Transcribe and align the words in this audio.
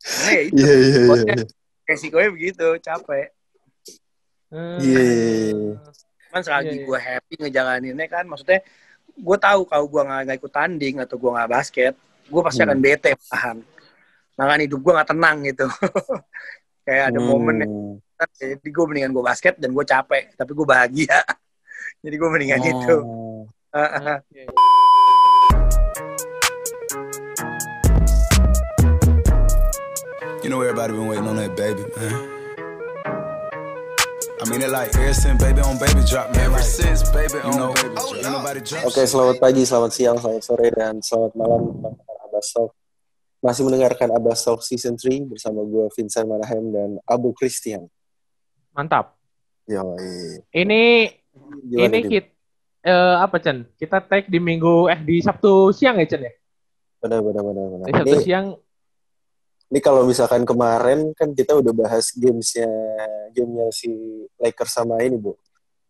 Karena 0.00 0.30
ya 0.32 0.40
itu, 0.42 0.56
Iya 0.56 0.72
iya 0.72 1.00
iya. 1.28 1.44
resikonya, 1.84 2.24
iya. 2.24 2.32
begitu, 2.32 2.66
capek. 2.80 3.26
Hmm. 4.50 4.78
Iya, 4.80 5.00
iya, 5.00 5.24
iya. 5.52 5.54
Cuman 6.30 6.42
selagi 6.42 6.66
Iya, 6.66 6.74
iya. 6.74 6.86
gue 6.86 6.98
happy 6.98 7.34
ngejalaninnya 7.38 8.06
kan, 8.08 8.24
maksudnya 8.26 8.60
gue 9.10 9.36
tahu 9.38 9.60
kalau 9.68 9.84
gue 9.86 10.02
nggak 10.02 10.36
ikut 10.40 10.52
tanding 10.52 10.96
atau 11.02 11.16
gue 11.18 11.30
nggak 11.30 11.50
basket, 11.50 11.94
gue 12.26 12.40
pasti 12.40 12.60
akan 12.62 12.78
Hmm. 12.78 12.84
bete 12.84 13.10
tahan. 13.28 13.56
Makanya 14.38 14.62
hidup 14.64 14.80
gue 14.80 14.92
nggak 14.96 15.10
tenang 15.10 15.36
gitu. 15.44 15.66
Kayak 16.86 17.04
ada 17.12 17.20
momen 17.20 17.56
yang 17.60 17.72
Hmm. 17.72 17.96
jadi 18.36 18.56
gue 18.56 18.84
mendingan 18.88 19.12
gue 19.12 19.24
basket 19.24 19.54
dan 19.60 19.70
gue 19.72 19.84
capek, 19.84 20.32
tapi 20.34 20.50
gue 20.56 20.66
bahagia. 20.66 21.18
jadi 22.04 22.14
gue 22.16 22.28
mendingan 22.32 22.60
itu. 22.64 22.96
Oh. 23.04 23.44
Oke. 23.70 24.69
You 30.50 30.58
know 30.58 30.66
everybody 30.66 30.98
been 30.98 31.06
waiting 31.06 31.30
on 31.30 31.38
that 31.38 31.54
baby, 31.54 31.86
man. 31.94 32.10
I 34.42 34.50
mean 34.50 34.66
it 34.66 34.74
like 34.74 34.90
ever 34.98 35.14
since 35.14 35.38
baby 35.38 35.62
on 35.62 35.78
baby 35.78 36.02
drop, 36.02 36.34
man. 36.34 36.50
Ever 36.50 36.58
since 36.58 37.06
baby 37.14 37.38
on 37.46 37.54
know, 37.54 37.70
baby 37.70 37.94
drop. 37.94 38.18
Ain't 38.18 38.34
nobody 38.34 38.58
drop. 38.58 38.82
Oke, 38.90 39.06
selamat 39.06 39.38
pagi, 39.38 39.62
selamat 39.62 39.94
siang, 39.94 40.18
selamat 40.18 40.42
sore, 40.42 40.66
dan 40.74 40.98
selamat 40.98 41.38
malam 41.38 41.70
teman-teman 41.70 42.18
Abbas 42.26 42.50
Talk. 42.50 42.74
Masih 43.38 43.62
mendengarkan 43.62 44.10
Abbas 44.10 44.42
Talk 44.42 44.66
Season 44.66 44.98
3 44.98 45.30
bersama 45.30 45.62
gue 45.62 45.86
Vincent 45.94 46.26
Manahem 46.26 46.64
dan 46.74 46.98
Abu 47.06 47.30
Christian. 47.30 47.86
Mantap. 48.74 49.14
Yoi. 49.70 50.42
Ini 50.50 51.14
Gimana, 51.62 51.94
ini 51.94 51.98
Dim? 52.02 52.10
kit 52.10 52.26
eh, 52.90 53.16
apa 53.22 53.38
Chen? 53.38 53.70
Kita 53.78 54.02
tag 54.02 54.26
di 54.26 54.42
minggu 54.42 54.90
eh 54.90 54.98
di 54.98 55.22
Sabtu 55.22 55.70
siang 55.70 56.02
ya 56.02 56.10
Chen 56.10 56.26
ya? 56.26 56.34
Benar, 57.06 57.22
benar, 57.22 57.42
benar, 57.46 57.64
benar. 57.70 57.86
Di 57.86 57.94
Sabtu 57.94 58.18
Ini, 58.18 58.26
siang 58.26 58.46
ini 59.70 59.78
kalau 59.78 60.02
misalkan 60.02 60.42
kemarin 60.42 61.14
kan 61.14 61.30
kita 61.30 61.54
udah 61.54 61.70
bahas 61.70 62.10
gamesnya, 62.18 62.66
gamenya 63.30 63.70
si 63.70 63.86
Lakers 64.42 64.74
sama 64.74 64.98
ini, 64.98 65.14
Bu. 65.14 65.38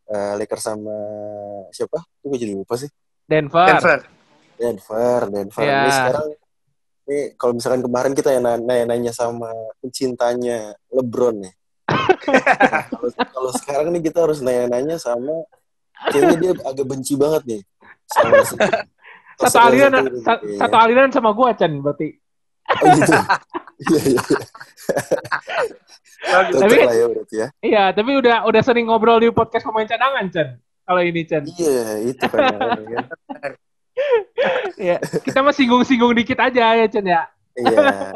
Eh, 0.04 0.32
Lakers 0.36 0.64
sama 0.68 0.92
siapa? 1.72 2.04
Itu 2.20 2.28
gue 2.28 2.38
jadi 2.44 2.52
lupa 2.52 2.76
sih. 2.76 2.92
Denver. 3.24 3.64
Denver. 3.64 4.00
Denver, 4.60 5.20
Denver. 5.32 5.64
Iya. 5.64 5.80
Ini 5.80 5.90
sekarang, 5.96 6.26
ini 7.08 7.18
kalau 7.40 7.52
misalkan 7.56 7.80
kemarin 7.80 8.12
kita 8.12 8.28
yang 8.36 8.44
nanya, 8.44 8.84
nanya 8.84 9.12
sama 9.16 9.48
pencintanya 9.80 10.76
LeBron 10.92 11.40
nih. 11.40 11.54
Nah, 11.88 12.84
kalau, 12.92 13.08
kalau 13.32 13.50
sekarang 13.56 13.88
nih 13.96 14.02
kita 14.12 14.28
harus 14.28 14.44
nanya-nanya 14.44 15.00
sama, 15.00 15.48
kayaknya 16.12 16.36
dia 16.36 16.52
agak 16.68 16.84
benci 16.84 17.16
banget 17.16 17.42
nih. 17.48 17.62
Sama 18.04 18.44
si- 18.44 18.60
Satu 19.40 19.56
aliran 19.56 19.96
satu 20.60 20.76
aliran 20.76 21.08
sama 21.08 21.32
gua 21.32 21.56
Chen 21.56 21.80
berarti. 21.80 22.19
Oh 22.70 22.86
gitu. 22.94 23.12
Iya, 23.80 24.00
iya. 24.06 24.22
iya. 26.30 26.48
Tapi- 26.52 26.84
lah 26.84 26.96
ya 26.96 27.06
berarti 27.08 27.36
ya. 27.36 27.48
Iya, 27.64 27.84
tapi 27.96 28.10
udah 28.16 28.36
udah 28.46 28.62
sering 28.62 28.86
ngobrol 28.86 29.18
di 29.18 29.32
podcast 29.32 29.64
pemain 29.66 29.88
cadangan 29.88 30.26
Chen. 30.30 30.48
Kalau 30.84 31.02
ini 31.02 31.22
Chen. 31.24 31.42
Iya, 31.48 32.12
itu 32.12 32.24
kan. 32.28 32.50
kan. 33.40 33.52
Iya, 34.80 34.96
kita 35.00 35.38
mah 35.44 35.54
singgung-singgung 35.54 36.12
dikit 36.16 36.38
aja 36.40 36.76
ya 36.76 36.86
Chen 36.88 37.06
ya. 37.08 37.22
Iya. 37.56 38.12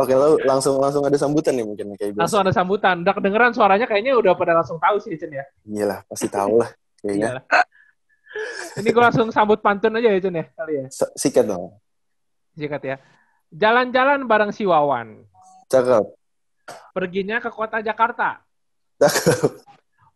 Oke, 0.00 0.16
lalu 0.16 0.42
langsung 0.48 0.80
langsung 0.80 1.04
ada 1.04 1.14
sambutan 1.20 1.54
nih 1.54 1.66
mungkin 1.66 1.92
kayak 1.94 2.16
biasa. 2.16 2.22
Langsung 2.24 2.40
ada 2.42 2.52
sambutan. 2.56 3.04
Udah 3.04 3.14
kedengeran 3.14 3.52
suaranya 3.52 3.86
kayaknya 3.86 4.16
udah 4.16 4.32
pada 4.34 4.56
langsung 4.56 4.80
tahu 4.80 4.96
sih 4.98 5.14
Chen 5.14 5.32
ya. 5.32 5.44
Iyalah, 5.66 6.02
pasti 6.08 6.26
tahu 6.26 6.62
lah 6.62 6.70
kayaknya. 7.04 7.42
Ini 8.80 8.88
gua 8.92 9.08
langsung 9.08 9.28
sambut 9.32 9.60
pantun 9.62 9.96
aja 9.96 10.08
ya 10.12 10.20
Chen 10.20 10.34
ya 10.34 10.44
kali 10.56 10.72
ya. 10.82 10.84
Sikat 11.14 11.46
dong. 11.46 11.78
Sikat 12.56 12.82
ya. 12.82 12.96
Jalan-jalan 13.52 14.24
bareng 14.26 14.50
si 14.50 14.64
Wawan. 14.66 15.22
Cakep. 15.68 16.04
Perginya 16.90 17.38
ke 17.38 17.52
kota 17.52 17.78
Jakarta. 17.78 18.40
Cakep. 18.98 19.62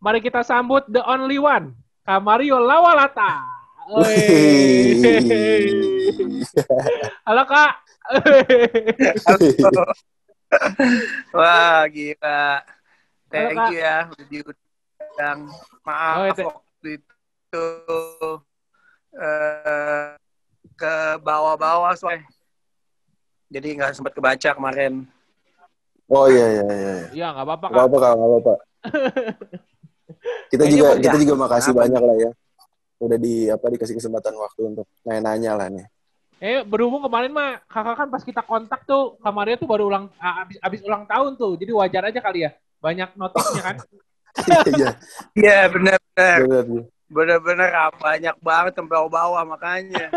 Mari 0.01 0.19
kita 0.19 0.41
sambut 0.41 0.81
the 0.89 0.99
only 1.05 1.37
one, 1.37 1.77
Kamario 2.01 2.57
Lawalata. 2.57 3.45
Oi. 3.93 4.17
Halo 7.21 7.43
Kak. 7.45 7.73
Wah, 11.31 11.85
gila. 11.87 12.65
Thank 13.31 13.55
you 13.71 13.79
ya 13.79 14.09
udah 14.11 14.25
diundang. 14.27 15.39
Maaf 15.87 16.15
Oh, 16.17 16.25
itu- 16.27 16.45
waktu 16.49 16.89
itu 16.99 17.65
eh, 19.15 20.17
ke 20.81 20.93
bawah-bawah 21.21 21.93
soalnya. 21.93 22.25
Jadi 23.53 23.77
nggak 23.77 23.93
sempat 23.93 24.17
kebaca 24.17 24.49
kemarin. 24.57 25.05
Oh 26.09 26.25
iya 26.25 26.45
iya 26.49 26.63
iya. 26.65 26.75
iya. 26.75 27.07
Iya 27.13 27.27
nggak 27.37 27.45
apa-apa 27.45 27.65
Gak 27.67 27.71
Kak. 27.71 27.79
apa-apa, 27.85 27.97
Kak, 28.01 28.11
gak 28.17 28.27
apa-apa. 28.27 28.53
Kita 30.51 30.63
juga 30.67 30.87
kita 30.99 31.17
juga 31.21 31.33
makasih 31.39 31.71
Apa? 31.71 31.81
banyak 31.87 32.01
lah 32.01 32.17
ya. 32.17 32.31
Udah 33.01 33.17
di 33.17 33.49
apa 33.49 33.65
dikasih 33.71 33.95
kesempatan 33.97 34.33
waktu 34.37 34.61
untuk 34.75 34.85
nanya-nanya 35.07 35.51
lah 35.57 35.67
nih. 35.71 35.85
Eh 36.41 36.65
berhubung 36.65 37.05
kemarin 37.05 37.29
mah 37.29 37.61
kakak 37.69 37.95
kan 37.97 38.07
pas 38.09 38.23
kita 38.25 38.41
kontak 38.41 38.81
tuh 38.85 39.13
Kamario 39.21 39.61
tuh 39.61 39.69
baru 39.69 39.85
ulang 39.89 40.09
abis, 40.17 40.57
abis 40.57 40.79
ulang 40.81 41.05
tahun 41.05 41.37
tuh, 41.37 41.53
jadi 41.53 41.69
wajar 41.73 42.03
aja 42.09 42.19
kali 42.21 42.45
ya. 42.45 42.51
Banyak 42.81 43.13
notifnya 43.13 43.61
kan. 43.61 43.77
Iya, 44.71 44.95
Iya 45.35 45.57
benar-benar, 45.67 46.39
benar. 46.47 46.65
Benar-benar 47.11 47.69
ah, 47.75 47.91
banyak 47.91 48.35
banget 48.39 48.71
sampai 48.73 48.91
bawah-bawah 48.95 49.43
makanya. 49.43 50.07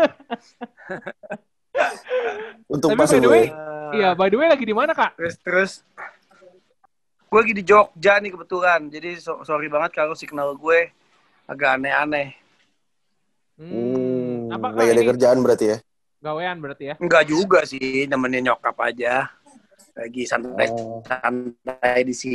Untuk 2.65 2.95
Tapi 2.95 2.99
pas 2.99 3.11
by 3.11 3.19
the 3.19 3.29
way- 3.29 3.51
Iya, 3.93 4.09
by 4.17 4.27
the 4.27 4.37
way 4.39 4.47
lagi 4.49 4.65
di 4.65 4.73
mana 4.73 4.95
Kak? 4.95 5.19
Terus 5.19 5.35
terus 5.39 5.71
gue 7.25 7.39
lagi 7.39 7.53
di 7.53 7.63
Jogja 7.63 8.17
nih 8.17 8.31
kebetulan. 8.31 8.87
Jadi 8.87 9.19
so- 9.19 9.43
sorry 9.43 9.67
banget 9.67 9.91
kalau 9.93 10.15
signal 10.15 10.55
gue 10.55 10.89
agak 11.45 11.77
aneh-aneh. 11.77 12.33
Hmm, 13.55 14.51
apa 14.51 14.73
Kak 14.73 14.79
lagi 14.81 14.91
ada 14.95 15.03
kerjaan 15.05 15.39
berarti 15.39 15.65
ya. 15.67 15.77
Gawean 16.19 16.57
berarti 16.57 16.83
ya? 16.89 16.95
Enggak 16.97 17.23
juga 17.29 17.59
sih, 17.63 18.09
nemenin 18.09 18.49
nyokap 18.49 18.73
aja. 18.81 19.29
Lagi 19.93 20.23
santai 20.25 20.67
Oh, 20.73 20.99
santai 21.05 22.01
di 22.01 22.11
si 22.11 22.33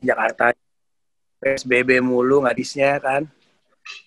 Jakarta. 0.00 0.50
PSBB 1.42 1.90
mulu 2.08 2.36
ngadisnya 2.46 2.90
kan. 3.02 3.22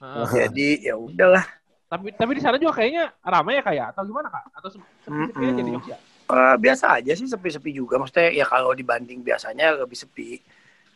Heeh. 0.02 0.30
Jadi 0.40 0.68
ya 0.88 0.96
udahlah. 0.96 1.46
tapi 1.92 2.08
tapi 2.20 2.32
di 2.38 2.42
sana 2.44 2.58
juga 2.58 2.74
kayaknya 2.82 3.14
ramai 3.22 3.62
ya 3.62 3.64
kayak 3.64 3.86
atau 3.94 4.04
gimana 4.10 4.28
Kak? 4.34 4.46
Atau 4.58 4.70
se- 4.74 4.90
sepi-sepi 5.06 5.44
aja 5.52 5.62
di 5.62 5.72
Mm-mm. 5.72 5.76
Jogja? 5.76 5.98
Eh, 6.26 6.56
biasa 6.58 6.86
aja 6.98 7.12
sih 7.14 7.28
sepi-sepi 7.30 7.72
juga. 7.76 8.02
Maksudnya 8.02 8.34
ya 8.34 8.46
kalau 8.50 8.74
dibanding 8.74 9.22
biasanya 9.22 9.78
lebih 9.86 9.98
sepi. 9.98 10.42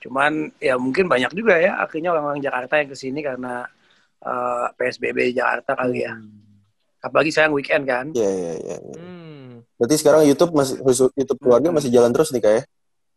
Cuman 0.04 0.50
ya 0.58 0.76
mungkin 0.80 1.06
banyak 1.12 1.32
juga 1.38 1.56
ya 1.60 1.78
akhirnya 1.84 2.10
orang-orang 2.16 2.42
Jakarta 2.42 2.74
yang 2.82 2.90
ke 2.92 2.98
sini 2.98 3.20
karena 3.22 3.68
eh, 4.24 4.66
PSBB 4.78 5.18
di 5.32 5.34
Jakarta 5.40 5.72
kali 5.78 6.00
ya. 6.08 6.14
Apalagi 7.00 7.32
sekarang 7.32 7.54
weekend 7.56 7.84
kan. 7.88 8.06
Iya 8.12 8.30
iya 8.32 8.54
iya. 8.60 8.78
iya. 8.84 8.98
Hmm. 9.00 9.64
Berarti 9.80 9.96
sekarang 10.02 10.22
YouTube 10.28 10.52
masih 10.52 10.76
YouTube 11.16 11.40
keluarga 11.40 11.70
masih 11.72 11.90
jalan 11.94 12.12
terus 12.12 12.34
nih 12.36 12.42
kak 12.44 12.54
ya? 12.60 12.64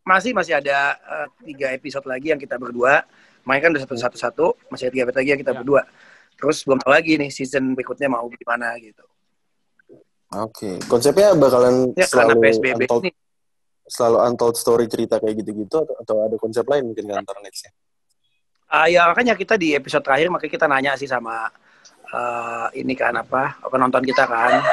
Masih 0.03 0.33
masih 0.33 0.55
ada 0.55 0.79
eh, 0.99 1.27
tiga 1.45 1.71
episode 1.71 2.03
lagi 2.05 2.31
yang 2.31 2.39
kita 2.39 2.57
berdua. 2.57 3.07
Main 3.43 3.59
kan 3.59 3.71
udah 3.71 3.83
satu-satu 3.83 4.17
satu, 4.17 4.47
masih 4.67 4.87
ada 4.87 4.93
tiga 4.93 5.03
episode 5.05 5.19
lagi 5.19 5.31
yang 5.31 5.41
kita 5.41 5.53
Ya. 5.53 5.59
berdua. 5.59 5.83
Terus 6.35 6.57
belum 6.63 6.79
tahu 6.79 6.91
lagi 6.91 7.13
nih 7.17 7.31
season 7.31 7.65
berikutnya 7.73 8.09
mau 8.09 8.27
gimana 8.29 8.75
gitu. 8.77 9.03
Oke. 10.33 10.81
Konsepnya 10.85 11.35
bakalan 11.35 11.93
Ya 11.93 12.07
selalu 12.07 12.41
PSBB 12.41 12.83
untold, 12.83 13.03
ini. 13.05 13.11
selalu 13.85 14.19
untold 14.25 14.57
story 14.57 14.87
cerita 14.87 15.19
kayak 15.19 15.39
gitu-gitu 15.39 15.77
atau, 15.77 15.95
atau 15.99 16.17
ada 16.25 16.37
konsep 16.37 16.65
lain 16.65 16.89
mungkin 16.89 17.05
kan 17.05 17.23
ntar 17.23 17.39
nextnya? 17.39 17.71
Ah 18.67 18.89
ya 18.89 19.05
makanya 19.05 19.37
kita 19.37 19.55
di 19.55 19.77
episode 19.77 20.01
terakhir 20.01 20.33
makanya 20.33 20.51
kita 20.51 20.67
nanya 20.67 20.93
sih 20.97 21.05
sama 21.05 21.47
eh, 22.09 22.67
ini 22.75 22.97
kan 22.97 23.13
apa 23.13 23.61
penonton 23.63 24.01
kita 24.01 24.25
kan 24.25 24.65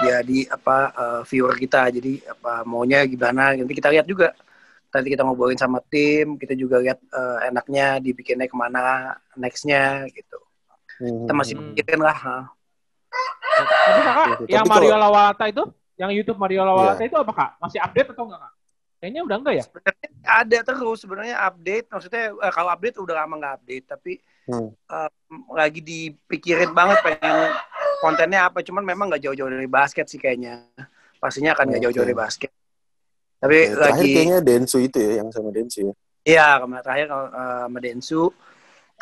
jadi 0.00 0.38
apa 0.48 0.76
eh, 0.90 1.20
viewer 1.26 1.54
kita 1.54 1.90
jadi 1.90 2.12
apa 2.28 2.64
maunya 2.64 3.04
gimana 3.04 3.52
nanti 3.52 3.72
kita 3.72 3.90
lihat 3.90 4.04
juga 4.04 4.32
nanti 4.90 5.08
kita 5.08 5.22
ngobrolin 5.22 5.54
sama 5.54 5.78
tim 5.84 6.34
kita 6.34 6.52
juga 6.52 6.80
lihat 6.80 6.98
eh, 6.98 7.38
enaknya 7.48 7.98
dibikinnya 7.98 8.46
ke 8.46 8.56
mana 8.56 9.14
nextnya 9.34 10.06
gitu 10.10 10.40
Hmm. 11.00 11.24
kita 11.24 11.32
masih 11.32 11.54
Hmm. 11.56 11.72
mikirin 11.72 11.96
lah 11.96 12.12
ha. 12.12 12.38
Tapi 13.08 14.00
Kakak 14.04 14.26
Tapi 14.36 14.52
yang 14.52 14.64
kalau- 14.68 14.84
Mario 14.84 14.96
Lawalata 15.00 15.44
itu, 15.48 15.64
yang 15.96 16.10
YouTube 16.12 16.36
Mario 16.36 16.60
Iya. 16.60 17.00
itu 17.02 17.16
apa 17.16 17.32
Kak? 17.32 17.50
Masih 17.56 17.80
update 17.80 18.08
atau 18.12 18.28
enggak 18.28 18.40
Kak? 18.44 18.52
Kayaknya 19.00 19.20
udah 19.24 19.36
enggak 19.40 19.54
ya? 19.56 19.64
sebenarnya 19.64 20.08
ada 20.20 20.58
terus 20.60 20.98
sebenarnya 21.00 21.36
update 21.40 21.86
maksudnya 21.88 22.24
eh, 22.36 22.52
kalau 22.52 22.68
update 22.68 22.96
udah 23.00 23.14
lama 23.16 23.34
nggak 23.40 23.54
update 23.60 23.84
tapi 23.88 24.12
Hmm. 24.50 24.74
eh, 24.74 25.10
lagi 25.54 25.80
dipikirin 25.80 26.74
banget 26.74 26.98
pengen 27.06 27.54
kontennya 28.02 28.50
apa 28.50 28.66
cuman 28.66 28.82
memang 28.82 29.06
nggak 29.06 29.22
jauh-jauh 29.30 29.46
dari 29.46 29.70
basket 29.70 30.10
sih 30.10 30.18
kayaknya 30.18 30.66
pastinya 31.22 31.54
akan 31.54 31.70
nggak 31.70 31.82
jauh-jauh 31.86 32.06
dari 32.08 32.18
basket 32.18 32.50
tapi 33.40 33.56
Ya, 33.56 33.72
terakhir 33.72 34.04
lagi 34.04 34.08
kayaknya 34.12 34.38
Densu 34.44 34.78
itu 34.84 34.98
ya 35.00 35.12
yang 35.24 35.28
sama 35.32 35.48
Densu 35.48 35.78
ya. 35.88 35.94
Iya, 36.20 36.48
kemarin 36.60 36.84
terakhir 36.84 37.08
uh, 37.08 37.64
sama 37.64 37.78
Densu. 37.80 38.22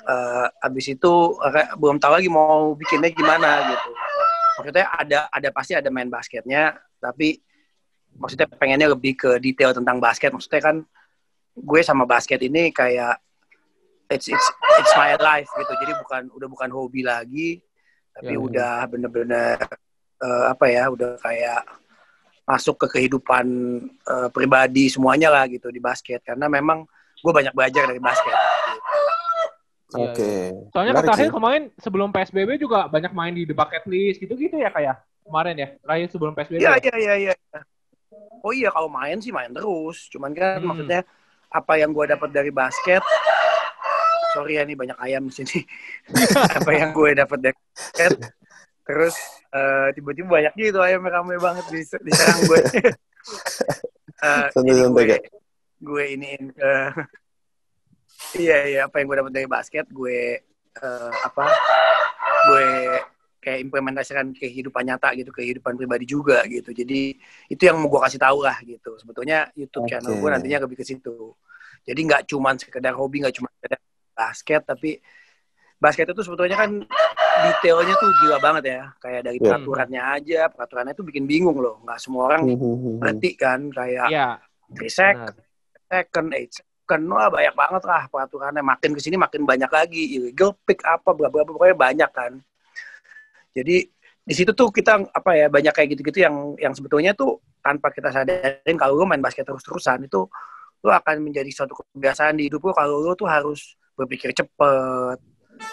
Uh, 0.06 0.46
abis 0.62 0.94
itu 0.94 1.12
uh, 1.42 1.74
belum 1.74 1.98
tahu 1.98 2.12
lagi 2.14 2.30
mau 2.30 2.70
bikinnya 2.78 3.10
gimana 3.10 3.74
gitu. 3.74 3.90
Maksudnya 4.62 4.86
ada 4.94 5.18
ada 5.26 5.48
pasti 5.50 5.74
ada 5.74 5.90
main 5.90 6.06
basketnya, 6.06 6.78
tapi 7.02 7.42
maksudnya 8.14 8.46
pengennya 8.46 8.94
lebih 8.94 9.18
ke 9.18 9.30
detail 9.42 9.74
tentang 9.74 9.98
basket. 9.98 10.30
Maksudnya 10.30 10.62
kan 10.62 10.76
gue 11.58 11.80
sama 11.82 12.06
basket 12.06 12.38
ini 12.38 12.70
kayak 12.70 13.18
it's 14.08 14.26
it's 14.26 14.46
it's 14.78 14.92
my 14.94 15.14
life 15.16 15.48
gitu. 15.54 15.72
Jadi 15.78 15.92
bukan 15.96 16.22
udah 16.32 16.48
bukan 16.48 16.68
hobi 16.70 17.02
lagi, 17.02 17.60
tapi 18.12 18.32
Ya, 18.32 18.36
ya. 18.36 18.40
udah 18.40 18.74
bener-bener 18.86 19.56
eh, 20.18 20.44
apa 20.48 20.64
ya, 20.66 20.88
udah 20.88 21.16
kayak 21.18 21.62
masuk 22.44 22.80
ke 22.80 22.98
kehidupan 22.98 23.44
eh, 23.86 24.28
pribadi 24.28 24.88
semuanya 24.88 25.28
lah 25.28 25.44
gitu 25.46 25.68
di 25.68 25.78
basket. 25.78 26.20
Karena 26.22 26.48
memang 26.48 26.88
gue 27.18 27.32
banyak 27.32 27.52
belajar 27.52 27.84
dari 27.84 27.98
basket. 27.98 28.32
Iya, 29.90 30.12
Oke. 30.12 30.32
Soalnya 30.68 30.92
Menarik 30.92 31.08
kata 31.08 31.16
Rahil 31.16 31.24
sih. 31.24 31.34
kemarin 31.34 31.62
sebelum 31.76 32.08
PSBB 32.12 32.50
juga 32.58 32.84
banyak 32.86 33.08
main 33.10 33.32
di 33.32 33.42
The 33.42 33.56
Bucket 33.56 33.84
List 33.84 34.20
gitu-gitu 34.20 34.56
ya 34.56 34.68
kayak 34.68 35.00
kemarin 35.24 35.56
ya. 35.56 35.68
Rahil 35.80 36.08
sebelum 36.08 36.32
PSBB. 36.32 36.60
Iya 36.60 36.70
ya? 36.70 36.78
iya 36.78 36.94
iya 36.94 37.14
iya. 37.16 37.34
Oh 38.38 38.52
iya 38.52 38.68
kalau 38.68 38.86
main 38.86 39.16
sih 39.18 39.32
main 39.32 39.48
terus. 39.48 40.08
Cuman 40.08 40.32
kan 40.32 40.60
Hmm. 40.60 40.68
maksudnya 40.68 41.00
apa 41.48 41.72
yang 41.76 41.90
gue 41.90 42.04
dapat 42.06 42.28
dari 42.28 42.52
basket. 42.52 43.00
Sorry 44.36 44.60
ya 44.60 44.62
nih 44.68 44.76
banyak 44.76 44.98
ayam 45.00 45.28
di 45.28 45.34
sini. 45.34 45.58
apa 46.58 46.70
yang 46.74 46.90
gue 46.92 47.10
dapat 47.16 47.38
dari 47.40 47.58
basket. 47.72 48.12
Terus 48.84 49.16
eh, 49.52 49.88
tiba-tiba 49.96 50.28
banyak 50.40 50.52
gitu 50.56 50.78
ayam 50.80 51.04
rame 51.04 51.36
banget 51.40 51.64
di 51.72 51.80
diserang 51.84 52.40
gue. 52.44 52.60
Eh, 54.18 54.50
jadi 54.50 54.50
Santai-santai, 54.50 55.04
gue 55.06 55.18
gue 55.78 56.04
iniin 56.18 56.50
ke 56.50 56.72
iya 58.42 58.56
iya 58.66 58.80
apa 58.90 58.98
yang 58.98 59.06
gue 59.06 59.18
dapat 59.22 59.32
dari 59.32 59.46
basket 59.46 59.86
gue 59.94 60.42
eh, 60.74 61.10
apa 61.22 61.44
gue 62.50 62.66
kayak 63.38 63.62
implementasikan 63.70 64.34
kehidupan 64.34 64.82
nyata 64.90 65.14
gitu 65.14 65.30
kehidupan 65.30 65.78
pribadi 65.78 66.02
juga 66.02 66.42
gitu 66.50 66.74
jadi 66.74 67.14
itu 67.46 67.62
yang 67.62 67.78
mau 67.78 67.86
gue 67.86 68.00
kasih 68.02 68.18
tahu 68.18 68.42
lah 68.42 68.58
gitu 68.66 68.98
sebetulnya 68.98 69.54
YouTube 69.54 69.86
Oke. 69.86 69.90
channel 69.94 70.18
gue 70.18 70.30
nantinya 70.34 70.66
lebih 70.66 70.82
ke 70.82 70.84
situ 70.84 71.38
jadi 71.86 72.00
nggak 72.02 72.22
cuman 72.26 72.58
sekedar 72.58 72.92
hobi 72.98 73.22
nggak 73.22 73.38
cuma 73.38 73.48
sekedar 73.54 73.78
basket 74.18 74.66
tapi 74.66 74.98
basket 75.78 76.10
itu 76.10 76.26
sebetulnya 76.26 76.58
kan 76.58 76.70
detailnya 77.38 77.94
tuh 77.94 78.10
gila 78.18 78.42
banget 78.42 78.64
ya 78.66 78.82
kayak 78.98 79.22
dari 79.22 79.38
Iya. 79.38 79.46
peraturannya 79.46 80.02
aja 80.02 80.40
peraturannya 80.50 80.94
tuh 80.98 81.06
bikin 81.06 81.22
bingung 81.22 81.62
loh 81.62 81.78
nggak 81.86 82.02
semua 82.02 82.34
orang 82.34 82.42
Hmm, 82.50 82.58
hmm, 82.58 82.76
hmm, 82.82 82.94
ngerti 82.98 83.30
kan 83.38 83.60
kayak 83.70 84.08
Iya. 84.10 84.28
3 84.74 84.90
second, 84.90 85.36
second, 85.88 86.26
8 86.34 86.50
second, 86.50 87.02
wah 87.08 87.28
banyak 87.32 87.54
banget 87.56 87.82
lah 87.88 88.02
peraturannya. 88.08 88.60
Makin 88.60 88.92
ke 88.92 89.00
sini 89.00 89.16
makin 89.16 89.48
banyak 89.48 89.68
lagi. 89.68 90.20
Illegal 90.20 90.52
pick 90.64 90.84
apa, 90.84 91.16
bla 91.16 91.32
bla 91.32 91.40
bla, 91.44 91.56
pokoknya 91.56 91.72
banyak 91.72 92.10
kan. 92.12 92.32
Jadi 93.56 93.88
di 94.28 94.34
situ 94.36 94.52
tuh 94.52 94.68
kita 94.68 95.08
apa 95.08 95.30
ya 95.32 95.48
banyak 95.48 95.72
kayak 95.72 95.88
gitu-gitu 95.96 96.20
yang 96.20 96.52
yang 96.60 96.76
sebetulnya 96.76 97.16
tuh 97.16 97.40
tanpa 97.64 97.88
kita 97.88 98.12
sadarin 98.12 98.76
kalau 98.76 98.92
lu 98.92 99.08
main 99.08 99.24
basket 99.24 99.48
terus-terusan 99.48 100.04
itu 100.04 100.28
lu 100.84 100.90
akan 100.92 101.24
menjadi 101.24 101.48
suatu 101.48 101.72
kebiasaan 101.72 102.36
di 102.36 102.52
hidup 102.52 102.60
lu 102.60 102.76
kalau 102.76 103.00
lu 103.00 103.16
tuh 103.16 103.24
harus 103.24 103.72
berpikir 103.98 104.30
cepet, 104.30 105.18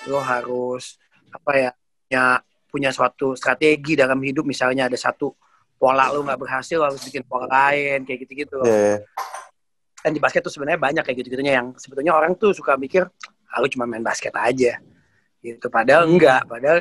lu 0.09 0.17
harus 0.17 0.97
apa 1.29 1.51
ya 1.53 1.69
punya 1.75 2.25
punya 2.65 2.89
suatu 2.89 3.37
strategi 3.37 3.93
dalam 3.93 4.17
hidup. 4.25 4.41
Misalnya 4.43 4.89
ada 4.89 4.97
satu 4.97 5.37
pola 5.77 6.09
lu 6.09 6.25
nggak 6.25 6.39
berhasil 6.41 6.81
lu 6.81 6.85
harus 6.89 7.03
bikin 7.05 7.21
pola 7.29 7.45
lain 7.45 8.01
kayak 8.03 8.25
gitu-gitu. 8.25 8.57
Iya, 8.65 8.97
iya. 8.97 8.97
kan 10.05 10.13
di 10.13 10.21
basket 10.21 10.45
tuh 10.45 10.53
sebenarnya 10.53 10.77
banyak 10.77 11.01
kayak 11.01 11.17
gitu-gitunya 11.21 11.57
yang 11.57 11.73
sebetulnya 11.81 12.13
orang 12.13 12.37
tuh 12.37 12.53
suka 12.53 12.77
mikir 12.77 13.09
ah, 13.49 13.57
lu 13.61 13.67
cuma 13.69 13.85
main 13.85 14.01
basket 14.01 14.33
aja. 14.33 14.81
Gitu. 15.41 15.65
Padahal 15.69 16.09
enggak. 16.09 16.45
Padahal 16.49 16.79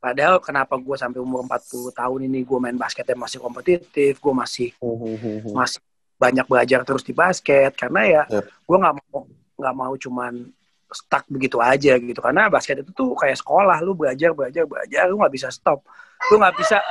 padahal 0.00 0.36
kenapa 0.40 0.80
gue 0.80 0.96
sampai 0.96 1.20
umur 1.20 1.44
40 1.44 1.92
tahun 1.92 2.20
ini 2.24 2.40
gue 2.48 2.58
main 2.60 2.76
basketnya 2.76 3.16
masih 3.16 3.36
kompetitif 3.36 4.16
gue 4.16 4.32
masih 4.32 4.72
Hmm, 4.80 4.96
hmm, 4.96 5.16
hmm, 5.44 5.52
masih 5.52 5.80
banyak 6.16 6.46
belajar 6.48 6.80
terus 6.84 7.04
di 7.04 7.12
basket. 7.12 7.72
Karena 7.76 8.00
ya 8.04 8.22
Yep. 8.28 8.44
gue 8.46 8.76
nggak 8.80 8.94
mau 8.96 9.20
nggak 9.60 9.74
mau 9.74 9.92
cuman 9.94 10.48
stuck 10.90 11.22
begitu 11.28 11.56
aja 11.56 11.94
gitu 11.94 12.18
karena 12.18 12.48
basket 12.48 12.82
itu 12.82 12.90
tuh 12.90 13.14
kayak 13.14 13.36
sekolah 13.36 13.78
lu 13.78 13.94
belajar 13.94 14.32
belajar 14.32 14.64
belajar 14.64 15.06
lu 15.06 15.16
nggak 15.16 15.30
bisa 15.30 15.46
stop 15.48 15.86
lu 16.28 16.36
nggak 16.36 16.56
bisa 16.56 16.82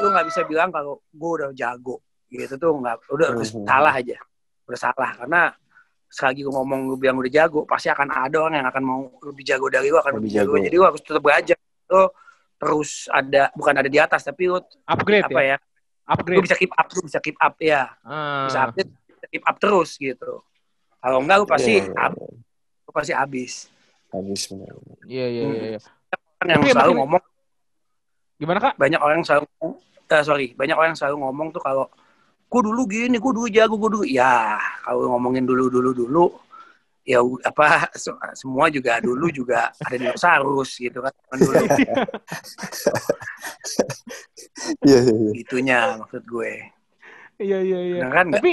lu 0.00 0.10
nggak 0.10 0.26
bisa 0.26 0.40
bilang 0.44 0.68
kalau 0.68 0.98
gue 1.06 1.30
udah 1.36 1.50
jago 1.52 2.02
gitu 2.26 2.56
tuh 2.56 2.74
nggak 2.74 3.06
udah 3.08 3.28
udah 3.32 3.46
Mhm. 3.46 3.62
salah 3.62 3.92
aja 3.92 4.18
udah 4.66 4.78
salah 4.80 5.10
karena 5.14 5.42
selagi 6.08 6.42
gue 6.42 6.50
ngomong 6.50 6.90
lu 6.90 6.96
bilang 6.96 7.14
udah 7.16 7.30
jago 7.30 7.62
pasti 7.62 7.86
akan 7.86 8.10
ada 8.10 8.36
orang 8.40 8.58
yang 8.58 8.68
akan 8.68 8.82
mau 8.82 9.00
lebih 9.22 9.44
jago 9.44 9.66
dari 9.68 9.86
lu 9.86 9.96
akan 9.96 10.18
Lebih 10.18 10.26
lebih 10.26 10.34
jago, 10.34 10.50
jago. 10.50 10.64
jadi 10.66 10.74
lu 10.74 10.84
harus 10.84 11.00
tetap 11.00 11.22
belajar 11.22 11.56
lu 11.86 12.02
terus 12.60 12.90
ada 13.08 13.42
bukan 13.52 13.74
ada 13.74 13.86
di 13.86 13.96
atas 13.96 14.20
tapi 14.20 14.42
lu 14.44 14.58
Upgrade 14.84 15.22
apa 15.24 15.40
ya. 15.40 15.54
ya 15.54 15.56
lu 15.56 16.12
Upgrade. 16.12 16.42
bisa 16.42 16.56
keep 16.56 16.72
up 16.72 16.86
lu 16.88 17.00
bisa 17.00 17.18
keep 17.20 17.38
up 17.38 17.54
ya 17.56 17.82
bisa 18.42 18.58
Ah. 18.58 18.66
update 18.66 18.90
bisa 18.90 19.26
keep 19.28 19.44
up 19.44 19.56
terus 19.56 19.90
gitu 19.94 20.32
kalau 21.00 21.18
enggak 21.20 21.36
lu 21.40 21.46
pasti 21.48 21.72
Iya, 21.74 21.88
iya, 21.88 21.96
ab- 21.98 22.20
lu 22.86 22.92
pasti 22.92 23.12
habis 23.12 23.52
Habis 24.10 24.42
benar. 24.50 24.74
Iya 25.06 25.26
iya 25.26 25.42
iya. 25.46 25.62
iya. 25.74 25.80
kan 26.36 26.46
yang 26.46 26.60
Tapi 26.60 26.72
selalu 26.72 26.92
makin- 26.92 27.00
ngomong 27.02 27.22
Gimana 28.36 28.58
Kak? 28.58 28.74
banyak 28.74 28.96
orang 28.96 29.16
yang 29.20 29.28
selalu 29.28 29.44
eh, 30.10 30.22
sorry 30.24 30.46
banyak 30.54 30.72
orang 30.74 30.90
yang 30.92 31.00
selalu 31.00 31.16
ngomong 31.22 31.48
tuh 31.52 31.60
kalau 31.60 31.86
gue 32.50 32.60
dulu 32.60 32.82
gini 32.84 33.14
gue 33.14 33.32
dulu 33.32 33.46
jago 33.46 33.76
gue 33.76 33.90
dulu 33.94 34.04
ya 34.04 34.58
kalau 34.82 35.12
ngomongin 35.12 35.44
dulu 35.44 35.70
dulu 35.70 35.90
dulu 35.94 36.24
ya 37.04 37.20
apa 37.44 37.86
se- 38.02 38.16
semua 38.34 38.66
juga 38.68 38.98
dulu 38.98 39.30
juga 39.30 39.70
ada 39.78 39.94
dinosaurus 39.94 40.74
gitu 40.76 40.98
kan 40.98 41.12
dulu 41.36 41.54
Iya, 44.84 44.98
iya, 45.04 45.14
iya. 45.14 45.30
gitunya 45.36 45.78
maksud 45.96 46.24
gue 46.26 46.52
Iya 47.40 47.56
iya 47.64 47.78
iya. 47.80 48.00
Nggak? 48.04 48.36
Tapi 48.36 48.52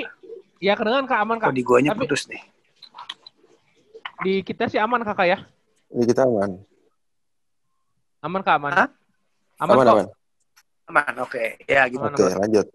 ya 0.59 0.73
kedengeran 0.73 1.05
Kak 1.05 1.19
aman 1.19 1.37
Kak. 1.37 1.49
kok 1.49 1.55
di 1.55 1.63
guanya 1.63 1.91
Tapi- 1.91 2.01
putus 2.03 2.25
nih 2.27 2.41
Di 4.17 4.41
kita 4.41 4.65
sih 4.65 4.77
aman 4.77 5.05
Kakak 5.05 5.27
ya. 5.27 5.37
Ini 5.87 6.03
kita 6.03 6.25
aman. 6.25 6.57
Aman 8.19 8.41
Kak 8.41 8.57
aman. 8.57 8.71
Hah? 8.73 8.89
Aman, 9.57 9.73
Aman, 9.73 9.85
kok. 9.85 9.93
aman. 9.93 10.07
aman 10.87 11.15
oke 11.21 11.43
ya 11.63 11.85
gitu 11.85 12.01
Aman, 12.01 12.13
Oke, 12.13 12.25
lanjut. 12.33 12.67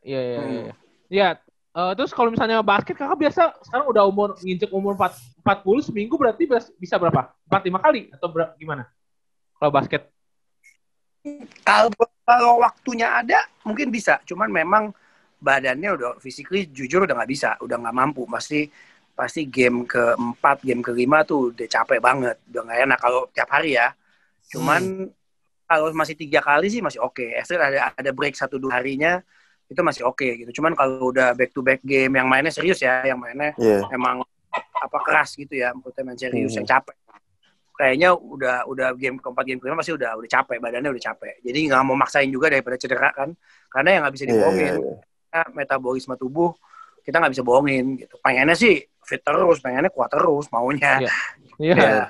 Iya 0.00 0.20
iya 0.20 0.38
Hmm. 0.38 0.50
iya. 0.50 0.72
Iya, 1.08 1.28
eh, 1.72 1.92
terus 1.94 2.10
kalau 2.10 2.28
misalnya 2.28 2.58
basket 2.60 2.94
kakak 2.94 3.18
biasa 3.18 3.54
sekarang 3.62 3.86
udah 3.86 4.02
umur 4.02 4.34
nginjek 4.36 4.70
umur 4.70 4.94
4, 4.94 5.14
40 5.38 5.78
seminggu 5.84 6.14
berarti 6.14 6.42
bisa 6.74 6.96
berapa? 6.96 7.30
4 7.44 7.62
5 7.64 7.78
kali 7.78 8.10
atau 8.10 8.26
ber- 8.28 8.54
gimana? 8.56 8.88
Kalau 9.54 9.70
basket. 9.70 10.10
kalau 11.60 11.90
kalau 12.24 12.52
waktunya 12.58 13.10
ada 13.12 13.38
mungkin 13.60 13.90
bisa 13.90 14.16
cuman 14.24 14.48
memang 14.48 14.90
badannya 15.38 15.90
udah 15.94 16.10
physically 16.18 16.66
jujur 16.70 17.06
udah 17.06 17.14
nggak 17.14 17.30
bisa 17.30 17.54
udah 17.62 17.76
nggak 17.78 17.96
mampu 17.96 18.26
pasti 18.26 18.66
pasti 19.14 19.46
game 19.50 19.82
keempat 19.86 20.62
game 20.62 20.82
kelima 20.82 21.22
tuh 21.26 21.50
udah 21.54 21.66
capek 21.66 21.98
banget 21.98 22.36
udah 22.50 22.62
nggak 22.66 22.78
enak 22.86 22.98
kalau 22.98 23.26
tiap 23.34 23.50
hari 23.50 23.74
ya 23.78 23.90
cuman 24.50 25.10
kalau 25.68 25.90
masih 25.94 26.14
tiga 26.14 26.40
kali 26.40 26.70
sih 26.70 26.80
masih 26.80 27.02
oke 27.02 27.22
okay. 27.22 27.58
ada 27.58 27.92
ada 27.94 28.10
break 28.14 28.34
satu 28.34 28.56
dua 28.62 28.78
harinya 28.78 29.18
itu 29.68 29.80
masih 29.84 30.08
oke 30.08 30.24
gitu 30.24 30.62
cuman 30.62 30.72
kalau 30.72 31.12
udah 31.12 31.36
back 31.36 31.52
to 31.52 31.60
back 31.60 31.82
game 31.84 32.16
yang 32.16 32.24
mainnya 32.24 32.48
serius 32.54 32.80
ya 32.80 33.04
yang 33.04 33.20
mainnya 33.20 33.52
Iya. 33.60 33.84
emang 33.92 34.24
apa 34.78 34.98
keras 35.04 35.36
gitu 35.36 35.54
ya 35.60 35.76
maksudnya 35.76 36.02
main 36.08 36.16
serius 36.18 36.56
Mhm. 36.56 36.58
yang 36.64 36.66
capek 36.78 36.96
kayaknya 37.78 38.08
udah 38.16 38.66
udah 38.66 38.88
game 38.98 39.22
keempat 39.22 39.44
game 39.46 39.60
kelima 39.62 39.78
pasti 39.78 39.94
udah 39.94 40.18
udah 40.18 40.30
capek 40.30 40.58
badannya 40.58 40.90
udah 40.90 41.04
capek 41.14 41.34
jadi 41.46 41.58
nggak 41.70 41.82
mau 41.86 41.94
maksain 41.94 42.26
juga 42.26 42.50
daripada 42.50 42.74
cedera 42.74 43.14
kan 43.14 43.30
karena 43.70 43.88
yang 43.94 44.00
nggak 44.02 44.14
bisa 44.18 44.24
Iya, 44.24 44.30
iya, 44.30 44.34
dibohongin 44.34 44.74
iya. 44.74 44.94
Metabolisme 45.52 46.16
tubuh 46.16 46.56
kita 47.04 47.20
nggak 47.20 47.32
bisa 47.32 47.44
bohongin 47.44 47.96
gitu. 47.96 48.16
Pengennya 48.20 48.56
sih 48.56 48.80
fit 49.00 49.20
terus 49.20 49.60
pengennya 49.60 49.88
kuat 49.88 50.12
terus 50.12 50.48
maunya. 50.52 51.00
Iya. 51.04 51.12
Iya. 51.58 51.74
ya. 51.74 52.04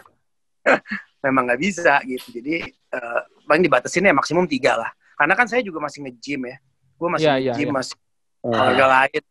Memang 1.25 1.49
nggak 1.49 1.61
bisa 1.61 1.99
gitu. 2.05 2.37
Jadi 2.37 2.69
eh, 2.69 3.21
paling 3.49 3.63
dibatasin 3.65 4.05
ya 4.05 4.13
maksimum 4.13 4.45
tiga 4.45 4.77
lah. 4.77 4.91
Karena 5.17 5.33
kan 5.35 5.49
saya 5.49 5.65
juga 5.65 5.81
masih 5.81 6.05
nge-gym 6.05 6.47
ya. 6.47 6.57
Gue 7.01 7.09
masih 7.09 7.27
Iya, 7.27 7.35
iya, 7.41 7.53
nge-gym 7.57 7.69
iya. 7.73 7.77
masih 7.81 7.95
Ah, 8.39 8.47
olahraga 8.55 8.87
lain. 8.87 9.23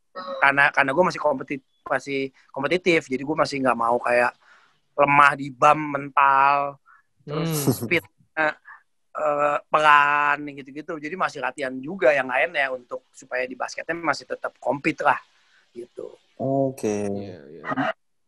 Karena 0.42 0.64
karena 0.74 0.92
gue 0.92 1.04
masih 1.06 1.22
kompetitif 1.22 1.64
masih 1.88 2.22
kompetitif. 2.52 3.02
Jadi 3.08 3.24
gue 3.24 3.36
masih 3.38 3.56
nggak 3.64 3.78
mau 3.78 3.96
kayak 4.02 4.34
lemah 4.98 5.32
di 5.38 5.48
bam 5.54 5.78
mental 5.78 6.82
terus 7.22 7.52
Hmm. 7.54 7.72
speed 7.78 8.04
eh, 9.18 9.58
pelan 9.68 10.38
gitu-gitu 10.54 10.94
jadi 11.02 11.16
masih 11.18 11.42
latihan 11.42 11.74
juga 11.82 12.14
yang 12.14 12.30
lainnya 12.30 12.70
untuk 12.70 13.10
supaya 13.12 13.44
di 13.50 13.58
basketnya 13.58 13.98
masih 13.98 14.30
tetap 14.30 14.54
compete 14.62 15.02
lah 15.02 15.18
gitu 15.74 16.14
Oke. 16.38 17.10
Iya, 17.10 17.40
iya. 17.50 17.64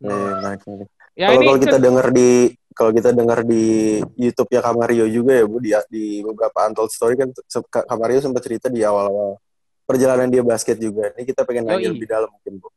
Menarik, 0.02 0.62
menarik. 0.66 0.88
Ya 1.14 1.26
Kalau 1.30 1.42
ini 1.42 1.46
kalau 1.46 1.60
kita 1.62 1.78
dengar 1.78 2.06
di 2.14 2.30
kalau 2.70 2.90
kita 2.94 3.10
dengar 3.12 3.38
di 3.42 3.98
YouTube 4.16 4.50
ya 4.50 4.62
Kamario 4.62 5.04
juga 5.10 5.36
ya 5.36 5.44
Bu 5.44 5.58
di, 5.58 5.74
di 5.90 6.04
beberapa 6.22 6.70
untold 6.70 6.90
story 6.90 7.18
kan 7.18 7.28
Kamario 7.66 8.22
sempat 8.22 8.42
cerita 8.46 8.66
di 8.70 8.80
awal-awal 8.86 9.36
perjalanan 9.84 10.30
dia 10.30 10.42
basket 10.42 10.78
juga. 10.78 11.10
Ini 11.18 11.22
kita 11.26 11.42
pengen 11.46 11.66
nanya 11.66 11.90
lebih 11.90 12.08
dalam 12.08 12.30
mungkin 12.30 12.62
Bu. 12.62 12.68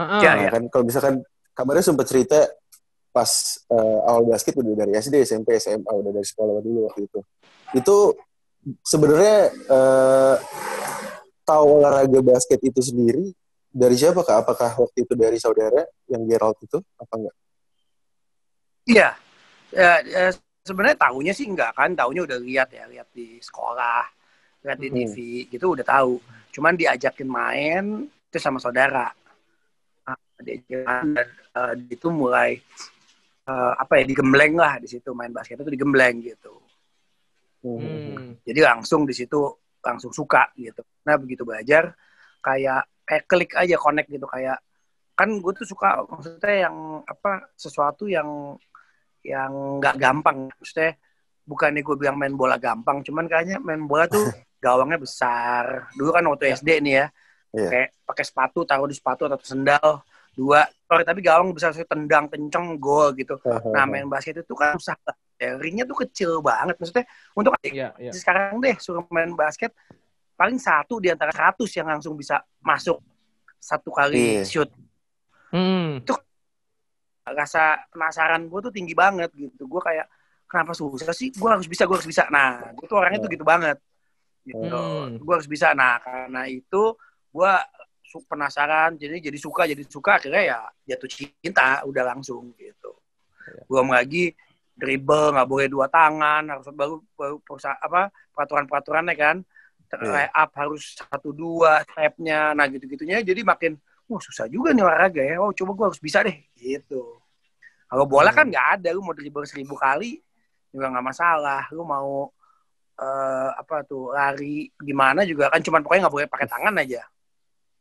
Heeh. 0.00 0.20
Ya, 0.22 0.32
Nah, 0.36 0.48
kan 0.48 0.62
kalau 0.72 0.84
misalkan 0.86 1.14
Kamario 1.52 1.82
sempat 1.84 2.06
cerita 2.08 2.48
pas 3.10 3.30
eh, 3.70 3.98
awal 4.06 4.30
basket 4.30 4.54
udah 4.54 4.74
dari 4.74 4.92
SD, 4.98 5.26
SMP, 5.26 5.58
SMA, 5.58 5.90
udah 5.90 6.10
dari 6.14 6.26
sekolah 6.26 6.62
dulu 6.62 6.86
waktu 6.90 7.06
itu. 7.10 7.20
Itu 7.74 7.96
sebenarnya 8.86 9.38
eh, 9.50 10.36
tahu 11.42 11.64
olahraga 11.82 12.20
basket 12.22 12.60
itu 12.62 12.80
sendiri 12.80 13.34
dari 13.70 13.94
siapa 13.98 14.22
kak? 14.22 14.46
Apakah 14.46 14.70
waktu 14.78 15.06
itu 15.06 15.14
dari 15.14 15.38
saudara 15.38 15.82
yang 16.10 16.22
Gerald 16.26 16.58
itu 16.62 16.78
apa 16.98 17.14
enggak? 17.18 17.36
Iya. 18.86 19.08
Ya, 19.70 20.02
ya, 20.02 20.24
sebenarnya 20.66 20.98
tahunya 20.98 21.32
sih 21.34 21.46
enggak 21.46 21.78
kan, 21.78 21.94
tahunya 21.94 22.26
udah 22.26 22.38
lihat 22.42 22.68
ya, 22.74 22.90
lihat 22.90 23.08
di 23.14 23.38
sekolah, 23.38 24.02
lihat 24.66 24.78
di 24.82 24.88
Hmm. 24.90 24.98
TV, 24.98 25.14
gitu 25.46 25.78
udah 25.78 25.86
tahu. 25.86 26.18
Cuman 26.50 26.74
diajakin 26.74 27.30
main 27.30 28.10
itu 28.10 28.38
sama 28.42 28.58
saudara. 28.58 29.14
Ah, 30.02 30.18
diajakin 30.42 31.14
dan 31.14 31.28
eh, 31.30 31.74
itu 31.94 32.06
mulai 32.10 32.58
eh, 33.50 33.72
apa 33.74 33.92
ya 33.98 34.04
digembleng 34.06 34.54
lah 34.54 34.78
di 34.78 34.86
situ 34.86 35.10
main 35.10 35.34
basket 35.34 35.58
itu 35.58 35.74
digembleng 35.74 36.22
gitu. 36.22 36.54
Hmm. 37.66 38.38
Jadi 38.46 38.60
langsung 38.62 39.02
di 39.04 39.12
situ 39.12 39.40
langsung 39.82 40.14
suka 40.14 40.54
gitu. 40.54 40.86
Nah 41.04 41.18
begitu 41.18 41.42
belajar 41.42 41.92
kayak 42.40 42.86
kayak 43.04 43.24
klik 43.26 43.52
aja 43.58 43.76
connect 43.76 44.08
gitu 44.08 44.24
kayak 44.30 44.62
kan 45.18 45.28
gue 45.36 45.52
tuh 45.52 45.68
suka 45.68 46.00
maksudnya 46.08 46.70
yang 46.70 47.04
apa 47.04 47.52
sesuatu 47.58 48.08
yang 48.08 48.56
yang 49.20 49.76
nggak 49.76 50.00
gampang 50.00 50.48
maksudnya 50.48 50.96
bukannya 51.44 51.84
gue 51.84 51.96
bilang 52.00 52.16
main 52.16 52.32
bola 52.32 52.56
gampang 52.56 53.04
cuman 53.04 53.28
kayaknya 53.28 53.60
main 53.60 53.84
bola 53.84 54.08
tuh 54.08 54.24
gawangnya 54.64 54.96
besar 54.96 55.92
dulu 55.92 56.16
kan 56.16 56.24
waktu 56.24 56.56
SD 56.56 56.80
nih 56.80 56.94
ya 57.04 57.06
Iya. 57.50 57.68
kayak 57.70 57.88
pakai 58.06 58.24
sepatu 58.26 58.62
taruh 58.62 58.86
di 58.86 58.94
sepatu 58.94 59.26
atau 59.26 59.38
sendal 59.42 60.06
dua 60.34 60.62
sorry, 60.86 61.02
tapi 61.06 61.20
gawang 61.22 61.50
besar 61.54 61.70
saya 61.74 61.86
tendang 61.86 62.26
kenceng 62.30 62.78
gol 62.78 63.14
gitu. 63.14 63.38
Nah 63.44 63.84
main 63.86 64.06
basket 64.06 64.42
itu 64.42 64.54
kan 64.54 64.74
susah 64.78 64.98
banget. 65.02 65.18
Ya. 65.40 65.56
ringnya 65.56 65.88
tuh 65.88 65.96
kecil 66.04 66.44
banget. 66.44 66.76
Maksudnya 66.76 67.08
untuk 67.32 67.56
Iya, 67.64 67.96
iya. 67.96 68.12
sekarang 68.12 68.60
deh 68.60 68.76
suruh 68.76 69.08
main 69.08 69.32
basket 69.32 69.72
paling 70.36 70.60
satu 70.60 71.00
di 71.00 71.08
antara 71.08 71.32
100 71.32 71.64
yang 71.80 71.88
langsung 71.88 72.12
bisa 72.12 72.44
masuk 72.60 73.00
satu 73.56 73.88
kali 73.88 74.40
Iya. 74.40 74.44
shoot. 74.44 74.70
Hmm. 75.50 76.04
rasa 77.30 77.78
penasaran 77.94 78.50
gue 78.50 78.60
tuh 78.68 78.72
tinggi 78.74 78.92
banget 78.92 79.30
gitu. 79.32 79.64
Gue 79.70 79.78
kayak 79.78 80.10
kenapa 80.50 80.74
susah 80.74 81.14
sih? 81.14 81.30
Gue 81.30 81.46
harus 81.46 81.64
bisa 81.70 81.86
gue 81.86 81.94
harus 81.94 82.08
bisa. 82.08 82.26
Nah 82.28 82.74
gue 82.74 82.84
tuh 82.90 82.98
orangnya 82.98 83.22
tuh 83.22 83.30
gitu 83.30 83.44
banget. 83.46 83.78
Gitu. 84.44 84.60
Hmm. 84.60 85.16
gue 85.20 85.34
harus 85.36 85.48
bisa. 85.48 85.72
Nah 85.72 86.02
karena 86.04 86.44
itu 86.50 86.96
gue 87.30 87.52
penasaran 88.26 88.98
jadi 88.98 89.22
jadi 89.30 89.38
suka 89.38 89.62
jadi 89.70 89.82
suka 89.86 90.18
akhirnya 90.18 90.42
ya 90.42 90.58
jatuh 90.94 91.10
cinta 91.10 91.86
udah 91.86 92.02
langsung 92.14 92.50
gitu. 92.58 92.98
Iya. 93.40 93.62
belum 93.70 93.88
lagi 93.94 94.34
dribble 94.74 95.36
nggak 95.36 95.48
boleh 95.48 95.66
dua 95.70 95.86
tangan 95.86 96.44
harus 96.50 96.66
baru 96.74 97.00
baru 97.14 97.36
apa 97.80 98.10
peraturan 98.34 98.66
peraturannya 98.66 99.16
kan 99.16 99.36
Iya. 99.90 100.30
up 100.30 100.54
harus 100.54 100.94
satu 100.94 101.34
dua 101.34 101.82
stepnya 101.82 102.54
nah 102.54 102.70
gitu 102.70 102.86
gitunya 102.86 103.18
jadi 103.26 103.42
makin 103.42 103.74
wah 104.06 104.22
susah 104.22 104.46
juga 104.46 104.70
nih 104.70 104.86
olahraga 104.86 105.18
ya 105.18 105.42
oh 105.42 105.50
coba 105.50 105.70
gue 105.74 105.86
harus 105.90 106.00
bisa 106.02 106.22
deh 106.22 106.38
gitu. 106.54 107.18
Kalau 107.90 108.06
bola 108.06 108.30
kan 108.30 108.46
nggak 108.46 108.78
ada 108.78 108.94
lu 108.94 109.02
mau 109.02 109.10
dribble 109.10 109.42
seribu 109.42 109.74
kali 109.74 110.22
juga 110.70 110.94
nggak 110.94 111.06
masalah 111.10 111.66
lu 111.74 111.82
mau 111.82 112.30
eh, 113.02 113.50
apa 113.50 113.82
tuh 113.82 114.14
lari 114.14 114.70
gimana 114.78 115.26
juga 115.26 115.50
kan 115.50 115.58
cuman 115.58 115.82
pokoknya 115.82 116.06
nggak 116.06 116.14
boleh 116.14 116.28
pakai 116.30 116.46
tangan 116.46 116.74
aja 116.78 117.02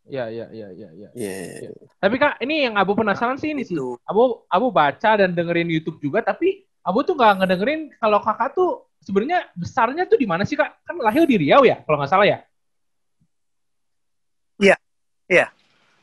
Iya, 0.07 0.25
iya, 0.31 0.45
iya, 0.49 0.67
iya, 0.71 0.89
iya. 0.95 1.09
Iya. 1.13 1.69
Tapi 1.99 2.15
Kak, 2.15 2.39
ini 2.41 2.65
yang 2.69 2.79
Abu 2.79 2.95
penasaran 2.95 3.35
sih 3.35 3.51
ini 3.51 3.67
sih. 3.67 3.75
Abu 4.07 4.45
Abu 4.47 4.67
baca 4.71 5.11
dan 5.19 5.35
dengerin 5.35 5.67
YouTube 5.69 5.99
juga, 5.99 6.23
tapi 6.23 6.63
Abu 6.85 7.03
tuh 7.03 7.13
nggak 7.19 7.43
ngedengerin 7.43 7.91
kalau 7.99 8.23
kakak 8.23 8.55
tuh 8.55 8.87
sebenarnya 9.03 9.51
besarnya 9.53 10.07
tuh 10.09 10.17
di 10.17 10.25
mana 10.25 10.47
sih 10.47 10.55
kak? 10.55 10.81
Kan 10.87 10.97
lahir 11.03 11.27
di 11.27 11.35
Riau 11.37 11.61
ya, 11.67 11.83
kalau 11.83 11.99
nggak 11.99 12.09
salah 12.11 12.25
ya. 12.25 12.39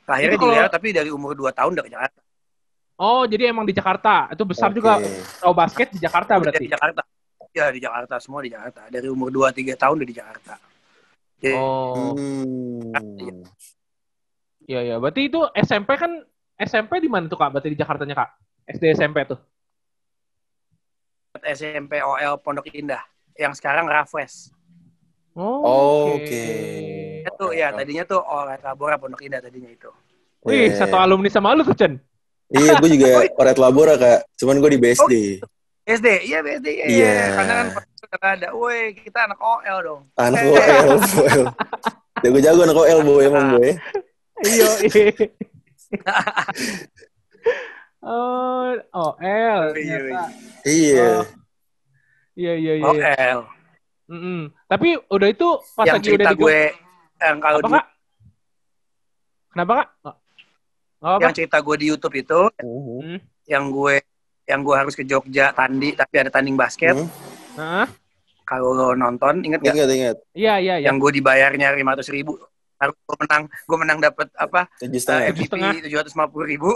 akhirnya 0.07 0.39
Itu 0.39 0.47
kalau- 0.47 0.55
dilihat 0.55 0.71
tapi 0.71 0.95
dari 0.95 1.11
umur 1.11 1.35
2 1.35 1.51
tahun 1.51 1.75
udah 1.75 1.83
ke 1.83 1.91
Jakarta 1.91 2.21
Oh, 2.97 3.29
jadi 3.29 3.53
emang 3.53 3.69
di 3.69 3.75
Jakarta. 3.77 4.31
Itu 4.33 4.49
besar 4.49 4.73
Oke. 4.73 4.81
juga 4.81 4.97
tahu 5.43 5.53
basket 5.53 5.93
di 5.93 6.01
Jakarta 6.01 6.39
Udah 6.41 6.49
berarti. 6.49 6.65
di 6.65 6.71
Jakarta 6.73 7.01
ya 7.53 7.67
di 7.73 7.81
Jakarta 7.81 8.15
semua 8.21 8.41
di 8.41 8.49
Jakarta 8.55 8.89
dari 8.89 9.09
umur 9.11 9.29
2 9.29 9.49
3 9.53 9.75
tahun 9.77 10.01
udah 10.01 10.09
di 10.09 10.17
Jakarta 10.17 10.55
Jadi, 11.43 11.53
Oh, 11.59 12.17
Hmm. 12.17 12.95
Iya 14.67 14.81
iya. 14.83 14.97
Berarti 14.99 15.27
itu 15.27 15.41
SMP 15.55 15.95
kan 15.95 16.23
SMP 16.57 16.99
di 16.99 17.09
mana 17.09 17.27
tuh 17.27 17.35
kak? 17.35 17.51
Berarti 17.51 17.71
di 17.71 17.79
Jakartanya 17.79 18.15
kak? 18.15 18.31
SD 18.69 18.95
SMP 18.95 19.23
tuh. 19.25 19.39
SMP 21.37 22.01
OL 22.01 22.41
Pondok 22.41 22.67
Indah 22.73 23.03
yang 23.37 23.53
sekarang 23.53 23.85
Rafles 23.85 24.51
Oh, 25.37 26.17
Oke. 26.17 26.49
itu 27.21 27.47
ya 27.53 27.69
tadinya 27.69 28.09
tuh 28.09 28.25
OL 28.25 28.57
Labora 28.57 28.97
Pondok 28.97 29.21
Indah 29.21 29.45
tadinya 29.45 29.69
itu 29.69 29.93
Wih, 30.49 30.73
Iya. 30.73 30.81
satu 30.81 30.97
alumni 30.97 31.27
sama 31.27 31.53
lu 31.53 31.61
tuh 31.61 31.75
Chen. 31.75 31.99
Iya, 32.49 32.79
gue 32.79 32.89
juga 32.89 33.09
Oret 33.43 33.59
Labora 33.59 33.99
kak. 33.99 34.31
Cuman 34.39 34.63
gue 34.63 34.71
di 34.73 34.81
BSD. 34.81 35.13
SD 35.85 36.07
iya 36.25 36.39
BSD 36.41 36.67
iya 36.71 36.87
Iya. 36.87 37.15
karena 37.35 37.53
kan 37.53 37.67
udah 38.07 38.19
ada 38.23 38.49
woi 38.55 38.95
kita 38.95 39.27
anak 39.27 39.39
OL 39.39 39.79
dong 39.83 40.01
Anak 40.17 40.41
OL, 40.51 40.87
OL. 40.97 41.43
Jago-jago 42.23 42.61
anak 42.65 42.79
OL, 42.79 42.99
boy 43.03 43.23
emang 43.23 43.47
gue. 43.55 43.69
Iya, 44.47 44.71
iya. 44.87 45.11
Oh, 48.07 48.71
oh, 48.95 49.13
L. 49.19 49.75
Iya, 49.75 49.97
ternyata. 49.99 50.23
Iya. 50.63 51.07
Oh. 51.21 51.25
Iya, 52.37 52.53
iya, 52.55 52.73
iya. 52.77 52.89
iya. 52.93 53.13
OL 53.17 53.41
Mm-mm. 54.07 54.41
Tapi 54.71 54.89
udah 55.11 55.29
itu 55.29 55.49
pas 55.75 55.83
yang 55.89 55.99
lagi 55.99 56.15
udah 56.15 56.15
cerita 56.15 56.31
di 56.31 56.39
gue 56.39 56.61
yang 57.19 57.37
kalau 57.43 57.59
Apa 57.59 57.67
di, 57.67 57.75
kak? 57.75 57.87
Kenapa 59.51 59.73
kak? 59.75 59.89
Nggak 60.97 61.11
apa? 61.11 61.23
yang 61.27 61.35
cerita 61.35 61.57
gue 61.59 61.77
di 61.77 61.87
YouTube 61.91 62.15
itu. 62.15 62.41
Hmm. 62.63 63.17
yang 63.47 63.65
gue 63.71 63.95
yang 64.47 64.61
gue 64.63 64.75
harus 64.75 64.95
ke 64.95 65.03
Jogja 65.03 65.51
tandi 65.51 65.95
tapi 65.95 66.15
ada 66.19 66.31
tanding 66.31 66.55
basket 66.55 66.95
Hmm. 66.95 67.09
Hah? 67.57 67.87
kalau 68.47 68.71
lo 68.71 68.95
nonton 68.95 69.43
inget 69.43 69.59
gak 69.59 69.75
Ingat, 69.75 69.89
ingat. 69.91 70.17
Iya, 70.31 70.55
iya, 70.63 70.75
iya. 70.79 70.87
yang 70.87 71.03
gue 71.03 71.11
dibayarnya 71.11 71.75
lima 71.75 71.95
ratus 71.99 72.11
ribu 72.11 72.39
harus 72.77 72.97
gue 72.99 73.17
menang 73.19 73.43
gue 73.49 73.79
menang 73.79 73.99
dapat 73.99 74.29
apa 74.35 74.69
Tujuh 74.77 74.93
uh, 74.93 75.01
setengah. 75.01 75.23
Tujuh 75.31 75.45
setengah. 75.47 75.73
tujuh 75.81 75.97
ratus 75.97 76.13
lima 76.13 76.27
puluh 76.27 76.47
ribu 76.47 76.71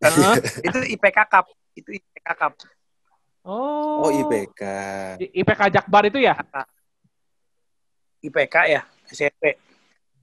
Hah? 0.00 0.36
itu 0.66 0.78
IPK 0.94 1.18
Cup 1.26 1.46
itu 1.74 1.90
IPK 1.92 2.28
Cup 2.34 2.54
Oh. 3.40 4.04
Oh, 4.04 4.10
IPK. 4.12 4.60
I- 5.16 5.32
IPK 5.40 5.72
Jakbar 5.72 6.04
itu 6.04 6.20
ya? 6.20 6.36
IPK 8.20 8.54
ya 8.68 8.80
SMP 9.08 9.56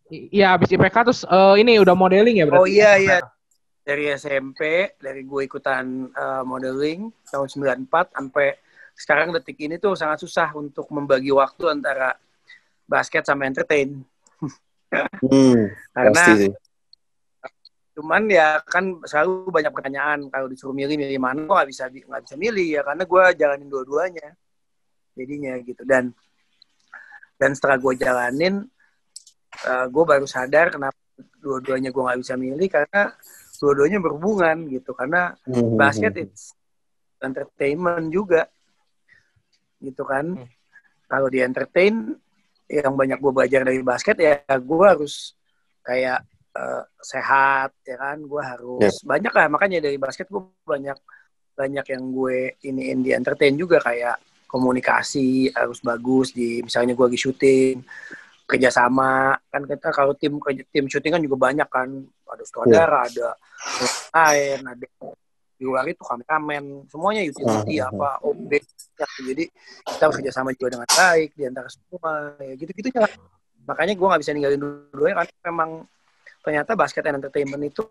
I- 0.07 0.29
Iya, 0.31 0.53
habis 0.53 0.69
IPK 0.69 0.95
terus 1.03 1.21
eh, 1.25 1.55
ini 1.57 1.81
udah 1.81 1.91
modeling 1.91 2.37
ya 2.37 2.45
berarti? 2.45 2.61
oh 2.61 2.69
iya 2.69 2.91
iya 2.95 3.17
dari 3.81 4.05
SMP 4.13 4.59
dari 4.97 5.23
gue 5.23 5.41
ikutan 5.43 6.11
uh, 6.11 6.43
modeling 6.43 7.07
tahun 7.25 7.47
94 7.87 7.87
sampai 8.13 8.59
sekarang 8.93 9.31
detik 9.31 9.57
ini 9.57 9.79
tuh 9.79 9.95
sangat 9.95 10.19
susah 10.19 10.51
untuk 10.53 10.85
membagi 10.91 11.31
waktu 11.31 11.71
antara 11.71 12.19
basket 12.83 13.23
sama 13.23 13.47
entertain 13.47 14.03
Hmm, 15.19 15.67
karena 15.91 16.13
pasti 16.15 16.31
sih. 16.47 16.51
cuman 17.97 18.29
ya 18.29 18.61
kan 18.61 19.01
selalu 19.03 19.49
banyak 19.49 19.73
pertanyaan 19.73 20.19
kalau 20.29 20.45
disuruh 20.45 20.71
milih 20.71 20.95
milih 20.95 21.17
mana 21.17 21.43
gue 21.43 21.55
nggak 21.57 21.69
bisa 21.69 21.83
nggak 21.89 22.23
bisa 22.29 22.35
milih 22.37 22.67
ya 22.77 22.81
karena 22.85 23.03
gue 23.03 23.23
jalanin 23.33 23.65
dua-duanya 23.67 24.27
jadinya 25.17 25.53
gitu 25.65 25.81
dan 25.81 26.13
dan 27.35 27.51
setelah 27.57 27.81
gue 27.81 27.93
jalanin 27.97 28.55
gue 29.89 30.03
baru 30.05 30.29
sadar 30.29 30.69
kenapa 30.69 30.93
dua-duanya 31.41 31.89
gue 31.89 32.03
nggak 32.05 32.19
bisa 32.21 32.37
milih 32.37 32.69
karena 32.69 33.01
dua-duanya 33.57 33.97
berhubungan 33.97 34.57
gitu 34.69 34.93
karena 34.93 35.33
Mhm. 35.49 35.73
basket 35.73 36.13
it's 36.21 36.53
entertainment 37.17 38.13
juga 38.13 38.45
gitu 39.81 40.05
kan 40.05 40.37
Hmm. 40.37 40.49
kalau 41.09 41.33
di 41.33 41.41
entertain 41.41 42.13
yang 42.67 42.93
banyak 42.99 43.17
gue 43.17 43.31
belajar 43.31 43.63
dari 43.63 43.79
basket 43.79 44.19
ya 44.19 44.43
gue 44.59 44.85
harus 44.85 45.33
kayak 45.87 46.19
eh, 46.51 46.83
sehat 46.99 47.71
ya 47.87 47.95
kan? 47.95 48.19
Gue 48.27 48.43
harus 48.43 48.99
banyak 49.07 49.31
lah. 49.31 49.47
Makanya 49.47 49.79
dari 49.79 49.95
basket 49.95 50.27
gue 50.27 50.43
banyak 50.67 50.99
banyak 51.57 51.85
yang 51.89 52.03
gue 52.11 52.37
iniin 52.67 52.99
di 53.01 53.11
entertain 53.15 53.55
juga. 53.55 53.79
Kayak 53.79 54.19
komunikasi 54.47 55.51
harus 55.55 55.79
bagus 55.83 56.31
di 56.35 56.63
misalnya 56.63 56.91
gue 56.91 57.05
lagi 57.07 57.19
syuting 57.19 57.75
kerjasama. 58.43 59.39
Kan 59.47 59.63
kita 59.63 59.89
kalau 59.95 60.11
tim 60.19 60.35
tim 60.71 60.85
syuting 60.91 61.15
kan 61.15 61.23
juga 61.23 61.37
banyak 61.39 61.69
kan. 61.71 61.87
Ada 62.27 62.43
sutradara 62.43 63.07
ada 63.07 63.29
lain 64.11 64.59
ada 64.67 64.87
di 65.57 65.63
luar 65.65 65.83
itu 65.89 66.05
kameramen 66.05 66.85
semuanya 66.85 67.25
utility 67.25 67.81
Hmm. 67.81 67.89
apa 67.89 68.21
OB 68.21 68.51
ya, 68.53 69.07
jadi 69.33 69.43
kita 69.89 70.01
harus 70.05 70.15
kerjasama 70.21 70.53
juga 70.53 70.77
dengan 70.77 70.87
baik 70.87 71.29
di 71.33 71.43
antara 71.49 71.67
semua 71.67 72.37
ya 72.37 72.53
gitu 72.53 72.71
gitu 72.77 72.89
lah 73.01 73.09
makanya 73.65 73.93
gue 73.97 74.07
nggak 74.07 74.21
bisa 74.21 74.31
ninggalin 74.37 74.61
dua-duanya 74.61 75.15
karena 75.25 75.33
memang 75.49 75.69
ternyata 76.45 76.71
basket 76.77 77.03
dan 77.03 77.19
entertainment 77.19 77.63
itu 77.67 77.83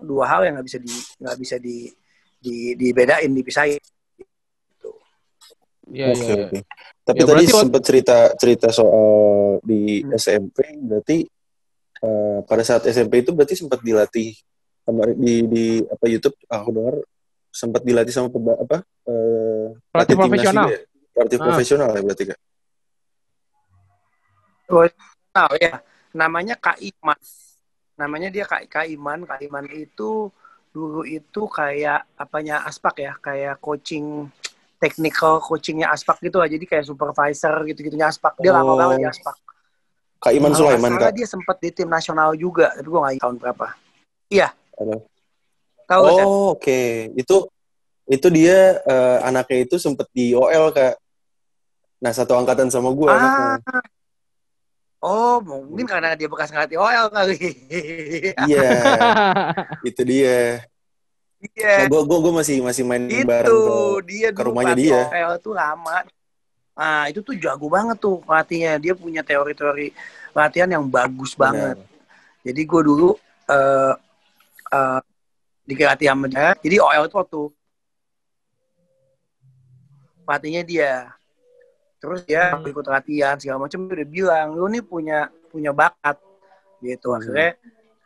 dua 0.00 0.24
hal 0.30 0.48
yang 0.48 0.56
nggak 0.56 0.66
bisa 0.70 0.78
di 0.80 0.94
nggak 1.20 1.36
bisa 1.36 1.56
di, 1.60 1.92
di 2.40 2.72
dibedain 2.72 3.28
dipisahin 3.28 3.82
gitu. 4.16 4.90
Iya, 5.92 6.06
Oke 6.14 6.24
iya, 6.24 6.44
iya. 6.48 6.62
Tapi 7.04 7.20
Ya, 7.20 7.26
tadi 7.28 7.44
sempat 7.50 7.82
cerita 7.84 8.16
cerita 8.38 8.68
soal 8.72 9.58
di 9.60 10.00
Hmm. 10.00 10.16
SMP, 10.16 10.58
berarti 10.80 11.26
eh, 12.00 12.38
pada 12.48 12.62
saat 12.64 12.88
SMP 12.88 13.20
itu 13.20 13.36
berarti 13.36 13.60
sempat 13.60 13.84
dilatih 13.84 14.32
kemarin 14.90 15.16
di 15.16 15.34
di 15.46 15.64
apa 15.84 16.04
YouTube 16.04 16.36
aku 16.44 16.68
dengar 16.70 16.96
sempat 17.50 17.82
dilatih 17.82 18.10
sama 18.10 18.28
peba, 18.28 18.54
apa 18.54 18.76
eh, 19.06 19.66
Pelatih 19.90 20.16
profesional. 20.16 20.66
juga 20.66 20.74
ya? 20.74 20.80
Pelatih 21.10 21.38
Ah. 21.38 21.44
profesional 21.44 21.88
ya 21.90 22.02
berarti 22.02 22.24
kak. 22.26 22.38
Nah, 25.30 25.46
ya, 25.58 25.82
namanya 26.12 26.54
Kak 26.54 26.78
Iman. 26.78 27.18
Namanya 27.94 28.28
dia 28.30 28.44
Kak, 28.46 28.66
Kak 28.66 28.86
Iman. 28.86 29.26
Kak 29.26 29.42
Iman 29.42 29.66
itu 29.68 30.30
dulu 30.70 31.02
itu 31.02 31.42
kayak 31.50 32.06
apanya 32.14 32.62
Aspak 32.62 32.98
ya, 32.98 33.12
kayak 33.18 33.58
coaching 33.58 34.30
technical 34.78 35.42
coachingnya 35.42 35.90
Aspak 35.90 36.18
gitu 36.20 36.38
lah. 36.38 36.46
Jadi 36.46 36.64
kayak 36.64 36.86
supervisor 36.86 37.66
gitu-gitunya 37.66 38.08
Aspak. 38.08 38.38
Dia 38.38 38.54
lama 38.54 38.72
Oh. 38.72 38.78
banget 38.78 39.02
di 39.02 39.08
Aspak. 39.10 39.36
Kak 40.20 40.32
Iman 40.36 40.52
Sulaiman 40.52 41.00
kak. 41.00 41.16
dia 41.16 41.24
sempat 41.24 41.56
di 41.58 41.72
tim 41.72 41.88
nasional 41.88 42.36
juga, 42.36 42.76
tapi 42.76 42.84
gue 42.84 43.00
nggak 43.00 43.24
tahun 43.24 43.36
berapa. 43.40 43.66
Iya. 44.28 44.52
Halo. 44.80 44.96
Tahu? 45.84 46.02
Oh 46.08 46.56
oke, 46.56 47.12
itu 47.12 47.36
itu 48.08 48.26
dia 48.32 48.80
eh, 48.80 49.18
anaknya 49.28 49.68
itu 49.68 49.76
sempat 49.76 50.08
di 50.16 50.32
OL 50.32 50.72
kak. 50.72 50.96
Nah 52.00 52.12
satu 52.16 52.32
angkatan 52.32 52.72
sama 52.72 52.88
gue 52.96 53.04
anaknya. 53.12 53.60
Ah. 53.68 53.84
Oh, 55.00 55.40
mungkin 55.40 55.88
karena 55.88 56.16
dia 56.16 56.28
bekas 56.28 56.48
ngelatih 56.52 56.80
OL 56.80 57.12
kali. 57.12 57.36
Iya, 58.48 58.68
itu 59.88 60.02
dia. 60.04 60.64
Iya. 61.40 61.84
Nah, 61.84 61.86
gue 61.88 62.00
gue 62.20 62.32
masih 62.36 62.56
masih 62.64 62.84
main 62.84 63.04
itu 63.08 63.24
bareng 63.24 63.48
ke 63.52 63.76
dia 64.08 64.28
ke 64.32 64.40
rumahnya 64.44 64.76
dia. 64.76 65.00
OL 65.12 65.36
tuh 65.40 65.56
lama. 65.56 66.04
Ah, 66.72 67.04
itu 67.12 67.20
tuh 67.20 67.36
jago 67.36 67.68
banget 67.68 68.00
tuh 68.00 68.20
pelatihnya. 68.24 68.80
Dia 68.80 68.96
punya 68.96 69.20
teori-teori 69.20 69.92
latihan 70.32 70.68
yang 70.72 70.84
bagus 70.88 71.36
banget. 71.36 71.76
Jadi 72.44 72.60
gue 72.64 72.80
dulu 72.80 73.16
eh 73.48 73.92
eh 74.70 75.00
dilatih 75.66 76.06
sama 76.08 76.26
dia. 76.26 76.54
Jadi 76.58 76.76
OL 76.78 77.04
itu 77.06 77.16
waktu 77.16 77.40
pelatihnya 80.24 80.62
dia. 80.62 80.92
Terus 82.00 82.24
dia 82.24 82.56
Hmm. 82.56 82.64
ikut 82.64 82.86
latihan 82.86 83.36
segala 83.36 83.68
macam 83.68 83.84
dia 83.84 83.94
udah 84.00 84.08
bilang, 84.08 84.46
lu 84.56 84.66
nih 84.66 84.82
punya 84.82 85.18
punya 85.52 85.70
bakat 85.70 86.16
gitu. 86.80 87.12
Hmm. 87.12 87.20
Akhirnya 87.20 87.50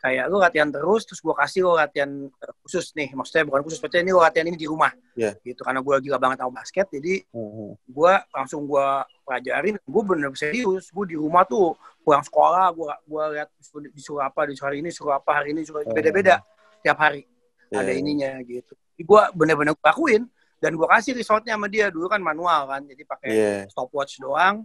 kayak 0.02 0.24
lu 0.28 0.36
latihan 0.36 0.68
terus, 0.68 1.06
terus 1.06 1.20
gue 1.22 1.32
kasih 1.32 1.60
lu 1.62 1.72
latihan 1.72 2.10
eh, 2.26 2.54
khusus 2.66 2.90
nih. 2.92 3.14
Maksudnya 3.14 3.46
bukan 3.46 3.62
khusus, 3.62 3.78
maksudnya 3.78 4.02
ini 4.02 4.12
lu 4.12 4.20
latihan 4.20 4.46
ini 4.50 4.58
di 4.58 4.66
rumah. 4.66 4.90
Iya. 5.14 5.38
Gitu 5.40 5.62
karena 5.62 5.78
gue 5.78 5.94
gila 6.02 6.18
banget 6.18 6.42
sama 6.42 6.52
basket, 6.58 6.86
jadi 6.90 7.22
Hmm. 7.30 7.72
gue 7.78 8.12
langsung 8.34 8.66
gue 8.66 8.86
pelajarin 9.24 9.78
gue 9.80 10.02
bener 10.04 10.28
serius 10.36 10.92
gue 10.92 11.04
di 11.06 11.16
rumah 11.16 11.48
tuh 11.48 11.72
pulang 12.04 12.20
sekolah 12.20 12.68
gue 12.76 12.92
gue 13.08 13.22
lihat 13.32 13.48
disuruh- 13.56 13.88
disuruh 13.88 14.20
apa 14.20 14.44
disuruh 14.44 14.68
hari 14.68 14.84
ini 14.84 14.90
suruh 14.92 15.16
apa 15.16 15.30
hari 15.32 15.56
ini 15.56 15.64
suruh 15.64 15.80
Oh. 15.80 15.96
beda-beda 15.96 16.44
tiap 16.84 17.00
hari 17.00 17.24
Iya, 17.72 17.80
ada 17.80 17.90
iya. 17.90 17.98
ininya 17.98 18.30
gitu 18.44 18.76
gue 18.94 19.22
bener-bener 19.34 19.72
lakuin 19.74 20.28
dan 20.60 20.76
gue 20.76 20.86
kasih 20.86 21.16
resultnya 21.16 21.56
sama 21.56 21.66
dia 21.66 21.88
dulu 21.90 22.06
kan 22.06 22.20
manual 22.20 22.68
kan 22.68 22.84
jadi 22.84 23.02
pakai 23.02 23.28
Iya. 23.32 23.54
stopwatch 23.72 24.20
doang 24.20 24.62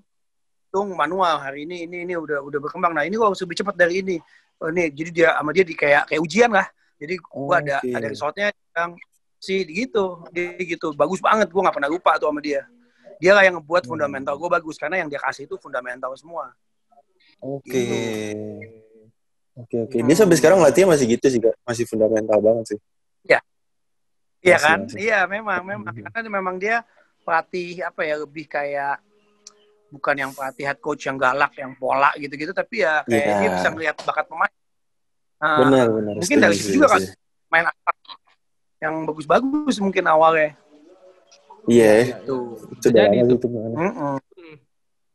tung 0.69 0.93
manual 0.93 1.39
hari 1.41 1.65
ini 1.65 1.87
ini 1.89 2.05
ini 2.05 2.13
udah 2.13 2.43
udah 2.45 2.59
berkembang 2.61 2.93
nah 2.93 3.01
ini 3.01 3.17
gue 3.17 3.25
harus 3.25 3.41
lebih 3.41 3.57
cepat 3.57 3.73
dari 3.73 4.05
ini 4.05 4.17
oh, 4.61 4.69
ini 4.69 4.91
jadi 4.93 5.09
dia 5.09 5.29
sama 5.33 5.49
dia 5.49 5.65
di 5.65 5.73
kayak 5.73 6.11
kayak 6.11 6.21
ujian 6.21 6.51
lah 6.53 6.67
jadi 6.99 7.15
gue 7.17 7.31
Oh, 7.33 7.49
ada 7.49 7.79
oke. 7.81 7.89
ada 7.95 8.05
resultnya 8.05 8.47
yang 8.75 8.91
si 9.39 9.63
gitu 9.65 10.27
dia 10.29 10.53
gitu 10.59 10.91
bagus 10.93 11.17
banget 11.17 11.47
gue 11.49 11.57
nggak 11.63 11.73
pernah 11.73 11.89
lupa 11.89 12.19
tuh 12.21 12.29
sama 12.29 12.43
dia 12.43 12.67
dia 13.17 13.31
lah 13.33 13.41
yang 13.41 13.57
ngebuat 13.57 13.87
Hmm. 13.87 13.91
fundamental 13.97 14.35
gue 14.37 14.49
bagus 14.51 14.75
karena 14.77 15.01
yang 15.01 15.09
dia 15.09 15.17
kasih 15.17 15.47
itu 15.49 15.55
fundamental 15.57 16.13
semua 16.13 16.53
Oke. 17.39 17.71
Gitu. 17.71 18.88
Oke 19.59 19.75
oke. 19.83 19.97
Dia 19.99 20.15
sampai 20.15 20.35
sekarang 20.39 20.59
latihan 20.63 20.87
masih 20.87 21.05
gitu 21.19 21.25
sih 21.27 21.39
kak, 21.43 21.55
masih 21.67 21.83
fundamental 21.83 22.39
banget 22.39 22.75
sih. 22.75 22.79
iya 24.39 24.55
Masih, 24.55 24.63
kan 24.71 24.79
iya 24.95 25.19
memang 25.27 25.59
memang 25.67 25.91
Mhm. 25.91 26.07
karena 26.15 26.29
memang 26.31 26.55
dia 26.55 26.87
pelatih 27.27 27.83
apa 27.83 28.07
ya 28.07 28.15
lebih 28.23 28.47
kayak 28.47 29.03
bukan 29.91 30.15
yang 30.15 30.31
pelatih 30.31 30.63
head 30.63 30.79
coach 30.79 31.11
yang 31.11 31.19
galak 31.19 31.51
yang 31.59 31.75
pola 31.75 32.07
gitu-gitu 32.15 32.55
tapi 32.55 32.87
ya 32.87 33.03
kayak 33.03 33.19
Iya. 33.19 33.35
dia 33.35 33.49
bisa 33.51 33.67
ngelihat 33.67 33.95
bakat 33.99 34.31
pemain 34.31 34.47
Nah, 35.43 35.59
Benar 35.67 35.87
benar. 35.91 36.13
mungkin 36.19 36.37
dari 36.39 36.55
situ 36.55 36.79
juga 36.79 36.87
kan 36.87 37.03
main 37.51 37.65
apa 37.67 37.91
yang 38.79 38.95
bagus-bagus 39.03 39.75
mungkin 39.83 40.03
awalnya 40.07 40.55
Iya. 41.67 42.23
tuh 42.23 42.63
Itu 42.79 42.87
Jadi 42.95 43.19
itu. 43.19 43.35
gitu. 43.43 43.47
Mm-mm. 43.75 44.15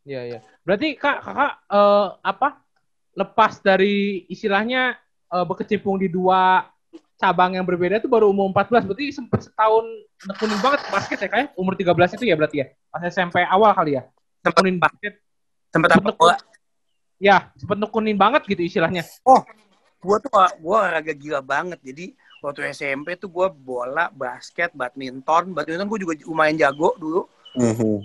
Iya, 0.05 0.21
iya. 0.29 0.39
Berarti 0.69 1.01
Kak, 1.01 1.25
Kakak 1.25 1.53
eh, 1.73 2.07
apa? 2.21 2.49
Lepas 3.15 3.59
dari 3.59 3.95
istilahnya 4.27 4.95
eh, 5.29 5.45
berkecimpung 5.45 5.97
di 5.97 6.07
dua 6.07 6.67
cabang 7.15 7.55
yang 7.55 7.63
berbeda 7.63 7.97
itu 7.97 8.07
baru 8.07 8.29
umur 8.29 8.51
14. 8.51 8.85
Berarti 8.85 9.05
sempat 9.11 9.41
setahun 9.41 9.87
nekunin 10.25 10.59
banget 10.59 10.81
basket 10.91 11.19
ya, 11.19 11.29
Kak? 11.31 11.39
ya? 11.39 11.47
Umur 11.55 11.75
13 11.75 12.19
itu 12.19 12.25
ya 12.27 12.35
berarti 12.35 12.57
ya? 12.59 12.67
Pas 12.91 13.03
SMP 13.05 13.39
awal 13.41 13.71
kali 13.73 13.95
ya? 13.95 14.03
Sempet 14.43 14.51
Nekunin 14.53 14.77
basket. 14.77 15.15
sempet 15.71 15.91
apa 15.91 16.11
bola 16.11 16.37
Ya, 17.17 17.51
sempat 17.55 17.79
nekunin 17.79 18.15
banget 18.15 18.43
gitu 18.45 18.61
istilahnya. 18.61 19.03
gue 20.05 20.17
tuh 20.21 20.29
gue 20.61 20.75
olahraga 20.77 21.11
gila 21.11 21.41
banget 21.41 21.81
jadi 21.81 22.13
waktu 22.39 22.69
SMP 22.69 23.17
tuh 23.17 23.27
gue 23.27 23.49
bola 23.49 24.13
basket 24.13 24.69
badminton 24.71 25.51
badminton 25.51 25.89
gue 25.89 26.01
juga 26.05 26.13
lumayan 26.29 26.61
jago 26.61 26.93
dulu 26.95 27.25
Mhm. 27.57 28.05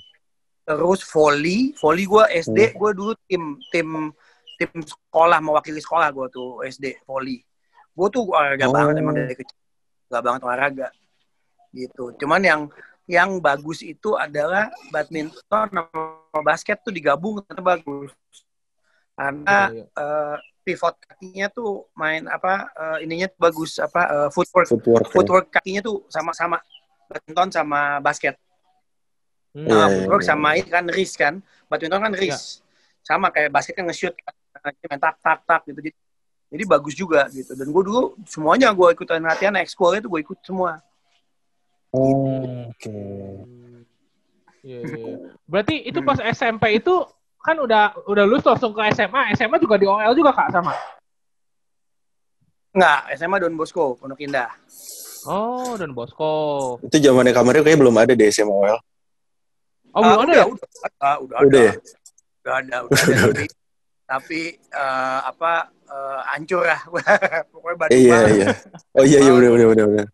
terus 0.63 1.03
volley 1.03 1.75
volley 1.75 2.07
gue 2.07 2.23
SD 2.39 2.71
Hmm. 2.71 2.77
gue 2.77 2.91
dulu 2.95 3.11
tim 3.27 3.43
tim 3.67 4.15
tim 4.59 4.71
sekolah 4.75 5.39
mewakili 5.39 5.79
sekolah 5.79 6.11
gue 6.11 6.27
tuh 6.29 6.59
SD 6.61 6.99
volley 7.03 7.39
gue 7.89 8.07
tuh 8.09 8.27
olahraga 8.27 8.65
Oh. 8.65 8.73
banget 8.73 8.95
emang 8.97 9.15
dari 9.15 9.33
kecil 9.33 9.57
gak 10.05 10.21
banget 10.21 10.41
olahraga 10.43 10.87
gitu 11.71 12.11
cuman 12.15 12.41
yang 12.41 12.61
yang 13.05 13.39
bagus 13.39 13.81
itu 13.81 14.13
adalah 14.13 14.67
badminton 14.89 15.33
sama 15.71 15.85
basket 16.41 16.77
tuh 16.79 16.91
digabung 16.91 17.39
ternyata 17.39 17.63
bagus 17.63 18.11
karena 19.15 19.57
Iya, 19.67 19.75
iya. 19.75 19.85
eh, 19.95 20.37
pivot 20.61 20.95
kakinya 20.99 21.47
tuh 21.49 21.71
main 21.93 22.25
apa 22.25 22.69
eh, 22.69 22.97
ininya 23.03 23.27
tuh 23.27 23.39
bagus 23.41 23.71
apa 23.77 24.01
eh, 24.05 24.29
footwork 24.29 24.67
Footwork. 24.67 25.01
ya. 25.01 25.11
footwork 25.11 25.47
kakinya 25.51 25.81
tuh 25.81 26.05
sama-sama 26.07 26.57
badminton 27.07 27.49
sama 27.49 27.79
basket 27.99 28.35
Hmm. 29.49 29.65
Iya, 29.65 29.73
Nah, 29.73 29.81
iya, 29.81 29.93
footwork 29.97 30.21
iya. 30.21 30.29
sama 30.29 30.49
ini 30.53 30.69
kan 30.69 30.85
wrist 30.87 31.15
kan 31.15 31.33
badminton 31.65 32.01
kan 32.01 32.13
wrist 32.13 32.61
sama 33.01 33.27
kayak 33.27 33.49
basket 33.49 33.73
kan 33.73 33.85
nge-shoot 33.85 34.13
kan. 34.13 34.33
Main 34.61 34.99
tak 34.99 35.15
tak 35.19 35.39
tak 35.43 35.61
gitu 35.65 35.79
jadi, 35.79 35.91
jadi 36.49 36.63
bagus 36.65 36.93
juga 36.93 37.25
gitu 37.29 37.51
dan 37.53 37.67
gue 37.67 37.83
dulu 37.83 38.01
semuanya 38.25 38.69
gue 38.69 38.87
ikutan 38.91 39.21
latihan 39.21 39.55
ekskul 39.57 39.93
itu 39.93 40.07
gue 40.07 40.21
ikut 40.21 40.39
semua 40.41 40.79
Oh, 41.89 42.69
Oke. 42.69 42.93
Iya, 44.61 44.77
iya, 44.85 45.01
iya. 45.09 45.15
Berarti 45.49 45.81
itu 45.81 46.05
pas 46.05 46.21
SMP 46.21 46.77
itu 46.77 46.93
kan 47.41 47.57
udah 47.57 47.97
udah 48.05 48.29
lulus 48.29 48.45
langsung 48.45 48.77
ke 48.77 48.93
SMA. 48.93 49.33
SMA 49.33 49.57
juga 49.57 49.73
di 49.73 49.89
OL 49.89 50.13
juga 50.13 50.29
Kak 50.29 50.53
sama. 50.53 50.69
Enggak, 52.69 53.09
SMA 53.17 53.41
Don 53.41 53.57
Bosco 53.57 53.97
Pondok 53.97 54.21
Indah 54.21 54.53
Oh, 55.25 55.73
dan 55.75 55.97
Bosco. 55.97 56.77
Itu 56.85 57.01
zamannya 57.01 57.33
kamarnya 57.33 57.65
kayak 57.65 57.81
belum 57.81 57.97
ada 57.97 58.13
di 58.13 58.29
SMA 58.29 58.53
OL. 58.53 58.77
Oh, 59.89 60.01
belum 60.05 60.13
Ah, 60.13 60.21
ada 60.21 60.21
udah, 60.21 60.37
ya? 60.37 60.45
udah, 60.45 60.69
udah, 60.93 61.13
udah, 61.17 61.37
Udah 61.41 61.61
ya? 61.65 61.73
udah 62.45 62.53
ada, 62.53 62.77
udah 62.85 63.45
tapi 64.09 64.57
eh, 64.57 65.19
apa 65.21 65.69
eh, 65.85 66.19
hancur 66.33 66.65
lah. 66.65 66.81
Pokoknya 67.53 67.77
Bandung 67.77 68.01
Iya 68.01 68.09
banget 68.17 68.33
iya. 68.33 68.47
Oh 68.97 69.05
iya 69.05 69.17
iya 69.21 69.31
benar 69.37 69.51
benar 69.53 69.87
benar 69.93 70.07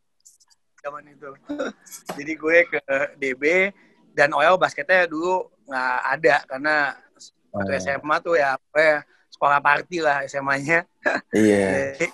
zaman 0.85 1.03
itu. 1.09 1.29
Jadi 2.21 2.33
gue 2.37 2.57
ke 2.69 2.81
DB 3.17 3.43
dan 4.13 4.29
OL 4.37 4.61
basketnya 4.61 5.09
dulu 5.09 5.49
nggak 5.65 5.97
ada 6.19 6.35
karena 6.45 6.75
waktu 7.49 7.71
Oh. 7.73 7.79
SMA 7.79 8.15
tuh 8.19 8.35
ya 8.35 8.59
apa 8.59 8.77
ya, 8.77 8.97
sekolah 9.31 9.59
party 9.63 9.97
lah 10.03 10.21
SMA-nya. 10.27 10.83
Iya. 11.33 11.95
Jadi, 11.95 12.07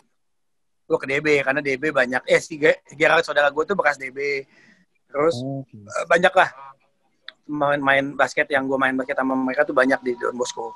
gue 0.87 0.97
ke 1.01 1.07
DB 1.09 1.27
karena 1.41 1.59
DB 1.59 1.83
banyak 1.91 2.23
eh 2.27 2.39
si 2.39 2.55
Ge- 2.55 2.79
Gerald 2.95 3.25
saudara 3.25 3.49
gue 3.51 3.63
tuh 3.65 3.75
bekas 3.75 3.99
DB. 3.99 4.45
Terus 5.11 5.35
Oke. 5.43 5.75
eh, 5.75 6.05
banyak 6.07 6.31
lah 6.31 6.49
main-main 7.51 8.15
basket 8.15 8.47
yang 8.47 8.63
gue 8.69 8.79
main 8.79 8.95
basket 8.95 9.19
sama 9.19 9.35
mereka 9.35 9.67
tuh 9.67 9.75
banyak 9.75 9.99
di 9.99 10.15
Don 10.15 10.37
Bosco. 10.39 10.71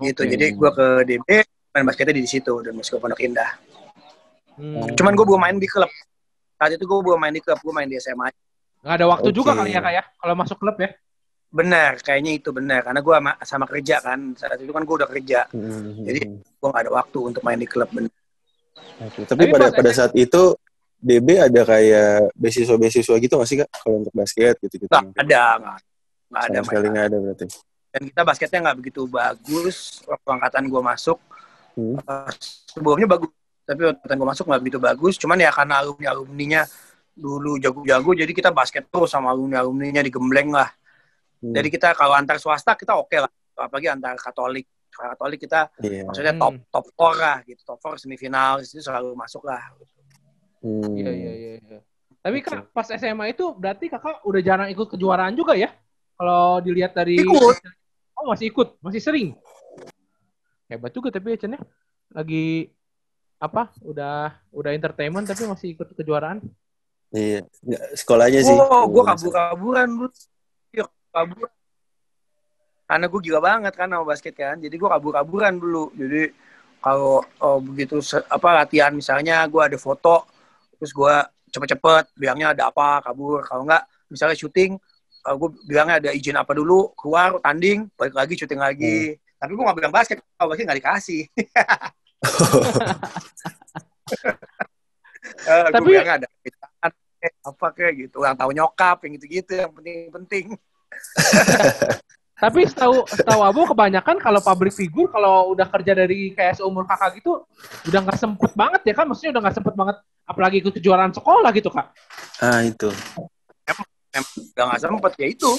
Gitu. 0.00 0.22
Jadi 0.24 0.56
gue 0.56 0.70
ke 0.72 0.86
DB 1.04 1.28
main 1.72 1.84
basketnya 1.88 2.14
di 2.16 2.28
situ 2.28 2.52
Don 2.60 2.76
Bosco 2.76 2.96
Pondok 2.96 3.20
Indah. 3.20 3.50
Hmm. 4.56 4.92
Cuman 4.92 5.12
gue 5.16 5.26
belum 5.26 5.40
main 5.40 5.56
di 5.56 5.68
klub. 5.68 5.88
Saat 6.56 6.76
itu 6.76 6.84
gue 6.84 6.98
belum 7.00 7.18
main 7.18 7.34
di 7.34 7.40
klub, 7.40 7.58
gue 7.60 7.72
main 7.74 7.88
di 7.88 7.96
SMA. 7.96 8.28
Nggak 8.84 8.94
ada 8.98 9.06
waktu 9.08 9.28
Oke. 9.32 9.36
juga 9.36 9.50
kali 9.56 9.70
ya 9.72 9.80
Kak 9.80 9.92
ya 9.92 10.02
kalau 10.20 10.34
masuk 10.36 10.56
klub 10.60 10.76
ya. 10.76 10.90
Benar, 11.52 12.00
kayaknya 12.00 12.32
itu 12.40 12.48
benar. 12.48 12.80
Karena 12.80 13.00
gue 13.04 13.14
sama, 13.14 13.32
sama 13.44 13.64
kerja 13.68 13.96
kan. 14.00 14.32
Saat 14.36 14.60
itu 14.60 14.72
kan 14.72 14.82
gue 14.84 14.94
udah 14.96 15.08
kerja. 15.08 15.40
Mhm. 15.52 16.04
Jadi- 16.08 16.28
Gue 16.62 16.68
gak 16.70 16.86
ada 16.86 16.92
waktu 16.94 17.18
untuk 17.18 17.42
main 17.42 17.58
di 17.58 17.66
klub. 17.66 17.90
Bener. 17.90 18.12
Oke, 19.02 19.26
Tapi 19.26 19.48
Tapi 19.48 19.52
pada 19.52 19.66
pada 19.74 19.90
SMA 19.92 19.98
saat 19.98 20.12
itu 20.14 20.42
DB 21.02 21.28
ada 21.34 21.62
kayak 21.66 22.30
beasiswa-beasiswa 22.38 23.14
gitu 23.18 23.34
sih 23.42 23.58
kak 23.58 23.68
kalau 23.74 24.06
untuk 24.06 24.14
basket 24.14 24.54
gitu 24.62 24.86
gitu 24.86 24.86
nggak 24.86 25.18
ada 25.18 25.42
nggak 25.58 25.78
nggak 26.30 26.42
ada 26.46 26.58
sama 26.62 26.66
sekali 26.70 26.86
nggak 26.94 27.06
ada 27.10 27.16
berarti 27.18 27.44
dan 27.92 28.02
kita 28.02 28.22
basketnya 28.24 28.58
nggak 28.64 28.78
begitu 28.80 29.04
bagus 29.06 30.00
waktu 30.04 30.28
angkatan 30.30 30.64
gue 30.66 30.82
masuk 30.82 31.18
Hmm. 31.72 31.96
Eh, 31.96 32.28
sebelumnya 32.68 33.08
bagus 33.08 33.32
tapi 33.64 33.80
waktu 33.88 33.96
angkatan 33.96 34.16
gue 34.18 34.28
masuk 34.28 34.44
nggak 34.44 34.60
begitu 34.60 34.78
bagus 34.78 35.14
cuman 35.16 35.38
ya 35.38 35.48
karena 35.48 35.80
alumni 35.80 36.06
alumninya 36.12 36.62
dulu 37.12 37.56
jago-jago 37.56 38.12
jadi 38.12 38.28
kita 38.28 38.50
basket 38.50 38.88
terus 38.88 39.08
sama 39.08 39.32
alumni 39.32 39.60
alumninya 39.60 40.00
digembleng 40.00 40.52
lah 40.52 40.68
Hmm. 41.40 41.50
jadi 41.50 41.68
kita 41.68 41.88
kalau 41.92 42.14
antar 42.14 42.36
swasta 42.36 42.76
kita 42.76 42.94
oke 42.94 43.16
lah 43.16 43.26
apalagi 43.56 43.88
antar 43.88 44.14
katolik 44.14 44.68
Kalau 44.88 45.16
katolik 45.16 45.40
kita 45.40 45.72
Iya. 45.80 46.04
maksudnya 46.04 46.36
Hmm. 46.36 46.42
top 46.44 46.54
top 46.68 46.86
four 46.92 47.14
lah 47.16 47.40
gitu 47.42 47.64
top 47.64 47.80
four 47.80 47.96
semifinal 47.96 48.60
itu 48.60 48.78
selalu 48.78 49.16
masuk 49.16 49.42
lah 49.42 49.72
Hmm. 50.60 50.92
Iya 50.94 51.10
iya 51.10 51.32
iya. 51.32 51.50
iya. 51.58 51.78
Tapi 52.22 52.38
kak 52.38 52.70
pas 52.70 52.86
SMA 52.86 53.32
itu 53.32 53.50
berarti 53.50 53.90
kakak 53.90 54.22
udah 54.22 54.38
jarang 54.38 54.68
ikut 54.70 54.86
kejuaraan 54.86 55.34
juga 55.34 55.58
ya? 55.58 55.74
Kalau 56.14 56.62
dilihat 56.62 56.94
dari 56.94 57.18
Ikut. 57.18 57.58
Oh 58.22 58.30
masih 58.30 58.54
ikut, 58.54 58.78
masih 58.78 59.02
sering. 59.02 59.28
Hebat 60.70 60.94
juga 60.94 61.10
tapi 61.10 61.34
ya 61.34 61.42
Chen 61.42 61.58
ya. 61.58 61.60
Lagi 62.14 62.70
apa? 63.42 63.74
Udah 63.82 64.38
udah 64.54 64.70
entertainment 64.70 65.26
tapi 65.26 65.42
masih 65.50 65.74
ikut 65.74 65.90
kejuaraan. 65.98 66.38
Iya. 67.10 67.42
Nggak, 67.66 67.82
sekolahnya 67.98 68.40
sih. 68.46 68.54
Oh, 68.54 68.86
gue 68.86 69.02
kabur-kaburan 69.02 69.86
dulu. 69.90 70.08
Iya, 70.70 70.86
kabur. 71.10 71.50
Karena 72.86 73.06
gue 73.10 73.20
gila 73.26 73.40
banget 73.42 73.74
kan 73.74 73.90
sama 73.90 74.06
basket 74.06 74.34
kan. 74.38 74.54
Jadi 74.62 74.74
gue 74.78 74.86
kabur-kaburan 74.88 75.58
dulu. 75.58 75.90
Jadi 75.98 76.30
kalau 76.78 77.26
oh, 77.42 77.58
begitu 77.58 77.98
apa 78.30 78.48
latihan 78.54 78.94
misalnya 78.94 79.42
gue 79.50 79.62
ada 79.66 79.78
foto, 79.82 80.30
terus 80.78 80.94
gue 80.94 81.14
cepet-cepet 81.50 82.14
bilangnya 82.14 82.54
ada 82.54 82.70
apa 82.70 83.02
kabur. 83.02 83.42
Kalau 83.42 83.66
enggak 83.66 83.82
misalnya 84.06 84.38
syuting, 84.38 84.78
gue 85.22 85.48
bilangnya 85.70 85.96
ada 86.02 86.10
izin 86.10 86.34
apa 86.34 86.50
dulu, 86.52 86.90
keluar 86.98 87.38
tanding, 87.38 87.86
balik 87.94 88.14
lagi 88.18 88.34
syuting 88.34 88.58
lagi. 88.58 89.14
Tapi 89.38 89.50
gue 89.54 89.64
gak 89.64 89.78
bilang 89.78 89.94
basket, 89.94 90.18
kalau 90.34 90.50
basket 90.50 90.66
gak 90.66 90.78
dikasih. 90.82 91.22
Eh, 95.42 95.62
gue 95.70 95.72
Tapi- 95.72 95.90
bilangnya 95.94 96.14
ada 96.22 96.28
eh, 97.22 97.32
apa 97.46 97.66
kayak 97.70 97.92
gitu, 97.94 98.18
ulang 98.20 98.34
tahun 98.34 98.54
nyokap, 98.58 99.06
yang 99.06 99.12
gitu-gitu 99.16 99.52
yang 99.54 99.70
penting-penting. 99.70 100.46
Tapi 102.42 102.66
setahu 102.66 103.06
setahu 103.06 103.38
Abu 103.46 103.62
kebanyakan 103.70 104.18
kalau 104.18 104.42
public 104.42 104.74
figure 104.74 105.06
kalau 105.06 105.54
udah 105.54 105.62
kerja 105.70 105.94
dari 105.94 106.34
kayak 106.34 106.58
seumur 106.58 106.82
kakak 106.90 107.22
gitu 107.22 107.46
udah 107.86 108.00
nggak 108.02 108.18
sempet 108.18 108.50
banget 108.58 108.82
ya 108.82 108.94
kan 108.98 109.06
maksudnya 109.06 109.38
udah 109.38 109.42
nggak 109.46 109.56
sempet 109.62 109.74
banget 109.78 109.96
apalagi 110.26 110.58
ikut 110.58 110.74
kejuaraan 110.74 111.14
sekolah 111.14 111.50
gitu 111.54 111.70
kak. 111.70 111.94
Ah 112.42 112.66
itu. 112.66 112.90
Udah 114.14 114.64
nggak 114.68 114.80
sempet 114.82 115.12
ya 115.16 115.26
itu 115.26 115.50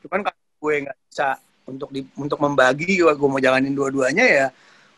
cuman 0.00 0.20
kalau 0.22 0.38
gue 0.56 0.74
nggak 0.86 0.98
bisa 1.04 1.28
untuk 1.66 1.90
di, 1.90 2.00
untuk 2.14 2.38
membagi 2.38 2.86
gue 2.96 3.10
gue 3.10 3.28
mau 3.28 3.38
jalanin 3.38 3.72
dua-duanya 3.72 4.22
ya 4.22 4.46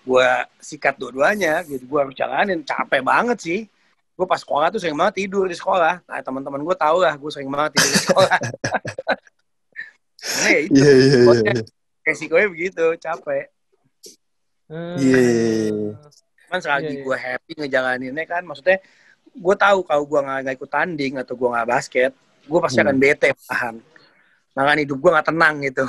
gue 0.04 0.28
sikat 0.58 0.96
dua-duanya 0.96 1.64
gitu 1.64 1.84
gue 1.84 1.98
harus 1.98 2.12
jalanin 2.12 2.60
capek 2.60 3.00
banget 3.00 3.38
sih 3.40 3.60
gue 4.12 4.26
pas 4.26 4.36
sekolah 4.36 4.68
tuh 4.68 4.76
sering 4.76 4.94
banget 4.94 5.24
tidur 5.24 5.44
di 5.44 5.54
sekolah 5.54 6.04
nah 6.04 6.20
teman-teman 6.20 6.60
gue 6.60 6.76
tahu 6.76 6.98
lah 7.00 7.14
gue 7.14 7.30
sering 7.30 7.48
banget 7.48 7.76
tidur 7.76 7.90
di 7.90 8.00
sekolah 8.02 8.38
Karena 10.18 10.48
ya 10.50 10.60
itu 10.60 10.74
Iya 10.74 10.90
iya 10.90 10.92
iya. 10.98 11.18
Pokoknya- 11.24 11.54
iya. 11.54 11.64
resikonya 12.04 12.48
begitu 12.48 12.84
capek 12.98 13.46
Hmm. 14.68 15.00
Iya. 15.00 15.20
cuman 16.44 16.60
selagi 16.60 16.84
Iya, 16.84 16.92
iya. 16.92 17.04
gue 17.08 17.16
happy 17.16 17.52
ngejalaninnya 17.56 18.24
kan 18.24 18.44
maksudnya 18.44 18.84
gue 19.32 19.54
tahu 19.56 19.80
kalau 19.80 20.04
gue 20.04 20.20
nggak 20.20 20.38
nggak 20.44 20.56
ikut 20.60 20.68
tanding 20.68 21.14
atau 21.16 21.32
gue 21.32 21.48
nggak 21.48 21.64
basket 21.66 22.12
gue 22.48 22.58
pasti 22.58 22.78
akan 22.80 22.90
Hmm. 22.90 23.04
bete 23.04 23.28
malahan 23.44 23.74
malahan 24.52 24.78
hidup 24.80 24.96
gue 24.96 25.10
nggak 25.12 25.28
tenang 25.28 25.54
gitu 25.62 25.84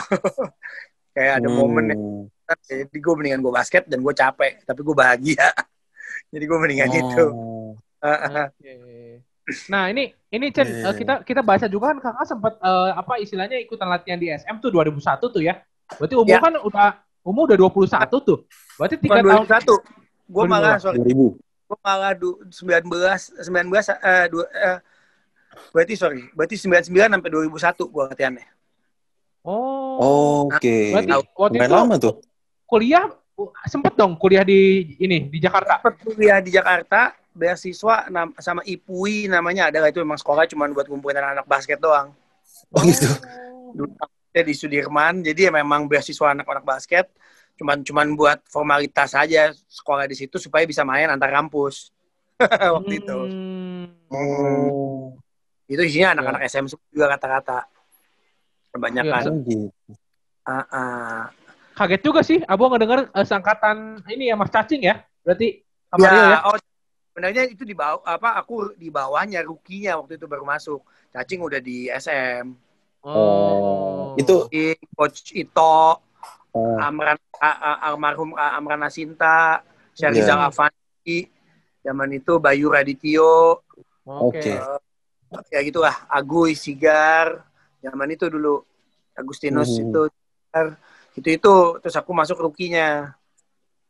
kayak 1.15 1.33
ada 1.39 1.49
momen 1.49 1.85
yang 1.87 1.99
Hmm. 1.99 2.25
jadi 2.61 2.85
gue 2.91 3.13
mendingan 3.15 3.39
gue 3.39 3.53
basket 3.53 3.83
dan 3.85 3.99
gue 3.99 4.13
capek 4.13 4.61
tapi 4.63 4.79
gue 4.79 4.93
bahagia 4.93 5.47
jadi 6.33 6.43
gue 6.43 6.57
mendingan 6.57 6.89
itu 6.91 7.25
Oh. 7.29 7.73
Oke. 7.99 9.19
Nah 9.67 9.89
ini 9.89 10.07
ini 10.29 10.45
Chen 10.49 10.63
Iya. 10.63 10.87
eh, 10.87 10.95
kita 10.95 11.13
kita 11.21 11.41
baca 11.41 11.65
juga 11.65 11.91
kan 11.91 11.99
kakak 11.99 12.25
sempat 12.25 12.53
eh, 12.55 12.91
apa 12.93 13.17
istilahnya 13.17 13.57
ikutan 13.57 13.85
latihan 13.85 14.15
di 14.15 14.29
SM 14.29 14.55
tuh 14.57 14.69
2001 14.69 15.03
tuh 15.27 15.41
ya. 15.41 15.59
Berarti 15.91 16.15
umur 16.15 16.31
Ya. 16.31 16.39
kan 16.39 16.53
udah 16.55 16.89
umur 17.21 17.43
udah 17.45 17.57
21 17.59 18.23
tuh. 18.23 18.47
Berarti 18.77 18.95
tiga 18.97 19.19
tahun 19.19 19.43
2001 19.43 19.75
gue 20.29 20.43
malah 20.45 20.77
2002. 20.77 20.85
sorry 20.85 20.97
2000. 21.03 21.35
gue 21.67 21.77
malah 21.83 22.11
du, 22.15 22.29
19 22.47 23.19
19 23.43 23.91
eh, 23.91 24.25
dua, 24.31 24.45
eh, 24.47 24.77
berarti 25.71 25.93
sorry 25.93 26.23
berarti 26.31 26.55
99 26.57 26.89
sampai 26.89 27.29
2001 27.29 27.93
gue 27.93 28.03
latihannya 28.07 28.47
Oh. 29.39 30.45
Oke. 30.45 30.91
Berarti 30.91 31.11
waktu 31.15 31.55
Lumayan 31.55 31.63
itu 31.65 31.75
lama 31.79 31.95
tuh. 31.97 32.15
kuliah 32.65 33.07
sempet 33.65 33.95
dong 33.95 34.13
kuliah 34.13 34.43
di 34.43 34.93
ini 34.99 35.25
di 35.25 35.39
Jakarta. 35.39 35.79
Sempet 35.79 35.95
kuliah 36.03 36.37
di 36.37 36.51
Jakarta 36.51 37.15
beasiswa 37.31 37.95
nam- 38.07 38.35
sama 38.35 38.61
IPUI 38.61 39.25
namanya 39.25 39.71
ada 39.71 39.87
itu 39.87 39.97
memang 39.97 40.19
sekolah 40.19 40.43
cuma 40.45 40.67
buat 40.67 40.85
ngumpulin 40.85 41.17
anak-anak 41.17 41.47
basket 41.47 41.79
doang 41.79 42.11
Oh 42.69 42.83
gitu. 42.83 43.07
dulu 43.71 43.95
saya 44.29 44.43
di 44.43 44.53
Sudirman 44.53 45.23
jadi 45.23 45.47
ya 45.47 45.51
memang 45.55 45.87
beasiswa 45.87 46.35
anak-anak 46.35 46.65
basket 46.67 47.07
cuman 47.55 47.79
cuman 47.79 48.07
buat 48.13 48.43
formalitas 48.45 49.15
saja 49.15 49.49
sekolah 49.65 50.03
di 50.03 50.15
situ 50.15 50.35
supaya 50.35 50.67
bisa 50.67 50.83
main 50.83 51.07
antar 51.07 51.31
kampus 51.31 51.95
waktu 52.75 52.99
itu 52.99 53.17
Hmm. 53.23 53.87
Oh. 54.11 55.15
Itu 55.69 55.81
isinya 55.85 56.17
anak-anak 56.17 56.41
SM 56.49 56.65
juga 56.89 57.05
kata-kata 57.15 57.69
kebanyakan 58.73 59.23
Oh 59.29 59.37
gitu. 59.45 59.69
Ah, 60.49 60.65
ah. 60.73 61.21
Kaget 61.77 62.01
juga 62.01 62.21
sih, 62.25 62.41
Abu 62.43 62.67
ngedenger 62.67 63.13
uh, 63.13 63.23
sangkatan 63.23 64.01
ini 64.09 64.33
ya 64.33 64.35
Mas 64.35 64.49
Cacing 64.49 64.81
ya. 64.83 65.05
Berarti 65.21 65.61
Kamario 65.93 66.17
ya. 66.17 66.29
ya, 66.35 66.39
oh 66.49 66.57
sebenarnya 67.13 67.43
itu 67.49 67.63
di 67.65 67.75
bawah 67.77 68.01
apa 68.05 68.37
aku 68.41 68.73
di 68.77 68.89
bawahnya 68.89 69.45
rukinya 69.45 69.97
waktu 70.01 70.17
itu 70.21 70.25
baru 70.29 70.45
masuk 70.45 70.85
cacing 71.11 71.41
udah 71.41 71.59
di 71.59 71.89
SM 71.89 72.69
Oh. 72.99 74.11
Itu 74.19 74.51
Di 74.51 74.75
coach 74.91 75.31
Ito 75.31 76.03
ah, 76.51 76.79
Amran 76.83 77.15
almarhum 77.79 78.35
Amran 78.35 78.83
Asinta 78.83 79.63
Syariza 79.95 80.35
Iya. 80.35 80.51
Afandi 80.51 81.31
zaman 81.79 82.11
itu 82.11 82.43
Bayu 82.43 82.67
Radityo 82.67 83.63
Oke. 84.03 84.51
eh, 84.51 84.79
ya 85.49 85.59
gitulah 85.61 85.95
Aguy 86.09 86.57
Sigar 86.57 87.45
zaman 87.79 88.09
itu 88.11 88.25
dulu 88.27 88.65
Agustinus 89.13 89.77
Mhm. 89.77 89.85
itu 89.89 90.01
itu 91.15 91.29
itu 91.35 91.55
terus 91.83 91.95
aku 91.97 92.11
masuk 92.15 92.39
rukinya 92.39 93.13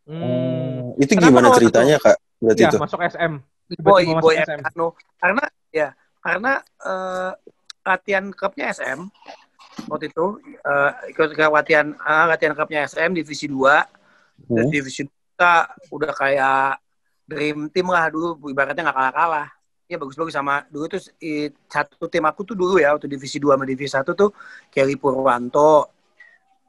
Hmm. 0.10 0.97
itu 0.97 1.13
Kenapa 1.13 1.30
gimana 1.30 1.47
ceritanya 1.54 1.95
kak? 2.02 2.17
Berarti 2.41 2.62
Iya, 2.65 2.69
itu. 2.73 2.78
masuk 2.82 2.99
SM. 3.06 3.34
boy 3.78 4.02
Tiba-tiba 4.02 4.21
boy 4.25 4.34
masuk 4.34 4.45
SM. 4.49 4.60
anu 4.65 4.88
karena 5.21 5.43
ya 5.69 5.88
karena 6.17 6.52
eh, 6.82 7.32
latihan 7.86 8.25
klubnya 8.34 8.65
SM 8.73 8.99
waktu 9.86 10.10
itu 10.10 10.25
eh, 10.65 10.91
ikut 11.13 11.30
ke 11.38 11.45
latihan 11.45 11.93
ah, 12.02 12.25
latihan 12.25 12.58
klubnya 12.58 12.89
SM 12.89 13.13
divisi 13.13 13.45
2 13.45 13.86
terus 14.49 14.65
Hmm. 14.65 14.73
divisi 14.73 15.02
2 15.06 15.13
kita 15.13 15.54
udah 15.93 16.12
kayak 16.17 16.82
dream 17.23 17.69
team 17.69 17.88
lah 17.93 18.10
dulu 18.10 18.49
ibaratnya 18.49 18.89
nggak 18.89 18.97
kalah-kalah 18.97 19.47
ya 19.89 19.97
bagus-bagus. 19.97 20.38
Sama 20.38 20.62
dulu 20.69 20.86
tuh 20.86 21.02
satu 21.65 22.06
tim 22.06 22.23
aku 22.30 22.45
tuh 22.45 22.54
dulu 22.54 22.78
ya 22.78 22.93
waktu 22.93 23.10
divisi 23.10 23.41
2 23.41 23.58
sama 23.58 23.65
divisi 23.65 23.97
1 23.97 24.06
tuh 24.13 24.30
Kelly 24.69 24.95
Purwanto 24.95 25.89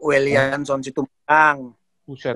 Welian 0.01 0.65
Son 0.65 0.81
Situmorang 0.81 1.77
Buset. 2.09 2.33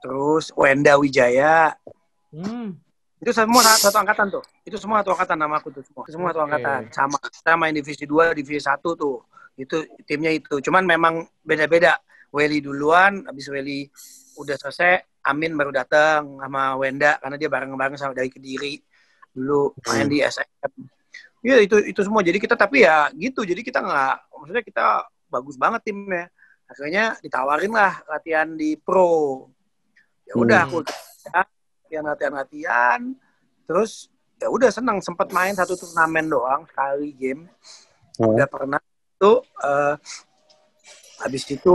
Terus 0.00 0.48
Wenda 0.56 0.96
Wijaya. 0.96 1.76
Hmm. 2.32 2.76
itu 3.18 3.34
semua 3.34 3.66
satu, 3.66 3.90
satu 3.90 3.98
angkatan 3.98 4.26
tuh. 4.30 4.44
Itu 4.62 4.78
semua 4.78 5.02
satu 5.02 5.10
angkatan 5.18 5.42
nama 5.42 5.58
aku 5.58 5.74
tuh 5.74 5.82
semua 5.82 6.06
itu 6.06 6.14
semua 6.14 6.30
satu 6.30 6.38
Oke. 6.38 6.46
angkatan. 6.48 6.80
Sama 6.94 7.18
kita 7.18 7.52
main 7.58 7.74
divisi 7.74 8.06
2 8.06 8.30
divisi 8.32 8.62
1 8.62 8.78
tuh. 8.94 9.26
Itu 9.58 9.82
timnya 10.06 10.30
itu. 10.30 10.62
Cuman 10.62 10.86
memang 10.86 11.26
beda-beda. 11.42 11.98
Welly 12.30 12.62
duluan 12.62 13.26
habis 13.26 13.50
Welly 13.50 13.90
udah 14.38 14.54
selesai 14.54 15.17
Amin 15.28 15.52
baru 15.52 15.68
datang 15.68 16.40
sama 16.40 16.72
Wenda 16.80 17.20
karena 17.20 17.36
dia 17.36 17.52
bareng-bareng 17.52 18.00
sama 18.00 18.16
dari 18.16 18.32
Kediri 18.32 18.80
dulu 19.36 19.76
main 19.84 20.08
di 20.08 20.24
SM 20.24 20.48
Iya 21.38 21.62
itu 21.62 21.76
itu 21.86 22.00
semua. 22.02 22.24
Jadi 22.26 22.38
kita 22.42 22.58
tapi 22.58 22.82
ya 22.82 23.06
gitu. 23.14 23.46
Jadi 23.46 23.62
kita 23.62 23.78
nggak 23.78 24.14
maksudnya 24.34 24.64
kita 24.66 24.86
bagus 25.30 25.54
banget 25.54 25.86
timnya. 25.86 26.26
Akhirnya 26.66 27.14
ditawarin 27.22 27.70
lah 27.70 28.02
latihan 28.10 28.48
di 28.58 28.74
pro. 28.74 29.46
Ya 30.26 30.34
udah 30.34 30.66
Hmm. 30.66 30.70
aku 30.72 30.78
latihan 31.30 32.04
latihan 32.10 32.34
latihan. 32.34 33.00
Terus 33.70 34.10
ya 34.42 34.50
udah 34.50 34.70
seneng. 34.74 34.98
Sempet 34.98 35.30
main 35.30 35.54
satu 35.54 35.78
turnamen 35.78 36.26
doang 36.26 36.66
sekali 36.66 37.14
game. 37.14 37.46
Oh. 38.18 38.34
udah 38.34 38.50
pernah 38.50 38.82
itu 38.82 39.32
eh 39.62 39.94
habis 41.18 41.42
itu 41.50 41.74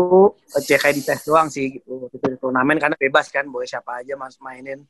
cek 0.49 0.79
kayak 0.79 0.95
di 0.95 1.03
tes 1.03 1.21
doang 1.27 1.47
sih 1.51 1.79
gitu. 1.79 2.07
Waktu 2.07 2.15
itu 2.19 2.27
di 2.33 2.37
turnamen 2.39 2.77
karena 2.79 2.95
bebas 2.95 3.27
kan 3.29 3.47
boleh 3.47 3.67
siapa 3.67 4.03
aja 4.03 4.15
mas 4.15 4.39
mainin. 4.39 4.83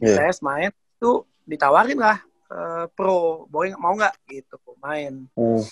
Iya. 0.00 0.16
tes 0.16 0.40
main 0.40 0.72
itu 0.72 1.26
ditawarin 1.44 1.98
lah 1.98 2.18
eh, 2.50 2.84
pro. 2.94 3.44
Boleh 3.50 3.74
mau 3.76 3.92
nggak? 3.94 4.14
Gitu 4.30 4.56
main. 4.80 5.28
Hmm. 5.36 5.62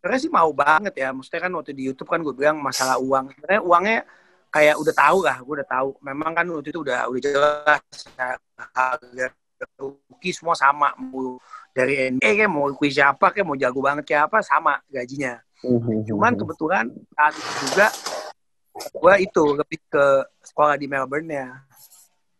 sebenarnya 0.00 0.20
sih 0.22 0.32
mau 0.32 0.50
banget 0.54 0.94
ya. 0.96 1.08
Maksudnya 1.12 1.40
kan 1.46 1.52
waktu 1.58 1.72
di 1.76 1.82
YouTube 1.90 2.08
kan 2.08 2.20
gue 2.24 2.34
bilang 2.34 2.58
masalah 2.62 2.96
uang. 2.96 3.36
Sebenarnya 3.36 3.62
uangnya 3.62 3.98
kayak 4.54 4.74
udah 4.80 4.94
tahu 4.94 5.18
lah 5.26 5.36
gue 5.42 5.54
udah 5.60 5.68
tahu. 5.68 5.88
Memang 6.00 6.32
kan 6.32 6.46
waktu 6.48 6.68
itu 6.72 6.80
udah 6.80 6.98
udah 7.10 7.20
jelas 7.20 7.82
ya, 8.16 8.28
harga 8.72 9.26
rookie 9.76 10.32
semua 10.32 10.54
sama. 10.56 10.94
Mau 10.96 11.42
dari 11.76 12.08
NBA 12.16 12.30
kayak 12.44 12.50
mau 12.50 12.70
quiz 12.72 12.96
siapa 12.96 13.34
kayak 13.34 13.46
mau 13.46 13.58
jago 13.58 13.80
banget 13.84 14.04
kayak 14.08 14.32
apa 14.32 14.38
sama 14.40 14.80
gajinya. 14.88 15.42
Cuman 16.06 16.32
kebetulan 16.36 16.84
saat 17.12 17.34
itu 17.34 17.52
juga 17.64 17.86
gue 18.76 19.14
itu 19.18 19.44
lebih 19.56 19.80
ke 19.88 20.04
sekolah 20.44 20.76
di 20.76 20.86
Melbourne 20.86 21.28
ya 21.28 21.48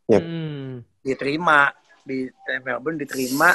Yep. 0.06 0.22
Hmm. 0.22 0.86
diterima 1.02 1.74
di 2.02 2.30
Melbourne 2.62 2.94
diterima 2.94 3.50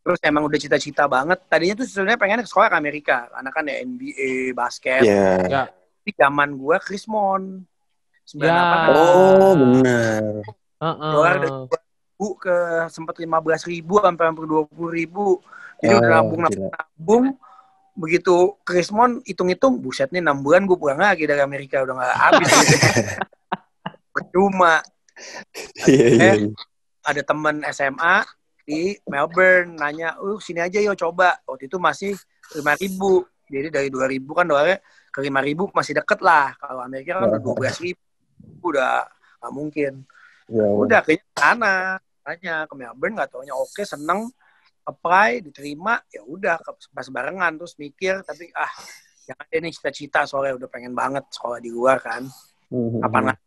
terus 0.00 0.16
emang 0.24 0.48
udah 0.48 0.56
cita-cita 0.56 1.04
banget 1.04 1.36
tadinya 1.44 1.76
tuh 1.76 1.84
sebenarnya 1.84 2.16
pengen 2.16 2.40
ke 2.40 2.48
sekolah 2.48 2.72
ke 2.72 2.76
Amerika 2.78 3.28
karena 3.28 3.50
kan 3.52 3.64
ya 3.68 3.76
NBA 3.84 4.56
basket 4.56 5.04
Ya. 5.04 5.36
Ya. 5.44 5.62
di 6.00 6.12
zaman 6.16 6.56
gua 6.56 6.80
Krismon 6.80 7.60
98 8.24 8.40
Ya. 8.40 8.64
kan 8.64 8.80
Oh, 8.96 9.52
benar. 9.52 10.32
Heeh. 10.80 11.10
dolar 11.12 11.34
dari 11.36 11.52
ribu 11.52 12.26
ke 12.40 12.56
sempat 12.88 13.20
lima 13.20 13.38
belas 13.44 13.60
ribu 13.68 14.00
sampai 14.00 14.24
hampir 14.24 14.48
dua 14.48 14.64
puluh 14.64 14.88
ribu 14.88 15.26
jadi 15.76 16.00
udah 16.00 16.08
Oh, 16.08 16.14
nabung 16.16 16.40
nabung, 16.40 16.56
gila. 16.56 16.68
nabung 16.72 17.24
begitu 17.96 18.56
Krismon 18.62 19.22
hitung-hitung 19.26 19.78
buset 19.82 20.08
nih 20.14 20.22
enam 20.22 20.40
bulan 20.40 20.64
gue 20.64 20.78
pulang 20.78 21.00
lagi 21.00 21.26
dari 21.26 21.42
Amerika 21.42 21.82
udah 21.82 21.94
nggak 21.94 22.16
habis 22.16 22.48
gitu. 22.48 22.74
percuma 24.14 24.82
Iya, 25.88 26.06
iya. 26.16 26.32
iya. 26.36 26.48
ada 27.00 27.22
temen 27.24 27.64
SMA 27.72 28.16
di 28.64 28.94
Melbourne 29.08 29.76
nanya, 29.76 30.16
uh 30.20 30.38
sini 30.38 30.60
aja 30.62 30.78
yo 30.78 30.94
coba. 30.94 31.40
Waktu 31.48 31.66
itu 31.66 31.76
masih 31.80 32.12
lima 32.56 32.76
ribu, 32.76 33.24
jadi 33.48 33.68
dari 33.72 33.88
dua 33.88 34.06
ribu 34.06 34.36
kan 34.36 34.46
dolarnya 34.46 34.78
ke 35.10 35.18
lima 35.24 35.40
ribu 35.42 35.68
masih 35.72 35.96
deket 35.96 36.20
lah. 36.22 36.54
Kalau 36.60 36.84
Amerika 36.84 37.18
kan 37.18 37.34
udah 37.34 37.40
dua 37.42 37.54
belas 37.56 37.76
ribu, 37.82 38.00
udah 38.62 39.08
nggak 39.42 39.52
mungkin. 39.52 39.92
Ya, 40.50 40.66
Udah 40.66 41.00
kayaknya 41.06 41.24
ke 41.30 41.38
sana, 41.38 41.74
tanya 42.26 42.54
ke 42.66 42.74
Melbourne 42.74 43.14
nggak 43.16 43.30
taunya 43.30 43.54
oke 43.54 43.82
seneng 43.86 44.28
apply 44.90 45.40
diterima 45.40 46.02
ya 46.10 46.22
udah 46.22 46.58
pas 46.90 47.06
barengan 47.08 47.54
terus 47.54 47.78
mikir 47.78 48.20
tapi 48.22 48.50
ah 48.52 48.70
yang 49.24 49.38
ada 49.38 49.56
nih 49.56 49.70
cita-cita 49.70 50.26
soalnya 50.26 50.58
udah 50.58 50.68
pengen 50.68 50.92
banget 50.92 51.22
sekolah 51.30 51.62
di 51.62 51.70
luar 51.70 52.02
kan 52.02 52.26
Hmm. 52.70 53.02
kapan 53.02 53.34
nggak 53.34 53.38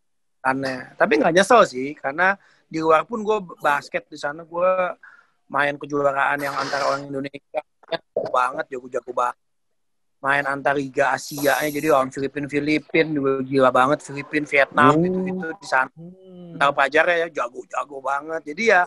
tapi 0.99 1.13
nggak 1.15 1.31
nyesel 1.31 1.63
sih 1.63 1.95
karena 1.95 2.35
di 2.67 2.83
luar 2.83 3.07
pun 3.07 3.23
gue 3.23 3.39
basket 3.59 4.03
di 4.11 4.19
sana 4.19 4.43
gue 4.43 4.69
main 5.47 5.79
kejuaraan 5.79 6.43
yang 6.43 6.51
antara 6.51 6.91
orang 6.91 7.07
Indonesia 7.07 7.63
jago 7.87 8.23
banget 8.27 8.65
jago-jago 8.67 9.11
banget 9.15 9.39
main 10.19 10.43
antar 10.43 10.75
liga 10.75 11.15
Asia 11.15 11.55
nya 11.59 11.71
jadi 11.71 11.95
orang 11.95 12.11
Filipin 12.11 12.47
Filipin 12.47 13.15
juga 13.15 13.43
gila 13.43 13.69
banget 13.71 14.03
Filipin 14.03 14.43
Vietnam 14.43 14.91
Hmm. 14.95 15.03
gitu 15.07 15.19
gitu 15.23 15.45
di 15.55 15.67
sana 15.67 15.87
Hmm. 15.95 16.59
antar 16.59 16.71
pelajar 16.75 17.03
ya 17.07 17.27
jago-jago 17.31 17.97
banget 18.03 18.41
jadi 18.43 18.63
ya 18.67 18.81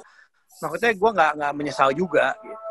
maksudnya 0.63 0.93
gue 0.97 1.11
nggak 1.13 1.33
nggak 1.37 1.53
menyesal 1.57 1.89
juga 1.93 2.33
gitu. 2.41 2.67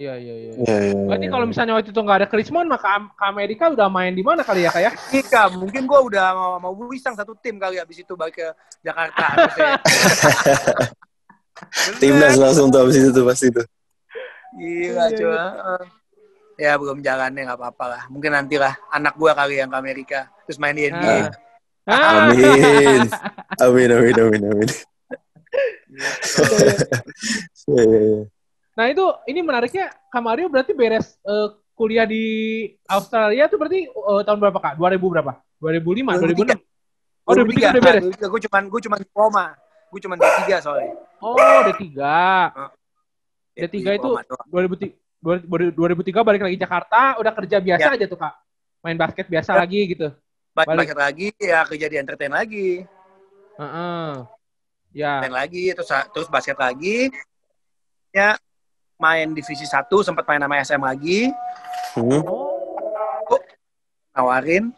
Iya, 0.00 0.16
iya, 0.16 0.34
iya. 0.34 0.52
Iya, 0.56 0.76
iya, 0.88 0.94
Berarti 1.04 1.26
iya. 1.28 1.32
kalau 1.36 1.44
misalnya 1.44 1.72
waktu 1.76 1.90
itu 1.92 2.00
nggak 2.00 2.18
ada 2.24 2.28
Krismon, 2.28 2.66
maka 2.66 2.96
ke 3.12 3.24
Amerika 3.28 3.68
udah 3.68 3.88
main 3.92 4.16
di 4.16 4.24
mana 4.24 4.40
kali 4.40 4.64
ya, 4.64 4.72
kayak? 4.72 4.96
Ika, 5.12 5.52
mungkin 5.60 5.84
gue 5.84 6.00
udah 6.08 6.26
mau, 6.32 6.52
mau 6.58 6.72
wisang 6.88 7.12
satu 7.12 7.36
tim 7.36 7.60
kali 7.60 7.76
abis 7.76 8.00
itu 8.00 8.16
balik 8.16 8.40
ke 8.40 8.48
Jakarta 8.80 9.24
harusnya. 9.36 9.72
Timnas 12.00 12.40
langsung 12.40 12.72
tuh 12.72 12.88
abis 12.88 12.96
itu 12.98 13.10
tuh 13.12 13.24
pasti 13.28 13.46
tuh. 13.52 13.66
Gila 14.56 15.06
Iya, 15.12 15.16
coba. 15.20 15.44
Ya 16.56 16.72
belum 16.76 16.98
jalannya 17.04 17.42
nggak 17.46 17.58
apa-apa 17.60 17.84
lah. 17.86 18.02
Mungkin 18.10 18.32
nanti 18.32 18.56
lah 18.58 18.74
anak 18.90 19.14
gua 19.14 19.36
kali 19.36 19.60
yang 19.60 19.70
ke 19.70 19.78
Amerika 19.78 20.26
terus 20.48 20.58
main 20.58 20.74
di 20.74 20.90
NBA. 20.90 21.30
Ah. 21.86 22.30
Amin. 22.30 23.06
Amin, 23.58 23.88
amin, 23.90 24.14
amin, 24.18 24.42
amin. 24.50 24.70
Iya, 25.92 27.84
iya, 27.84 27.98
iya. 28.00 28.22
Nah 28.72 28.84
itu 28.88 29.04
ini 29.28 29.40
menariknya 29.44 29.92
Kamario 30.08 30.48
berarti 30.48 30.72
beres 30.72 31.20
eh, 31.20 31.48
kuliah 31.76 32.08
di 32.08 32.24
Australia 32.88 33.44
tuh 33.48 33.60
berarti 33.60 33.84
eh, 33.88 34.22
tahun 34.24 34.38
berapa 34.40 34.58
kak? 34.58 34.74
2000 34.80 35.12
berapa? 35.12 35.32
2005, 35.60 36.58
2006? 36.58 36.58
Oh 37.22 37.32
2003 37.38 37.70
udah 37.70 37.82
beres? 37.84 38.04
Gue 38.18 38.40
cuman 38.48 38.62
gue 38.66 38.80
cuman 38.88 38.98
diploma. 38.98 39.44
Gue 39.92 40.00
cuman 40.00 40.16
D3 40.16 40.40
soalnya. 40.64 40.96
Oh 41.20 41.36
D3. 41.68 41.84
D3 43.52 43.76
itu 43.76 43.84
Diploma 43.84 44.24
doang. 44.24 44.46
2003, 44.48 45.76
2003 45.76 46.26
balik 46.26 46.42
lagi 46.48 46.56
Jakarta, 46.56 47.20
udah 47.20 47.32
kerja 47.36 47.60
biasa 47.60 47.88
Ya. 47.92 47.96
aja 48.00 48.06
tuh 48.08 48.18
kak? 48.18 48.34
Main 48.82 48.96
basket 48.98 49.28
biasa 49.28 49.54
Ya. 49.54 49.58
lagi 49.62 49.80
gitu? 49.92 50.08
Balik, 50.52 50.68
balik. 50.68 50.78
balik 50.92 50.98
lagi 50.98 51.26
ya 51.38 51.60
kerja 51.68 51.86
di 51.92 51.96
entertain 52.00 52.32
lagi. 52.32 52.84
Heeh. 53.60 54.10
Ya. 54.92 55.24
Main 55.24 55.32
lagi 55.32 55.72
terus 55.72 55.88
terus 56.12 56.28
basket 56.28 56.56
lagi. 56.60 57.08
Ya 58.12 58.36
main 59.00 59.34
divisi 59.34 59.66
1 59.66 59.88
sempat 60.04 60.22
main 60.28 60.40
sama 60.40 60.60
SM 60.62 60.82
lagi. 60.82 61.20
Hmm. 61.96 62.24
nawarin 64.12 64.76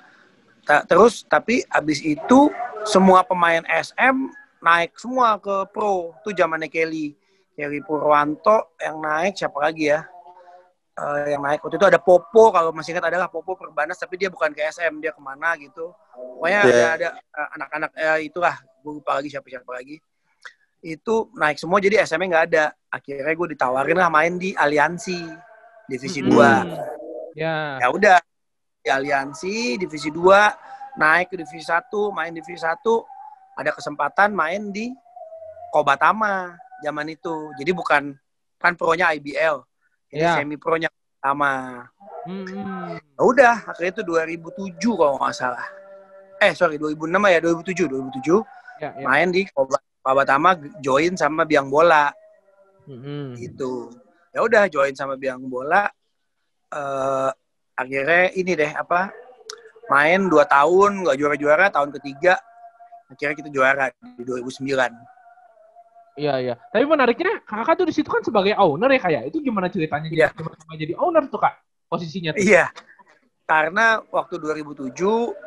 Ta- 0.62 0.86
terus 0.86 1.26
tapi 1.26 1.66
abis 1.66 1.98
itu 2.00 2.48
semua 2.86 3.26
pemain 3.26 3.66
SM 3.66 4.30
naik 4.62 4.96
semua 4.96 5.36
ke 5.36 5.68
pro 5.74 6.14
itu 6.22 6.32
zamannya 6.32 6.70
Kelly 6.70 7.18
Kelly 7.58 7.82
Purwanto 7.82 8.72
yang 8.80 9.02
naik 9.02 9.36
siapa 9.36 9.58
lagi 9.58 9.90
ya 9.90 10.06
Eh, 10.94 11.34
yang 11.34 11.42
naik. 11.42 11.58
Waktu 11.58 11.74
itu 11.74 11.86
ada 11.90 11.98
Popo 11.98 12.54
kalau 12.54 12.70
masih 12.70 12.94
ingat 12.94 13.10
adalah 13.10 13.26
Popo 13.26 13.58
Perbanas 13.58 13.98
tapi 13.98 14.14
dia 14.14 14.30
bukan 14.30 14.54
ke 14.54 14.62
SM 14.62 15.02
dia 15.02 15.10
ke 15.10 15.18
mana 15.18 15.58
gitu. 15.58 15.90
Pokoknya 16.14 16.60
Iya. 16.62 16.70
ada 16.70 16.86
ada 16.94 17.08
eh, 17.18 17.48
anak-anak 17.58 17.90
eh, 17.98 18.18
itulah 18.30 18.54
gue 18.78 18.92
lupa 18.94 19.18
lagi 19.18 19.26
siapa 19.26 19.50
siapa 19.50 19.66
lagi. 19.74 19.98
Itu 20.78 21.34
naik 21.34 21.58
semua 21.58 21.82
jadi 21.82 21.98
SM-nya 22.06 22.28
nggak 22.30 22.46
ada. 22.54 22.64
Akhirnya 22.94 23.34
gue 23.34 23.48
ditawarin 23.58 23.98
lah 23.98 24.06
main 24.06 24.38
di 24.38 24.54
Aliansi 24.54 25.18
divisi 25.90 26.22
Hmm. 26.22 26.30
2 26.30 26.50
Ya. 27.34 27.82
ya 27.82 27.90
udah 27.90 28.22
di 28.78 28.86
aliansi 28.86 29.74
divisi 29.74 30.14
2 30.14 30.54
naik 30.94 31.34
ke 31.34 31.42
divisi 31.42 31.66
1 31.66 32.14
main 32.14 32.30
divisi 32.30 32.62
1 32.62 33.02
ada 33.58 33.74
kesempatan 33.74 34.30
main 34.30 34.70
di 34.70 34.94
Kobatama 35.74 36.54
zaman 36.78 37.10
itu. 37.10 37.50
Jadi 37.58 37.74
bukan 37.74 38.14
kan 38.56 38.72
pronya 38.78 39.10
IBL 39.10 39.58
Ya. 40.14 40.38
semi 40.38 40.54
pronya 40.54 40.88
sama. 41.18 41.84
Hmm, 42.24 42.46
hmm. 42.46 42.88
ya 43.18 43.22
udah 43.22 43.54
akhirnya 43.68 43.92
itu 44.00 44.02
2007 44.06 44.80
kalau 44.94 45.18
nggak 45.18 45.34
salah. 45.34 45.66
Eh 46.40 46.52
sorry 46.54 46.78
2006 46.78 47.10
ya 47.30 47.38
2007 47.42 47.90
2007 47.90 48.40
Ya, 48.82 48.90
ya. 48.90 49.06
main 49.06 49.30
di 49.30 49.46
Kobatama 50.04 50.58
join 50.82 51.14
sama 51.14 51.46
biang 51.46 51.70
bola. 51.70 52.10
Hmm, 52.84 53.32
gitu. 53.38 53.90
Ya 54.34 54.42
udah 54.42 54.66
join 54.66 54.92
sama 54.94 55.14
biang 55.14 55.40
bola. 55.46 55.88
Eh 56.74 57.30
akhirnya 57.74 58.30
ini 58.38 58.54
deh 58.54 58.70
apa 58.70 59.10
main 59.90 60.30
dua 60.30 60.46
tahun 60.46 61.02
nggak 61.04 61.16
juara 61.18 61.36
juara 61.36 61.66
tahun 61.74 61.90
ketiga 61.98 62.38
akhirnya 63.10 63.34
kita 63.34 63.50
juara 63.50 63.84
di 64.14 64.22
2009 64.22 64.70
Iya 66.14 66.34
iya. 66.38 66.54
Tapi 66.70 66.84
menariknya 66.86 67.42
kakak 67.42 67.74
tuh 67.74 67.86
di 67.90 67.94
situ 67.94 68.06
kan 68.06 68.22
sebagai 68.22 68.54
owner 68.54 68.86
ya 68.86 69.00
kayak 69.02 69.22
itu 69.34 69.42
gimana 69.42 69.66
ceritanya 69.66 70.06
Iya. 70.06 70.30
jadi 70.30 70.54
sama 70.62 70.74
jadi 70.78 70.94
owner 70.94 71.26
tuh 71.26 71.40
kak 71.42 71.54
posisinya 71.90 72.30
tuh. 72.32 72.42
iya 72.42 72.70
karena 73.44 74.00
waktu 74.08 74.40
2007 74.40 74.96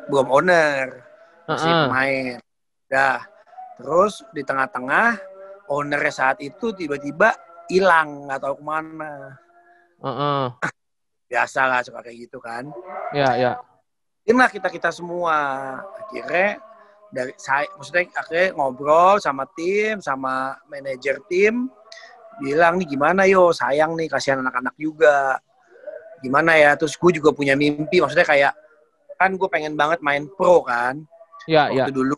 belum 0.06 0.28
owner 0.30 1.02
masih 1.50 1.66
Heeh. 1.66 1.82
pemain 1.90 2.36
dah 2.86 3.20
terus 3.74 4.22
di 4.30 4.46
tengah-tengah 4.46 5.18
ownernya 5.66 6.12
saat 6.14 6.38
itu 6.38 6.70
tiba-tiba 6.72 7.34
hilang 7.66 8.30
nggak 8.30 8.38
tahu 8.38 8.54
ke 8.60 8.64
mana 8.64 9.34
Heeh. 9.98 10.44
biasa 11.32 11.60
lah 11.66 11.80
suka 11.82 12.00
kayak 12.00 12.28
gitu 12.30 12.38
kan 12.38 12.70
Iya 13.10 13.30
iya. 13.34 13.52
lah 14.30 14.48
kita 14.52 14.68
kita 14.70 14.92
semua 14.94 15.34
akhirnya 15.98 16.60
dari 17.08 17.32
saya 17.40 17.64
maksudnya 17.76 18.04
akhirnya 18.12 18.52
ngobrol 18.52 19.16
sama 19.16 19.48
tim 19.56 20.00
sama 20.04 20.56
manajer 20.68 21.20
tim 21.28 21.72
bilang 22.38 22.78
nih 22.78 22.88
gimana 22.94 23.24
yo 23.24 23.50
sayang 23.50 23.96
nih 23.96 24.06
kasihan 24.12 24.44
anak-anak 24.44 24.76
juga 24.76 25.40
gimana 26.20 26.54
ya 26.58 26.76
terus 26.76 26.94
gue 27.00 27.18
juga 27.18 27.32
punya 27.32 27.56
mimpi 27.56 27.98
maksudnya 27.98 28.26
kayak 28.28 28.52
kan 29.18 29.34
gue 29.34 29.48
pengen 29.50 29.74
banget 29.74 29.98
main 30.04 30.28
pro 30.30 30.62
kan 30.62 31.02
iya. 31.48 31.72
waktu 31.72 31.90
dulu 31.90 32.14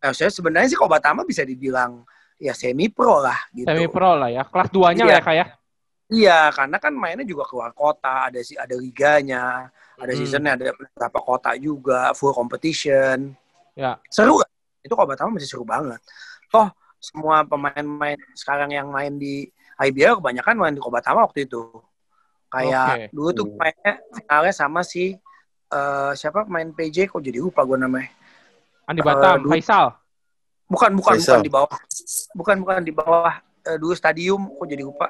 nah, 0.00 0.12
saya 0.14 0.30
sebenarnya 0.32 0.72
sih 0.72 0.78
Kobatama 0.78 1.26
bisa 1.26 1.42
dibilang 1.44 2.06
ya 2.42 2.52
semi 2.58 2.90
pro 2.90 3.22
lah 3.22 3.38
gitu 3.54 3.70
Semi 3.70 3.86
pro 3.86 4.18
lah 4.18 4.26
ya. 4.26 4.42
Kelas 4.42 4.68
2-nya 4.74 5.06
Iya. 5.06 5.06
lah 5.06 5.14
ya 5.14 5.22
kak 5.22 5.36
ya. 5.38 5.46
Iya, 6.12 6.40
karena 6.52 6.76
kan 6.76 6.92
mainnya 6.92 7.24
juga 7.24 7.48
keluar 7.48 7.72
kota, 7.72 8.28
ada 8.28 8.36
si 8.44 8.52
ada 8.52 8.76
liganya, 8.76 9.72
ada 9.96 10.12
Hmm. 10.12 10.18
seasonnya, 10.20 10.60
ada 10.60 10.68
beberapa 10.76 11.20
kota 11.24 11.56
juga, 11.56 12.12
full 12.12 12.36
competition. 12.36 13.32
Ya. 13.72 13.96
Seru 14.12 14.40
gak? 14.40 14.50
Itu 14.82 14.94
Kobatama 14.94 15.38
masih 15.38 15.48
seru 15.48 15.64
banget. 15.64 16.00
Toh 16.50 16.68
semua 17.02 17.42
pemain-pemain 17.42 18.18
sekarang 18.36 18.70
yang 18.70 18.86
main 18.90 19.16
di 19.16 19.48
IBL 19.80 20.22
kebanyakan 20.22 20.54
main 20.54 20.74
di 20.76 20.82
Kobatama 20.82 21.24
waktu 21.26 21.48
itu. 21.48 21.62
Kayak 22.52 23.08
Oke. 23.08 23.16
dulu 23.16 23.28
tuh 23.32 23.46
mainnya 23.56 23.94
finalnya 24.12 24.52
sama 24.52 24.84
si 24.84 25.16
eh, 25.72 26.12
siapa 26.12 26.44
main 26.44 26.68
PJ 26.70 27.08
kok 27.08 27.24
jadi 27.24 27.40
lupa 27.40 27.64
gue 27.64 27.80
namanya. 27.80 28.12
Andi 28.84 29.00
Eh, 29.00 29.06
Batam, 29.06 29.40
dulu- 29.48 29.56
Faisal. 29.56 29.96
Bukan 30.68 30.90
bukan 30.96 31.16
Faisal. 31.16 31.40
bukan 31.40 31.44
di 31.48 31.52
bawah. 31.52 31.78
Bukan 32.36 32.56
bukan 32.60 32.80
di 32.84 32.92
bawah 32.92 33.34
eh, 33.64 33.76
dulu 33.80 33.94
stadium 33.96 34.52
kok 34.52 34.66
jadi 34.68 34.84
lupa. 34.84 35.08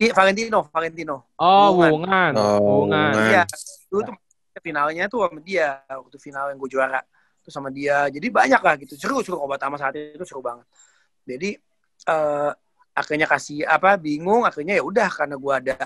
Iya, 0.00 0.16
Valentino, 0.16 0.64
Valentino. 0.72 1.16
Oh, 1.36 1.76
Wungan. 1.76 1.90
Wungan. 1.92 2.32
Oh, 2.36 2.56
Wungan. 2.84 3.12
Wungan. 3.12 3.24
Iya, 3.28 3.42
dulu 3.88 4.00
tuh 4.08 4.16
finalnya 4.60 5.04
tuh 5.08 5.24
sama 5.28 5.40
dia 5.40 5.80
waktu 5.88 6.16
final 6.20 6.52
yang 6.52 6.58
gue 6.60 6.70
juara 6.72 7.00
tuh 7.40 7.52
sama 7.52 7.68
dia. 7.72 8.06
Jadi 8.12 8.28
banyak 8.28 8.60
lah 8.60 8.74
gitu. 8.80 8.94
Seru 8.96 9.24
seru. 9.24 9.40
Kobatama 9.40 9.76
saat 9.80 9.96
itu 9.96 10.24
seru 10.24 10.40
banget. 10.44 10.66
Jadi 11.24 11.56
eh 12.08 12.50
akhirnya 12.96 13.26
kasih 13.28 13.64
apa 13.64 13.96
bingung. 13.96 14.44
Akhirnya 14.44 14.78
ya 14.78 14.84
udah 14.84 15.08
karena 15.08 15.36
gue 15.36 15.54
ada 15.54 15.76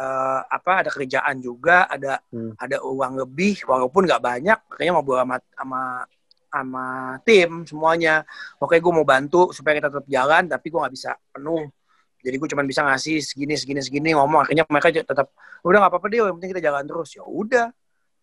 eh 0.00 0.40
apa 0.46 0.86
ada 0.86 0.90
kerjaan 0.90 1.36
juga 1.42 1.84
ada 1.90 2.22
Hmm. 2.30 2.54
ada 2.56 2.80
uang 2.80 3.26
lebih 3.26 3.66
walaupun 3.66 4.06
nggak 4.06 4.22
banyak 4.22 4.58
akhirnya 4.70 4.92
mau 4.96 5.04
sama 5.04 5.36
sama 5.52 5.82
sama 6.50 6.84
tim 7.22 7.62
semuanya. 7.62 8.26
Oke 8.58 8.82
gue 8.82 8.92
mau 8.92 9.06
bantu 9.06 9.54
supaya 9.54 9.78
kita 9.78 9.88
tetap 9.92 10.06
jalan 10.10 10.50
tapi 10.50 10.66
gue 10.70 10.78
nggak 10.82 10.94
bisa 10.94 11.14
penuh. 11.30 11.70
Jadi 12.20 12.36
gue 12.36 12.48
cuma 12.52 12.62
bisa 12.66 12.84
ngasih 12.84 13.22
segini 13.24 13.54
segini 13.56 13.80
segini 13.80 14.10
ngomong. 14.12 14.44
Akhirnya 14.44 14.66
mereka 14.68 14.92
tetap 14.92 15.32
udah 15.64 15.78
nggak 15.80 15.92
apa-apa 15.92 16.06
deh 16.10 16.18
yang 16.20 16.36
penting 16.36 16.52
kita 16.52 16.62
jalan 16.68 16.84
terus. 16.84 17.16
Ya 17.16 17.24
udah. 17.24 17.68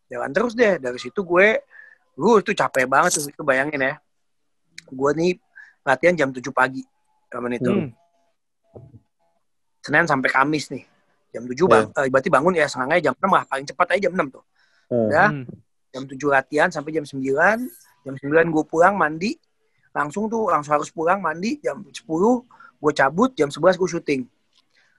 Jalan 0.07 0.29
terus 0.35 0.53
deh. 0.53 0.77
Dari 0.77 0.99
situ 1.01 1.19
gue 1.25 1.47
gue 2.17 2.34
itu 2.41 2.51
capek 2.58 2.89
banget 2.89 3.21
tuh 3.21 3.30
itu 3.30 3.43
bayangin 3.45 3.77
ya. 3.77 3.93
Gue 4.89 5.12
nih 5.13 5.38
latihan 5.86 6.17
jam 6.17 6.30
7 6.34 6.41
pagi 6.49 6.82
kapan 7.30 7.56
itu 7.56 7.71
Hmm. 7.71 7.89
Senin 9.86 10.03
sampai 10.03 10.27
Kamis 10.27 10.67
nih. 10.67 10.84
Jam 11.32 11.47
7 11.47 11.63
bang, 11.69 11.88
eh, 11.95 12.10
berarti 12.12 12.30
bangun 12.34 12.53
ya 12.58 12.67
setengahnya 12.67 13.12
jam 13.12 13.15
6 13.15 13.32
lah 13.32 13.43
paling 13.47 13.63
cepat 13.63 13.88
aja 13.95 14.10
jam 14.10 14.13
6 14.17 14.27
tuh. 14.34 14.43
Hmm. 14.88 15.08
udah 15.08 15.30
jam 15.91 16.03
7 16.08 16.32
latihan 16.32 16.69
sampai 16.71 16.91
jam 16.95 17.06
9 17.08 17.23
jam 18.03 18.13
9 18.15 18.51
gue 18.51 18.63
pulang 18.67 18.95
mandi. 18.97 19.38
Langsung 19.95 20.27
tuh 20.27 20.51
langsung 20.51 20.75
harus 20.75 20.91
pulang 20.91 21.23
mandi. 21.23 21.60
Jam 21.63 21.84
10 21.84 22.03
gue 22.77 22.91
cabut 22.93 23.32
jam 23.38 23.47
11 23.47 23.80
gue 23.80 23.89
syuting. 23.89 24.21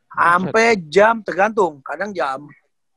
Sampai 0.08 0.80
jam 0.88 1.20
tergantung. 1.20 1.84
Kadang 1.84 2.16
jam 2.16 2.48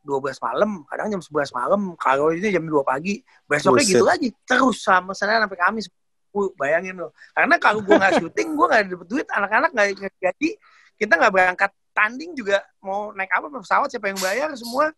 12 0.01 0.37
malam 0.41 0.81
kadang 0.89 1.07
jam 1.13 1.21
11 1.21 1.53
malam 1.53 1.81
kalau 1.97 2.33
ini 2.33 2.49
jam 2.49 2.65
2 2.65 2.81
pagi. 2.81 3.21
Besoknya 3.45 3.85
Buset. 3.85 3.91
gitu 3.95 4.05
lagi 4.05 4.27
terus 4.45 4.77
sama 4.81 5.13
Senin 5.13 5.41
sampai 5.41 5.59
Kamis. 5.59 5.87
Wuh, 6.31 6.47
bayangin 6.55 6.95
loh 6.95 7.11
karena 7.35 7.59
kalau 7.59 7.83
gue 7.83 7.91
nggak 7.91 8.15
syuting 8.23 8.55
gue 8.55 8.65
nggak 8.71 8.83
dapet 8.87 9.07
duit 9.11 9.27
anak-anak 9.35 9.69
nggak 9.75 9.87
nggak 9.99 10.13
jadi 10.31 10.49
kita 10.95 11.13
nggak 11.19 11.33
berangkat 11.35 11.71
tanding 11.91 12.31
juga 12.31 12.63
mau 12.79 13.11
naik 13.11 13.31
apa 13.35 13.51
pesawat 13.51 13.91
siapa 13.91 14.11
yang 14.11 14.19
bayar 14.19 14.49
semua? 14.55 14.95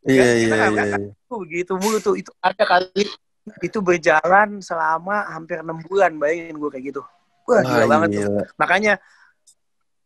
Iya, 0.00 0.24
Kita 0.48 0.56
iya, 0.56 0.66
iya. 0.72 0.84
iya. 0.96 0.98
tuh 1.28 1.38
begitu 1.44 1.72
mulu 1.76 1.98
tuh. 2.00 2.16
Itu 2.16 2.32
ada 2.40 2.64
kali 2.64 3.04
itu 3.60 3.78
berjalan 3.80 4.60
selama 4.64 5.28
hampir 5.28 5.60
enam 5.60 5.80
bulan 5.84 6.16
bayangin 6.16 6.56
gue 6.56 6.70
kayak 6.72 6.84
gitu. 6.92 7.02
Wah 7.48 7.62
gila 7.64 7.86
banget 7.88 8.08
tuh. 8.20 8.46
makanya 8.56 8.94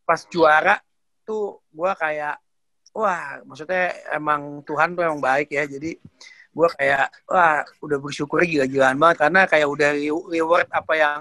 pas 0.05 0.21
juara 0.29 0.81
tuh 1.25 1.61
gue 1.73 1.91
kayak 1.97 2.41
wah 2.95 3.43
maksudnya 3.43 3.91
emang 4.15 4.63
Tuhan 4.63 4.95
tuh 4.95 5.03
emang 5.03 5.19
baik 5.21 5.51
ya 5.51 5.67
jadi 5.67 5.99
gue 6.55 6.69
kayak 6.79 7.11
wah 7.27 7.67
udah 7.83 7.99
bersyukur 7.99 8.39
gila-gilaan 8.47 8.95
banget 8.95 9.27
karena 9.27 9.41
kayak 9.51 9.67
udah 9.67 9.91
re- 9.91 10.27
reward 10.31 10.71
apa 10.71 10.93
yang 10.95 11.21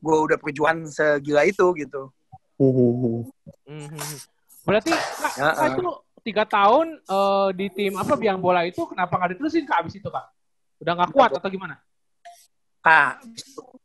gue 0.00 0.16
udah 0.16 0.36
perjuangan 0.36 0.84
segila 0.88 1.44
itu 1.48 1.64
gitu. 1.76 2.12
Mhm. 3.64 4.00
Berarti 4.68 4.92
kak, 4.92 5.32
Ya, 5.40 5.48
Kak 5.56 5.80
itu 5.80 5.88
tiga 6.20 6.44
tahun 6.44 7.00
eh, 7.00 7.48
di 7.56 7.66
tim 7.72 7.96
apa 7.96 8.12
biang 8.20 8.36
bola 8.36 8.68
itu 8.68 8.84
kenapa 8.84 9.16
nggak 9.16 9.36
diterusin 9.36 9.64
kak 9.64 9.80
abis 9.84 9.96
itu 9.96 10.08
kak? 10.12 10.28
Udah 10.84 10.92
nggak 10.96 11.10
kuat 11.16 11.30
atau 11.36 11.48
gimana? 11.48 11.80
nah 12.80 13.20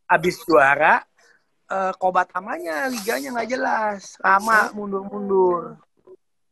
abis 0.07 0.39
juara 0.47 1.03
eh, 1.67 1.91
kobatamanya 1.99 2.87
liganya 2.87 3.35
nggak 3.35 3.49
jelas 3.51 4.15
lama 4.23 4.71
mundur-mundur 4.71 5.75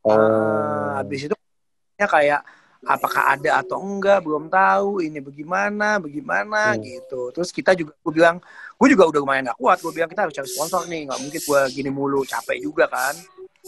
Oh. 0.03 0.11
Ah, 0.11 0.99
habis 0.99 1.25
itu 1.25 1.35
ya 1.95 2.05
kayak 2.05 2.41
apakah 2.83 3.39
ada 3.39 3.63
atau 3.63 3.79
enggak 3.79 4.19
belum 4.19 4.51
tahu 4.51 4.99
ini 4.99 5.23
bagaimana 5.23 6.03
bagaimana 6.03 6.75
Hmm. 6.75 6.83
gitu 6.83 7.31
terus 7.31 7.47
kita 7.49 7.71
juga 7.71 7.95
gue 7.95 8.11
bilang 8.11 8.43
gue 8.75 8.87
juga 8.91 9.07
udah 9.07 9.19
lumayan 9.23 9.47
gak 9.47 9.55
kuat 9.55 9.79
gue 9.79 9.91
bilang 9.95 10.11
kita 10.11 10.27
harus 10.27 10.35
cari 10.35 10.49
sponsor 10.51 10.83
nih 10.91 11.07
nggak 11.07 11.19
mungkin 11.23 11.39
gue 11.39 11.61
gini 11.71 11.87
mulu 11.87 12.27
capek 12.27 12.59
juga 12.59 12.91
kan 12.91 13.15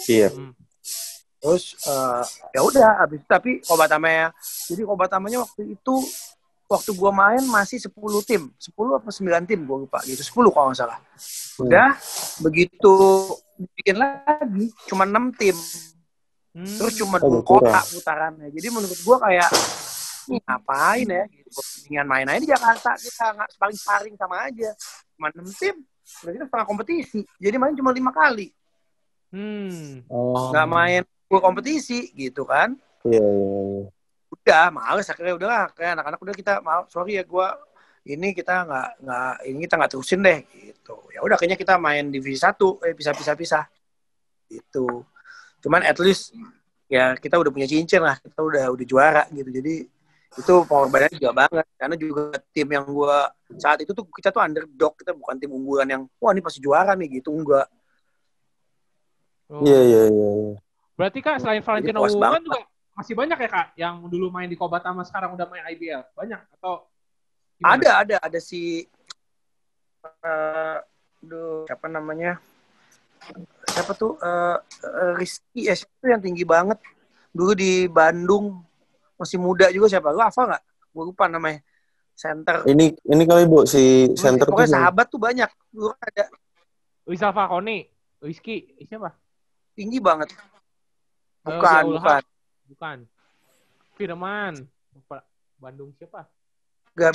Iya. 0.04 0.28
Hmm. 0.36 0.52
terus 1.40 1.80
eh, 1.88 2.24
ya 2.52 2.60
udah 2.60 2.90
habis 3.00 3.24
itu 3.24 3.28
tapi 3.32 3.52
kobatamanya 3.64 4.36
jadi 4.68 4.84
kobatamanya 4.84 5.48
waktu 5.48 5.72
itu 5.72 5.96
waktu 6.68 6.92
gue 6.92 7.12
main 7.14 7.44
masih 7.48 7.80
10 7.80 7.96
tim 8.28 8.52
10 8.60 9.00
apa 9.00 9.08
9 9.08 9.48
tim 9.48 9.64
gue 9.64 9.78
lupa 9.88 10.04
gitu 10.04 10.20
10 10.20 10.52
kalau 10.52 10.76
nggak 10.76 10.80
salah 10.84 11.00
udah 11.56 11.96
begitu 12.44 12.94
bikin 13.80 13.96
lagi 13.96 14.76
cuma 14.92 15.08
6 15.08 15.32
tim 15.40 15.56
Hmm. 16.56 16.78
terus 16.80 16.96
cuma 16.96 17.20
dua 17.20 17.44
berkurang. 17.44 17.68
kota 17.68 17.80
putarannya. 17.92 18.48
Jadi 18.48 18.68
menurut 18.72 19.00
gua 19.04 19.18
kayak 19.28 19.50
"Ih, 20.32 20.40
ngapain 20.40 21.04
ya? 21.04 21.24
Gitu. 21.28 21.60
Mendingan 21.60 22.08
main 22.08 22.28
aja 22.32 22.40
di 22.40 22.48
Jakarta 22.48 22.90
kita 22.96 23.26
nggak 23.36 23.50
paling 23.60 23.78
sparring 23.78 24.16
sama 24.16 24.36
aja. 24.48 24.72
Cuma 25.20 25.28
enam 25.36 25.52
tim 25.52 25.76
berarti 26.24 26.38
kan 26.40 26.48
setengah 26.48 26.68
kompetisi. 26.72 27.20
Jadi 27.44 27.56
main 27.60 27.76
cuma 27.76 27.92
lima 27.92 28.16
kali. 28.16 28.56
Hmm. 29.36 30.08
Oh. 30.08 30.56
main 30.64 31.04
dua 31.28 31.44
kompetisi 31.44 32.16
gitu 32.16 32.48
kan? 32.48 32.80
Iya, 33.04 33.20
iya, 33.20 33.52
iya. 33.84 33.86
udah 34.32 34.66
males. 34.72 35.12
Akhirnya 35.12 35.36
udah 35.36 35.48
lah 35.52 35.64
kayak 35.76 36.00
anak-anak 36.00 36.20
udah 36.24 36.36
kita 36.40 36.54
maaf 36.64 36.88
sorry 36.88 37.20
ya 37.20 37.28
gua 37.28 37.52
ini 38.08 38.32
kita 38.32 38.64
nggak 38.64 38.90
nggak 39.04 39.34
ini 39.44 39.58
kita 39.68 39.76
nggak 39.76 39.92
terusin 39.92 40.24
deh. 40.24 40.40
Gitu. 40.56 40.96
Ya 41.12 41.20
udah 41.20 41.36
kayaknya 41.36 41.60
kita 41.60 41.76
main 41.76 42.08
divisi 42.08 42.40
satu 42.40 42.80
eh 42.80 42.96
pisah 42.96 43.12
pisah 43.12 43.36
pisah 43.36 43.66
gitu 44.46 45.04
cuman 45.66 45.82
at 45.82 45.98
least 45.98 46.38
ya 46.86 47.18
kita 47.18 47.42
udah 47.42 47.50
punya 47.50 47.66
cincin 47.66 48.06
lah 48.06 48.22
kita 48.22 48.38
udah 48.38 48.70
udah 48.70 48.86
juara 48.86 49.24
gitu 49.34 49.50
jadi 49.50 49.90
itu 50.36 50.54
pengorbanannya 50.68 51.16
juga 51.18 51.32
banget 51.34 51.66
karena 51.80 51.96
juga 51.98 52.38
tim 52.54 52.68
yang 52.70 52.86
gua 52.86 53.34
saat 53.58 53.82
itu 53.82 53.96
tuh 53.96 54.06
kita 54.14 54.30
tuh 54.30 54.44
underdog 54.46 54.94
kita 55.00 55.18
bukan 55.18 55.36
tim 55.42 55.50
unggulan 55.50 55.88
yang 55.90 56.04
wah 56.22 56.32
ini 56.36 56.44
pasti 56.46 56.62
juara 56.62 56.94
nih 56.94 57.20
gitu 57.20 57.34
enggak 57.34 57.66
Oh. 59.46 59.62
Iya, 59.62 59.78
iya, 59.78 60.04
iya. 60.10 60.30
iya. 60.42 60.58
Berarti 60.98 61.20
kak 61.22 61.38
selain 61.38 61.62
Valentino 61.62 62.02
banget. 62.02 62.42
juga 62.50 62.60
masih 62.96 63.14
banyak 63.14 63.38
ya 63.38 63.50
kak 63.52 63.68
yang 63.76 63.96
dulu 64.08 64.32
main 64.32 64.48
di 64.48 64.56
Kobatama 64.56 65.04
sekarang 65.04 65.36
udah 65.36 65.46
main 65.52 65.68
IBL 65.76 66.16
banyak 66.16 66.40
atau 66.58 66.88
gimana? 67.60 67.76
ada 67.76 67.90
ada 68.00 68.16
ada 68.24 68.40
si 68.40 68.88
eh 70.24 70.78
aduh, 71.20 71.68
siapa 71.68 71.92
namanya 71.92 72.40
siapa 73.66 73.92
tuh 73.94 74.16
eh 74.20 74.58
eh, 74.84 75.12
Rizky 75.20 75.68
ya 75.68 75.76
siapa 75.76 75.94
tuh 76.00 76.10
yang 76.12 76.22
tinggi 76.24 76.44
banget 76.44 76.80
dulu 77.32 77.52
di 77.52 77.88
Bandung 77.92 78.64
masih 79.16 79.40
muda 79.40 79.68
juga 79.72 79.88
siapa 79.88 80.12
lu 80.12 80.22
hafal 80.22 80.48
nggak 80.52 80.64
gue 80.96 81.04
lupa 81.04 81.26
namanya 81.28 81.60
center 82.16 82.64
Ini 82.64 82.96
ini 83.12 83.24
kali 83.28 83.44
Bu 83.44 83.68
si 83.68 84.08
center 84.16 84.48
tuh. 84.48 84.56
pokoknya 84.56 84.70
siapa? 84.72 84.80
sahabat 84.88 85.06
tuh 85.12 85.20
banyak 85.20 85.50
dulu 85.72 85.92
kan 85.92 86.00
ada 86.08 86.26
Wisal 87.06 87.30
Fakoni, 87.38 87.86
Whisky, 88.18 88.66
siapa? 88.82 89.14
tinggi 89.78 90.02
banget 90.02 90.32
Eh, 91.46 91.54
bukan 91.54 91.82
Zaul 91.86 91.96
bukan 92.02 92.18
Haq. 92.18 92.26
Bukan. 92.66 92.98
Firman. 93.94 94.54
Lupa. 94.98 95.22
Bandung 95.62 95.94
siapa? 95.94 96.26
Gak, 96.98 97.14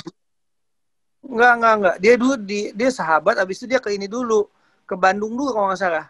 enggak 1.19 1.51
enggak 1.59 1.73
enggak 1.75 1.95
dia 1.99 2.13
dulu 2.15 2.35
di 2.39 2.71
dia 2.71 2.87
sahabat 2.87 3.35
abis 3.37 3.59
itu 3.59 3.67
dia 3.67 3.83
ke 3.83 3.91
ini 3.91 4.07
dulu 4.07 4.47
ke 4.91 4.95
Bandung 4.99 5.39
dulu 5.39 5.55
kalau 5.55 5.71
nggak 5.71 5.79
salah 5.79 6.05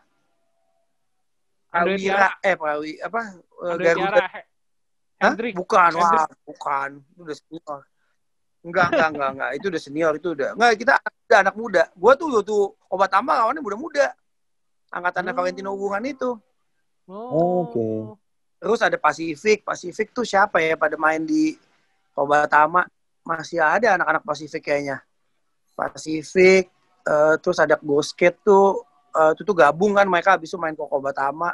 Prawira 1.70 2.42
eh 2.42 2.58
Prawi 2.58 2.98
apa 2.98 3.22
eh, 3.38 3.72
Andre 3.78 3.86
Garuda 3.86 4.26
Hah? 5.22 5.30
Hendrik. 5.30 5.54
Bukan, 5.54 5.94
Hendrik. 5.94 6.02
wah, 6.02 6.26
bukan. 6.50 6.90
Itu 7.14 7.22
udah 7.22 7.38
senior. 7.38 7.80
Enggak, 8.66 8.86
enggak, 8.90 9.10
enggak, 9.14 9.30
enggak. 9.38 9.50
Itu 9.54 9.66
udah 9.70 9.82
senior, 9.82 10.14
itu 10.18 10.28
udah. 10.34 10.50
Enggak, 10.58 10.72
kita 10.82 10.94
udah 10.98 11.40
anak 11.46 11.56
muda. 11.62 11.84
Gua 11.94 12.14
tuh 12.18 12.42
tuh 12.42 12.74
obat 12.90 13.14
tambah 13.14 13.38
lawannya 13.38 13.62
muda-muda. 13.62 14.18
Angkatannya 14.90 15.32
Oh. 15.32 15.38
Valentino 15.38 15.70
Hubungan 15.78 16.04
itu. 16.10 16.30
Oh, 17.06 17.70
Oke. 17.70 17.86
Terus 18.58 18.82
ada 18.82 18.98
Pasifik. 18.98 19.62
Pasifik 19.62 20.10
tuh 20.10 20.26
siapa 20.26 20.58
ya 20.58 20.74
pada 20.74 20.98
main 20.98 21.22
di 21.22 21.54
Obatama? 22.18 22.90
Masih 23.22 23.62
ada 23.62 24.02
anak-anak 24.02 24.26
Pasifik 24.26 24.74
kayaknya. 24.74 25.06
Pasifik, 25.78 26.74
eh, 27.04 27.36
terus 27.40 27.58
ada 27.58 27.76
Gosket 27.78 28.38
tuh, 28.42 28.82
eh, 29.12 29.32
itu 29.34 29.42
tuh 29.42 29.56
gabung 29.56 29.94
kan 29.94 30.06
mereka 30.06 30.38
habis 30.38 30.50
itu 30.50 30.58
main 30.58 30.74
ke 30.74 30.82
Obatama. 30.82 31.54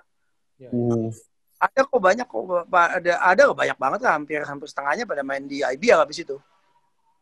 Ya, 0.57 0.67
ya. 0.67 0.69
Hmm. 0.73 1.09
Ada 1.57 1.89
kok 1.89 1.97
banyak 1.97 2.27
kok, 2.29 2.43
ada 2.69 3.13
ada 3.17 3.41
kok 3.49 3.57
banyak 3.57 3.77
banget 3.81 3.99
lah, 4.05 4.13
hampir 4.13 4.39
hampir 4.45 4.67
setengahnya 4.69 5.09
pada 5.09 5.25
main 5.25 5.41
di 5.41 5.65
IBL 5.65 6.05
habis 6.05 6.21
itu. 6.21 6.37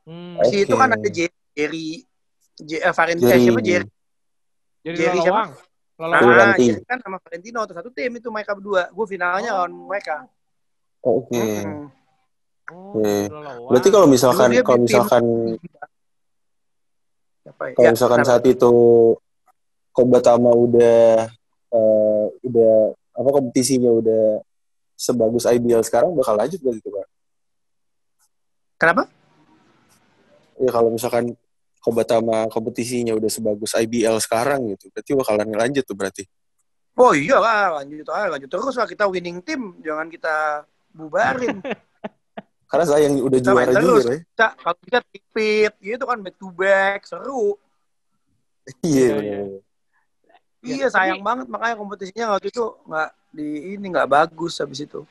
Hmm. 0.04 0.38
Si 0.46 0.68
itu 0.68 0.76
kan 0.76 0.92
ada 0.92 1.08
Jerry, 1.08 2.04
J, 2.60 2.72
eh, 2.84 2.92
Valentino, 2.92 3.32
Jerry. 3.32 3.44
siapa 3.48 3.62
Jerry, 3.64 3.88
Jadi 4.84 4.98
Jerry 5.00 5.20
siapa? 5.24 5.34
Lolawang. 5.34 5.52
Nah, 5.96 6.08
Lolawang. 6.12 6.28
Wiranti. 6.28 6.66
jadi 6.68 6.84
kan 6.84 6.98
sama 7.00 7.18
Valentino 7.24 7.60
atau 7.64 7.74
satu 7.74 7.90
tim 7.90 8.12
itu 8.12 8.28
mereka 8.28 8.52
berdua. 8.54 8.92
Gue 8.92 9.06
finalnya 9.08 9.50
Oh. 9.50 9.58
lawan 9.64 9.72
mereka. 9.88 10.16
Oh, 11.00 11.24
Oke. 11.24 11.40
Mm-mm. 11.40 11.88
Oh, 12.70 13.00
Oke. 13.00 13.16
Lolawang. 13.32 13.72
Berarti 13.72 13.90
kalau 13.90 14.08
misalkan 14.12 14.50
kalau 14.62 14.78
tim- 14.78 14.84
misalkan 14.84 15.24
Ya? 17.46 17.52
kalau 17.54 17.86
Ya, 17.86 17.90
misalkan 17.94 18.22
kenapa? 18.26 18.30
saat 18.34 18.44
itu 18.50 18.74
Kobatama 19.96 20.52
udah 20.52 21.30
eh, 21.72 22.26
udah 22.44 22.74
apa 23.16 23.30
kompetisinya 23.32 23.88
udah 23.94 24.44
sebagus 24.98 25.48
IBL 25.48 25.86
sekarang 25.88 26.12
bakal 26.18 26.36
lanjut 26.36 26.60
berarti 26.60 26.82
tuh 26.84 26.92
Pak. 26.92 27.08
Kenapa? 28.76 29.04
Ya 30.60 30.72
kalau 30.72 30.90
misalkan 30.92 31.36
Kobatama 31.80 32.50
kompetisinya 32.50 33.14
udah 33.14 33.30
sebagus 33.30 33.78
IBL 33.78 34.18
sekarang 34.18 34.74
gitu, 34.74 34.90
berarti 34.90 35.12
bakalan 35.14 35.48
lanjut 35.54 35.86
tuh 35.86 35.94
berarti. 35.94 36.26
Oh 36.98 37.14
iya 37.14 37.38
lah, 37.38 37.78
lanjut 37.78 38.08
aja, 38.10 38.26
lanjut 38.32 38.50
terus 38.50 38.74
lah 38.74 38.88
kita 38.90 39.06
winning 39.06 39.44
tim, 39.46 39.78
jangan 39.86 40.10
kita 40.10 40.66
bubarin. 40.96 41.62
Karena 42.66 42.86
saya 42.90 43.02
yang 43.06 43.16
udah 43.22 43.40
juara 43.40 43.72
terus. 43.72 44.04
juga, 44.04 44.14
ya. 44.14 44.20
Kita, 44.26 44.48
kalau 44.58 44.78
kita 44.82 45.00
tipit 45.14 45.74
gitu 45.80 46.04
kan 46.04 46.18
back 46.22 46.36
to 46.42 46.48
back, 46.52 47.00
seru. 47.06 47.56
Iya. 48.82 48.90
Iya, 48.90 49.14
bener. 49.14 49.22
iya. 49.22 49.40
Ya, 50.66 50.74
iya 50.82 50.88
sayang 50.90 51.22
tapi- 51.22 51.28
banget 51.30 51.46
makanya 51.54 51.76
kompetisinya 51.78 52.26
waktu 52.34 52.50
itu 52.50 52.66
nggak 52.90 53.10
di 53.36 53.48
ini 53.78 53.86
nggak 53.86 54.10
bagus 54.10 54.58
habis 54.58 54.82
itu. 54.82 55.06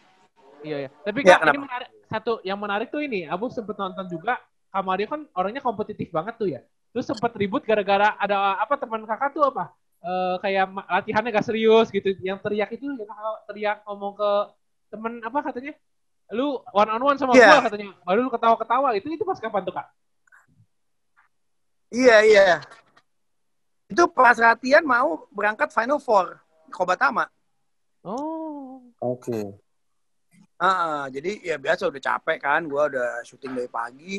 Iya, 0.66 0.88
iya. 0.88 0.90
Tapi 0.90 1.18
Ya, 1.22 1.38
Kak, 1.38 1.54
ini 1.54 1.62
menarik. 1.62 1.88
Satu 2.10 2.32
yang 2.42 2.58
menarik 2.58 2.88
tuh 2.90 3.02
ini, 3.02 3.26
Abu 3.26 3.50
sempet 3.50 3.78
nonton 3.78 4.06
juga. 4.10 4.38
Kamario 4.74 5.06
kan 5.06 5.22
orangnya 5.38 5.62
kompetitif 5.62 6.10
banget 6.10 6.34
tuh 6.34 6.50
ya. 6.50 6.60
Terus 6.90 7.06
sempet 7.06 7.30
ribut 7.38 7.62
gara-gara 7.62 8.18
ada 8.18 8.58
apa 8.58 8.74
teman 8.74 9.06
kakak 9.06 9.30
tuh 9.30 9.46
apa? 9.46 9.70
Eh, 10.02 10.36
kayak 10.42 10.66
latihannya 10.90 11.30
gak 11.30 11.46
serius 11.46 11.86
gitu. 11.94 12.10
Yang 12.18 12.42
teriak 12.42 12.70
itu 12.74 12.90
yang 12.90 13.06
kakak 13.06 13.38
teriak 13.46 13.76
ngomong 13.86 14.12
ke 14.18 14.30
temen 14.90 15.12
apa 15.22 15.38
katanya? 15.46 15.72
Lu 16.32 16.62
one 16.72 16.90
on 16.94 17.02
one 17.02 17.18
sama 17.20 17.36
Iya. 17.36 17.60
gua 17.60 17.68
katanya. 17.68 17.86
Baru 18.06 18.18
lu 18.24 18.30
ketawa-ketawa. 18.32 18.88
Itu 18.96 19.12
itu 19.12 19.24
pas 19.26 19.36
kapan 19.36 19.62
tuh 19.66 19.74
kak? 19.76 19.86
Iya 21.92 22.16
iya. 22.24 22.48
Itu 23.90 24.08
pas 24.08 24.34
latihan 24.40 24.82
mau 24.82 25.28
berangkat 25.30 25.70
Final 25.70 26.00
Four 26.00 26.40
Kobatama. 26.72 27.28
Oh. 28.00 28.80
Oke. 28.98 29.52
Ah, 30.56 31.10
jadi 31.12 31.44
ya 31.44 31.56
biasa 31.60 31.90
udah 31.90 32.00
capek 32.00 32.38
kan, 32.40 32.64
gua 32.64 32.88
udah 32.88 33.20
syuting 33.26 33.52
dari 33.52 33.68
pagi. 33.68 34.16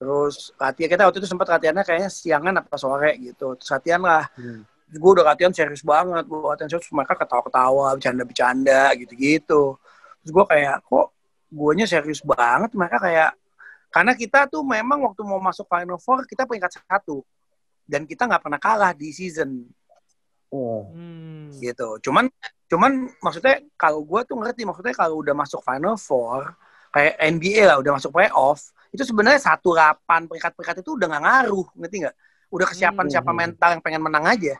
Terus 0.00 0.50
latihan 0.58 0.90
kita 0.90 1.02
waktu 1.06 1.18
itu 1.22 1.28
sempat 1.28 1.48
latihannya 1.54 1.84
kayaknya 1.86 2.10
siangan 2.10 2.54
apa 2.60 2.76
sore 2.80 3.14
gitu. 3.20 3.54
Terus 3.56 3.70
latihan 3.70 4.00
lah. 4.02 4.26
Hmm. 4.34 4.64
Gue 4.94 5.10
udah 5.18 5.26
latihan 5.26 5.50
serius 5.50 5.82
banget, 5.82 6.22
gue 6.28 6.38
latihan 6.38 6.70
serius 6.70 6.86
mereka 6.94 7.18
ketawa-ketawa, 7.18 7.98
bercanda-bercanda 7.98 8.94
gitu-gitu. 8.94 9.74
Terus 10.22 10.30
gue 10.30 10.44
kayak 10.46 10.86
kok 10.86 11.10
guanya 11.50 11.86
serius 11.86 12.20
banget, 12.24 12.70
mereka 12.74 12.98
kayak 13.02 13.30
karena 13.94 14.12
kita 14.18 14.50
tuh 14.50 14.66
memang 14.66 15.06
waktu 15.06 15.22
mau 15.22 15.38
masuk 15.38 15.70
Final 15.70 16.02
Four 16.02 16.26
kita 16.26 16.50
peringkat 16.50 16.82
satu 16.82 17.22
dan 17.86 18.02
kita 18.08 18.26
nggak 18.26 18.42
pernah 18.42 18.58
kalah 18.58 18.90
di 18.90 19.14
season 19.14 19.70
Wah. 20.50 20.86
Hmm. 20.90 21.54
gitu. 21.62 21.98
Cuman 22.02 22.26
cuman 22.66 23.06
maksudnya 23.22 23.62
kalau 23.78 24.02
gue 24.02 24.20
tuh 24.26 24.34
ngerti 24.34 24.66
maksudnya 24.66 24.94
kalau 24.96 25.22
udah 25.22 25.34
masuk 25.36 25.62
Final 25.62 25.94
Four 25.94 26.58
kayak 26.90 27.18
NBA 27.22 27.70
lah 27.70 27.76
udah 27.78 27.98
masuk 27.98 28.14
playoff 28.14 28.70
itu 28.94 29.02
sebenarnya 29.02 29.42
satu 29.42 29.74
delapan 29.74 30.30
peringkat-peringkat 30.30 30.86
itu 30.86 30.90
udah 30.94 31.06
nggak 31.10 31.22
ngaruh 31.26 31.66
ngerti 31.78 31.96
nggak? 32.06 32.16
Udah 32.54 32.66
kesiapan 32.70 33.06
siapa 33.10 33.30
Hmm. 33.30 33.38
mental 33.46 33.68
yang 33.78 33.82
pengen 33.82 34.02
menang 34.02 34.24
aja 34.26 34.54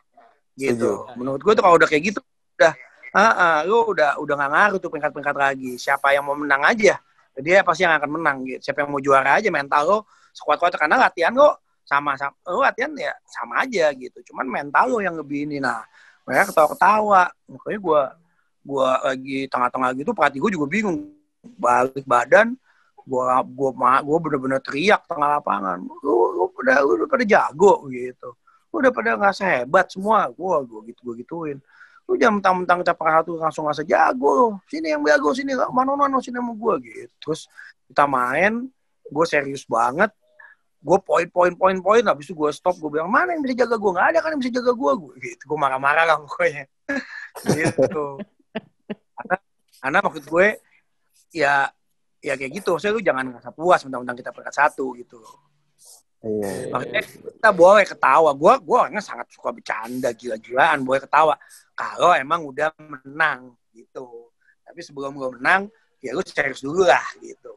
gitu. 0.55 1.07
Setuju. 1.07 1.15
Menurut 1.19 1.41
gue 1.43 1.53
tuh 1.55 1.63
kalau 1.63 1.75
udah 1.75 1.87
kayak 1.91 2.03
gitu 2.11 2.19
udah 2.55 2.73
ah 3.15 3.33
ah, 3.33 3.57
lu 3.63 3.95
udah 3.95 4.19
udah 4.19 4.33
nggak 4.35 4.51
ngaruh 4.51 4.79
tuh 4.83 4.89
peringkat-peringkat 4.91 5.37
lagi. 5.39 5.71
Siapa 5.79 6.11
yang 6.11 6.27
mau 6.27 6.35
menang 6.35 6.67
aja 6.67 6.99
dia 7.35 7.63
pasti 7.67 7.83
yang 7.83 7.95
akan 7.99 8.09
menang 8.19 8.37
gitu. 8.47 8.71
Siapa 8.71 8.83
yang 8.83 8.91
mau 8.91 9.01
juara 9.03 9.39
aja 9.39 9.47
mental 9.51 9.83
lo 9.83 9.97
sekuat-kuat 10.35 10.75
karena 10.79 10.95
latihan 10.99 11.35
lo 11.35 11.59
sama 11.85 12.15
sama 12.15 12.35
lo 12.47 12.63
latihan 12.63 12.91
ya 12.95 13.11
sama 13.27 13.63
aja 13.63 13.91
gitu. 13.95 14.23
Cuman 14.31 14.47
mental 14.47 14.85
lo 14.91 14.99
yang 15.03 15.15
lebih 15.19 15.47
ini 15.47 15.59
nah 15.59 15.83
mereka 16.23 16.51
ketawa-ketawa. 16.51 17.31
Makanya 17.51 17.79
gue 17.79 18.01
gue 18.65 18.89
lagi 19.03 19.39
tengah-tengah 19.51 19.89
gitu 19.99 20.11
pelatih 20.15 20.39
gue 20.39 20.51
juga 20.55 20.67
bingung. 20.67 21.11
Balik 21.43 22.07
badan 22.07 22.55
gue 23.05 23.23
gue 23.53 23.69
gue 23.79 24.17
bener-bener 24.23 24.59
teriak 24.63 25.03
tengah 25.07 25.39
lapangan. 25.39 25.83
Lu 26.03 26.35
lu 26.35 26.43
pada 26.55 26.83
lu 26.83 27.03
udah 27.03 27.09
pada 27.11 27.23
jago 27.27 27.83
gitu. 27.91 28.29
Lu 28.71 28.75
udah 28.79 28.91
pada 28.95 29.09
nggak 29.19 29.35
sehebat 29.35 29.91
semua. 29.91 30.31
Gue 30.31 30.55
gue 30.63 30.79
gitu 30.91 30.99
gue 31.11 31.15
gituin 31.23 31.59
lu 32.05 32.13
jangan 32.21 32.37
mentang-mentang 32.37 32.85
capai 32.85 33.11
satu 33.17 33.31
langsung 33.41 33.65
nggak 33.65 33.85
jago 33.89 34.61
sini 34.69 34.93
yang 34.93 35.01
jago 35.01 35.33
sini 35.33 35.57
mana 35.73 35.97
mana 35.97 36.21
sini 36.21 36.37
sama 36.37 36.53
gue 36.53 36.73
gitu. 36.85 37.13
Terus 37.17 37.49
kita 37.89 38.05
main 38.05 38.69
gue 39.09 39.25
serius 39.25 39.65
banget. 39.65 40.13
Gue 40.85 41.01
poin 41.01 41.25
poin 41.33 41.53
poin 41.57 41.77
poin 41.81 42.03
habis 42.05 42.29
itu 42.29 42.37
gue 42.37 42.53
stop 42.53 42.77
gue 42.77 42.93
bilang 42.93 43.09
mana 43.09 43.33
yang 43.33 43.41
bisa 43.41 43.65
jaga 43.65 43.81
gue 43.81 43.89
nggak 43.89 44.07
ada 44.13 44.19
kan 44.21 44.29
yang 44.37 44.41
bisa 44.45 44.53
jaga 44.53 44.71
gue 44.77 44.91
gue 45.01 45.13
gitu. 45.17 45.43
Gue 45.49 45.57
marah-marah 45.57 46.05
lah 46.05 46.17
pokoknya. 46.21 46.65
Gitu. 47.35 48.05
Karena 49.17 49.35
karena 49.81 49.97
maksud 50.05 50.23
gue 50.29 50.47
ya 51.33 51.67
ya 52.21 52.33
kayak 52.37 52.51
gitu. 52.61 52.77
Saya 52.77 52.93
lu 52.93 53.01
jangan 53.01 53.33
ngerasa 53.33 53.49
puas 53.49 53.81
mentang-mentang 53.81 54.17
kita 54.21 54.29
peringkat 54.29 54.55
satu 54.55 54.93
gitu. 54.93 55.17
Iya. 56.25 56.73
maksudnya 56.73 57.01
kita 57.05 57.49
boleh 57.53 57.85
ketawa. 57.85 58.29
Gue 58.37 58.53
gue 58.61 58.77
orangnya 58.77 59.01
sangat 59.01 59.29
suka 59.33 59.49
bercanda 59.49 60.13
gila-gilaan 60.13 60.85
boleh 60.85 61.01
ketawa 61.01 61.33
kalau 61.75 62.15
emang 62.15 62.41
udah 62.47 62.71
menang 62.79 63.53
gitu 63.75 64.31
tapi 64.63 64.79
sebelum 64.81 65.13
gue 65.13 65.29
menang 65.37 65.67
ya 65.99 66.15
lu 66.15 66.23
serius 66.25 66.63
dulu 66.63 66.87
lah 66.87 67.05
gitu 67.21 67.53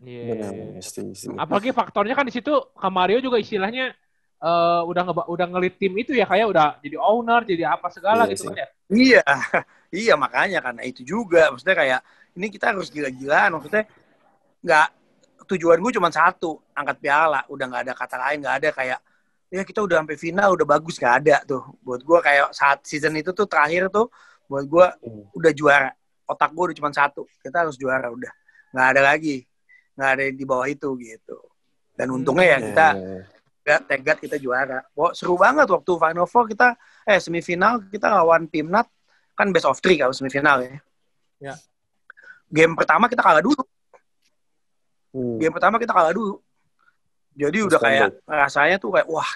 Iya. 0.00 0.80
Setuju, 0.80 1.12
setuju. 1.12 1.36
Apalagi 1.36 1.70
faktornya 1.76 2.16
kan 2.16 2.24
di 2.24 2.32
situ 2.32 2.48
Kamario 2.72 3.20
juga 3.20 3.36
istilahnya 3.36 3.92
eh, 4.40 4.82
udah 4.88 5.02
ngeba- 5.04 5.28
udah 5.28 5.46
ngelit 5.52 5.76
tim 5.76 5.92
itu 6.00 6.16
ya 6.16 6.24
kayak 6.24 6.48
udah 6.48 6.80
jadi 6.80 6.96
owner, 6.96 7.44
jadi 7.44 7.76
apa 7.76 7.92
segala 7.92 8.24
Iya 8.24 8.32
gitu 8.32 8.42
sih. 8.42 8.48
kan 8.48 8.56
ya. 8.56 8.68
Iya, 8.88 9.22
iya 10.08 10.14
makanya 10.16 10.58
karena 10.64 10.82
itu 10.88 11.04
juga 11.04 11.52
maksudnya 11.52 11.76
kayak 11.76 12.00
ini 12.40 12.46
kita 12.48 12.72
harus 12.72 12.88
gila-gilaan 12.88 13.52
maksudnya 13.52 13.84
nggak 14.64 14.88
tujuan 15.44 15.78
gue 15.84 15.92
cuma 16.00 16.08
satu 16.08 16.64
angkat 16.72 16.96
piala 17.04 17.44
udah 17.52 17.64
nggak 17.68 17.82
ada 17.84 17.92
kata 17.92 18.16
lain 18.16 18.38
nggak 18.40 18.56
ada 18.64 18.68
kayak 18.72 18.98
ya 19.50 19.66
kita 19.66 19.82
udah 19.82 20.00
sampai 20.06 20.16
final 20.16 20.54
udah 20.54 20.66
bagus 20.66 20.94
nggak 20.96 21.14
ada 21.26 21.36
tuh 21.42 21.62
buat 21.82 22.00
gue 22.00 22.18
kayak 22.22 22.54
saat 22.54 22.86
season 22.86 23.18
itu 23.18 23.34
tuh 23.34 23.50
terakhir 23.50 23.90
tuh 23.90 24.06
buat 24.46 24.64
gue 24.64 24.86
Hmm. 25.02 25.26
udah 25.34 25.52
juara 25.52 25.90
otak 26.24 26.50
gue 26.54 26.64
udah 26.70 26.76
cuma 26.78 26.90
satu 26.94 27.26
kita 27.42 27.66
harus 27.66 27.74
juara 27.74 28.06
udah 28.08 28.30
nggak 28.70 28.86
ada 28.94 29.00
lagi 29.02 29.42
nggak 29.98 30.10
ada 30.14 30.24
di 30.30 30.44
bawah 30.46 30.66
itu 30.70 30.88
gitu 31.02 31.38
dan 31.98 32.14
untungnya 32.14 32.46
ya 32.46 32.58
Iya, 32.58 32.66
kita 32.70 32.88
iya, 32.94 33.02
iya. 33.02 33.22
Gak 33.60 33.92
tegat 33.92 34.18
kita 34.24 34.40
juara. 34.40 34.80
Wah, 34.96 35.12
seru 35.12 35.36
banget 35.36 35.68
waktu 35.68 35.92
Final 35.92 36.24
Four 36.24 36.48
kita 36.48 36.80
eh 37.04 37.20
semifinal 37.20 37.84
kita 37.92 38.08
lawan 38.08 38.48
Timnat 38.48 38.88
kan 39.36 39.52
best 39.52 39.68
of 39.68 39.76
three 39.84 40.00
kalau 40.00 40.16
semifinal 40.16 40.64
ya. 40.64 40.80
Ya. 41.38 41.54
Game 42.48 42.72
pertama 42.72 43.04
kita 43.04 43.20
kalah 43.20 43.44
dulu. 43.44 43.60
Hmm. 45.12 45.36
Game 45.36 45.52
pertama 45.52 45.76
kita 45.76 45.92
kalah 45.92 46.10
dulu. 46.16 46.40
Jadi 47.40 47.56
Terus 47.56 47.68
udah 47.72 47.80
kayak 47.80 48.08
rasanya 48.28 48.76
tuh 48.76 48.92
kayak 48.92 49.08
wah 49.08 49.30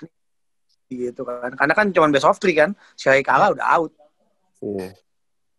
gitu 0.92 1.22
kan. 1.24 1.50
Karena 1.56 1.72
kan 1.72 1.86
cuma 1.88 2.12
best 2.12 2.28
of 2.28 2.36
three 2.36 2.52
kan. 2.52 2.76
Sekali 2.92 3.24
kalah 3.24 3.56
udah 3.56 3.64
out. 3.64 3.92
Iya. 4.60 4.92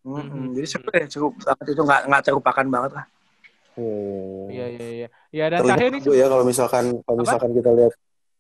Mm-mm. 0.06 0.30
Mhm. 0.30 0.54
Jadi 0.54 0.68
seru 0.70 0.88
deh, 0.94 1.06
seru 1.10 1.28
banget 1.34 1.66
itu 1.74 1.82
nggak 1.82 2.02
nggak 2.06 2.22
terlupakan 2.30 2.66
banget 2.70 2.92
lah. 2.94 3.06
Iya 3.76 4.66
iya 4.72 4.88
iya. 4.94 5.08
Ya 5.34 5.46
dan 5.50 5.66
Terlihat 5.66 5.78
terakhir 5.82 5.90
nih 5.98 6.16
ya 6.16 6.26
kalau 6.30 6.46
misalkan 6.46 6.86
kalau 7.04 7.18
Apa? 7.20 7.24
misalkan 7.26 7.52
kita 7.58 7.70
lihat 7.74 7.94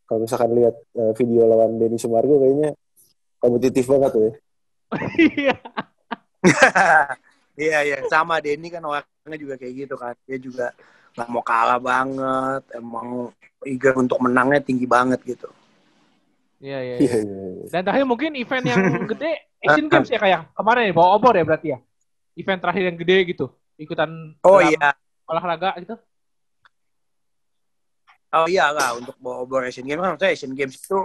kalau 0.05 0.19
misalkan 0.21 0.49
lihat 0.53 0.75
eh, 0.95 1.11
video 1.17 1.41
lawan 1.49 1.81
Denny 1.81 1.97
Sumargo 1.97 2.37
kayaknya 2.39 2.69
kompetitif 3.41 3.85
banget 3.89 4.09
tuh 4.13 4.21
ya. 4.21 4.33
Iya. 5.17 5.55
Iya 7.55 7.79
iya 7.87 7.97
sama 8.11 8.43
Denny 8.43 8.67
kan 8.67 8.83
orangnya 8.83 9.39
juga 9.39 9.55
kayak 9.55 9.73
gitu 9.87 9.95
kan. 9.95 10.11
Dia 10.27 10.35
juga 10.43 10.75
nggak 11.15 11.29
mau 11.31 11.43
kalah 11.43 11.79
banget, 11.79 12.63
emang 12.75 13.31
eager 13.63 13.95
untuk 13.95 14.19
menangnya 14.19 14.59
tinggi 14.59 14.83
banget 14.83 15.23
gitu. 15.23 15.47
Iya 16.59 16.79
iya. 16.83 16.95
Iya 16.99 16.99
iya. 16.99 17.19
iya. 17.23 17.47
iya. 17.63 17.67
Dan 17.71 17.81
terakhir 17.87 18.05
mungkin 18.07 18.31
event 18.35 18.65
yang 18.67 18.81
gede 19.15 19.31
Asian 19.63 19.87
Games 19.87 20.09
ya 20.11 20.19
kayak 20.19 20.41
kemarin 20.53 20.83
ya 20.91 20.93
bawa 20.93 21.09
obor 21.17 21.33
ya 21.33 21.43
berarti 21.47 21.67
ya. 21.75 21.79
Event 22.35 22.59
terakhir 22.59 22.83
yang 22.91 22.97
gede 22.99 23.17
gitu. 23.31 23.45
Ikutan 23.75 24.35
Oh 24.43 24.59
iya, 24.59 24.95
olahraga 25.27 25.75
gitu. 25.79 25.95
oh 28.35 28.51
iya 28.51 28.67
lah 28.67 28.99
untuk 28.99 29.15
bawa 29.23 29.47
obor 29.47 29.63
Asian 29.63 29.87
Games 29.87 30.03
kan 30.03 30.11
maksudnya 30.11 30.35
Asian 30.35 30.51
Games 30.51 30.75
itu 30.75 30.99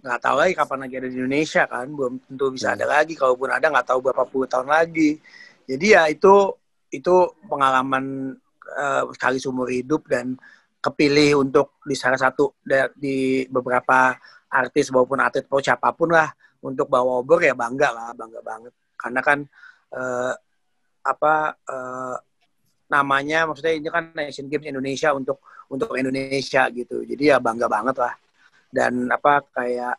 nggak 0.00 0.20
tahu 0.20 0.36
lagi 0.44 0.52
kapan 0.52 0.78
lagi 0.84 0.94
ada 0.96 1.08
di 1.08 1.16
Indonesia 1.16 1.62
kan, 1.64 1.88
belum 1.88 2.12
tentu 2.24 2.44
bisa 2.52 2.72
ada 2.76 2.84
lagi. 2.88 3.16
Kalaupun 3.16 3.48
ada 3.48 3.66
nggak 3.68 3.86
tahu 3.88 3.98
berapa 4.04 4.24
puluh 4.28 4.48
tahun 4.48 4.68
lagi. 4.68 5.20
Jadi 5.64 5.86
ya 5.92 6.08
itu 6.08 6.56
itu 6.92 7.14
pengalaman 7.48 8.36
eh, 8.80 9.02
sekali 9.12 9.36
seumur 9.36 9.68
hidup 9.68 10.08
dan 10.08 10.40
kepilih 10.80 11.44
untuk 11.44 11.76
di 11.84 11.92
salah 11.92 12.16
satu 12.16 12.56
di 12.96 13.44
beberapa 13.52 14.16
artis 14.48 14.88
maupun 14.88 15.20
atlet 15.20 15.44
pro 15.44 15.60
siapa 15.60 15.92
pun 15.92 16.16
lah 16.16 16.32
untuk 16.64 16.88
bawa 16.88 17.20
obor 17.20 17.40
ya 17.44 17.52
bangga 17.52 17.92
lah, 17.92 18.10
bangga 18.16 18.40
banget. 18.40 18.72
Karena 18.96 19.20
kan 19.20 19.38
eh, 19.92 20.32
apa 21.04 21.34
eh, 21.68 22.16
namanya 22.90 23.46
maksudnya 23.46 23.74
ini 23.76 23.88
kan 23.88 24.10
Asian 24.18 24.50
Games 24.50 24.66
Indonesia 24.66 25.12
untuk 25.12 25.44
untuk 25.70 25.94
Indonesia 25.94 26.66
gitu. 26.72 27.04
Jadi 27.04 27.22
ya 27.30 27.38
bangga 27.38 27.68
banget 27.68 27.96
lah. 28.00 28.14
Dan 28.70 29.06
apa 29.12 29.44
kayak 29.52 29.94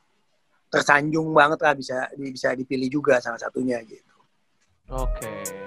tersanjung 0.71 1.36
banget 1.36 1.59
lah 1.59 1.73
bisa 1.75 2.07
bisa 2.15 2.55
dipilih 2.55 2.88
juga 2.88 3.19
salah 3.19 3.39
satunya 3.39 3.79
gitu. 3.84 4.15
Oke. 4.91 5.61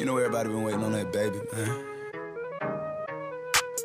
You 0.00 0.08
know 0.08 0.16
everybody 0.16 0.48
been 0.48 0.64
waiting 0.64 0.80
on 0.80 0.96
that 0.96 1.12
baby, 1.12 1.44
man. 1.52 1.68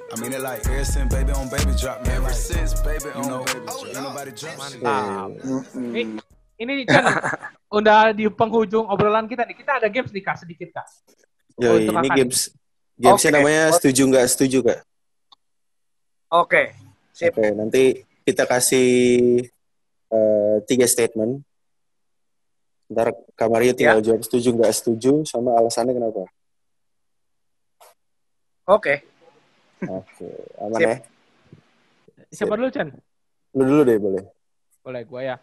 I 0.07 0.16
mean 0.16 0.32
it 0.32 0.39
like 0.39 0.63
ever 0.63 0.88
since 0.88 1.11
baby 1.11 1.36
on 1.36 1.51
baby 1.51 1.76
drop, 1.76 2.07
man. 2.07 2.24
Ever 2.24 2.32
since 2.32 2.72
baby 2.88 3.11
on 3.20 3.28
know, 3.28 3.43
baby 3.43 3.68
drop, 3.68 3.84
ain't 3.84 3.99
nobody 3.99 4.32
drop 4.32 4.55
shit. 4.63 4.80
Mantap. 4.80 5.43
Mm-mm. 5.43 6.24
Ini, 6.55 6.88
Chan, 6.88 7.03
udah 7.84 8.16
di 8.16 8.32
penghujung 8.32 8.88
obrolan 8.88 9.28
kita 9.28 9.43
nih. 9.43 9.59
Kita 9.59 9.84
ada 9.84 9.91
games 9.91 10.16
nih 10.16 10.24
kak, 10.24 10.39
sedikit 10.39 10.72
kak. 10.80 10.88
Yo, 11.59 11.84
ini 11.84 11.91
Kakak. 11.91 12.16
games 12.16 12.39
gamesnya 12.95 13.30
Oke. 13.36 13.36
namanya 13.36 13.63
setuju 13.76 14.01
nggak 14.07 14.26
setuju 14.32 14.57
kak. 14.72 14.80
Oke, 16.32 16.63
sip. 17.11 17.36
Oke, 17.36 17.51
nanti 17.51 18.07
kita 18.24 18.47
kasih 18.47 18.88
eh, 20.16 20.55
tiga 20.63 20.88
statement. 20.88 21.43
Ntar 22.86 23.07
Kak 23.33 23.49
Mario 23.49 23.73
tinggal 23.73 23.97
jawab 23.99 24.21
setuju 24.21 24.53
nggak 24.53 24.69
setuju 24.71 25.25
sama 25.25 25.57
alasannya 25.57 25.93
kenapa. 25.93 26.29
Oke. 28.65 29.05
Oke, 29.81 30.27
aman 30.57 30.79
Sip. 30.79 30.86
ya? 30.86 30.95
Siapa 32.31 32.53
dulu 32.55 32.69
Chan? 32.69 32.89
Lu 33.53 33.63
dulu 33.63 33.81
deh 33.83 33.97
boleh. 33.97 34.23
Boleh 34.81 35.01
gue 35.03 35.21
ya. 35.23 35.36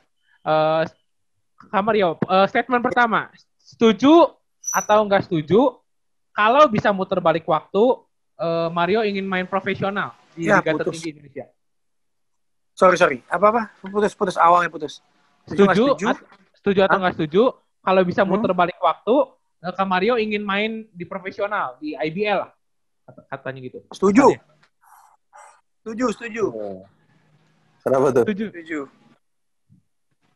Eh 0.43 0.83
Kak 1.63 1.83
Mario, 1.83 2.19
eh, 2.21 2.47
statement 2.47 2.83
pertama. 2.83 3.31
Setuju 3.59 4.27
atau 4.73 4.99
enggak 5.03 5.27
setuju 5.27 5.79
kalau 6.33 6.67
bisa 6.67 6.91
muter 6.91 7.19
balik 7.19 7.47
waktu 7.47 7.83
eh, 8.39 8.69
Mario 8.71 9.03
ingin 9.03 9.23
main 9.23 9.47
profesional 9.47 10.15
di 10.35 10.47
Ya, 10.47 10.59
Liga 10.59 10.75
putus. 10.75 10.95
tertinggi 10.95 11.09
Indonesia. 11.15 11.47
Sorry, 12.73 12.97
sorry. 12.97 13.19
Apa 13.29 13.47
apa? 13.51 13.63
Putus 13.85 14.15
putus 14.15 14.35
awalnya 14.35 14.71
putus. 14.71 14.99
Setuju 15.45 15.63
nggak 15.63 15.77
Setuju? 15.77 15.87
setuju? 15.93 16.07
at- 16.09 16.25
setuju 16.63 16.81
atau 16.81 16.95
Hah? 16.95 17.01
enggak 17.03 17.15
setuju 17.17 17.43
kalau 17.83 18.03
bisa 18.03 18.23
Hmm. 18.23 18.31
muter 18.33 18.53
balik 18.53 18.79
waktu 18.79 19.15
eh, 19.61 19.73
Kak 19.73 19.85
Mario 19.85 20.15
ingin 20.15 20.41
main 20.41 20.87
di 20.89 21.03
profesional 21.03 21.75
di 21.77 21.93
IBL 21.93 22.39
lah 22.41 22.51
kata- 23.05 23.27
katanya 23.29 23.61
gitu. 23.61 23.79
Setuju. 23.91 24.27
Katanya. 24.31 24.51
Setuju, 25.77 26.07
setuju. 26.15 26.45
Oh. 26.49 26.81
Kenapa 27.83 28.07
tuh? 28.13 28.23
Setuju. 28.25 28.47
Setuju. 28.49 28.81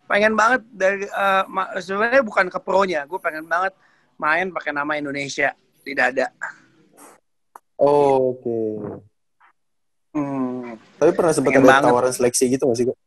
Pengen 0.04 0.34
banget 0.34 0.62
dari 0.68 1.02
eh, 1.02 1.42
ma- 1.46 1.70
sebenarnya 1.76 2.20
bukan 2.20 2.46
ke 2.46 2.58
pro-nya, 2.58 3.02
gue 3.04 3.16
pengen 3.16 3.42
banget 3.44 3.74
main 4.16 4.50
pakai 4.50 4.70
nama 4.70 4.94
Indonesia 4.94 5.54
di 5.80 5.92
dada. 5.92 6.30
Oh, 7.76 8.32
Oke. 8.32 8.58
Hmm. 10.10 10.74
Tapi 10.96 11.10
pernah 11.12 11.30
sempat 11.30 11.52
ada 11.52 11.60
banget. 11.60 11.84
tawaran 11.84 12.10
seleksi 12.10 12.48
gitu 12.48 12.64
nggak 12.64 12.74
sih 12.74 12.86
kak? 12.86 12.98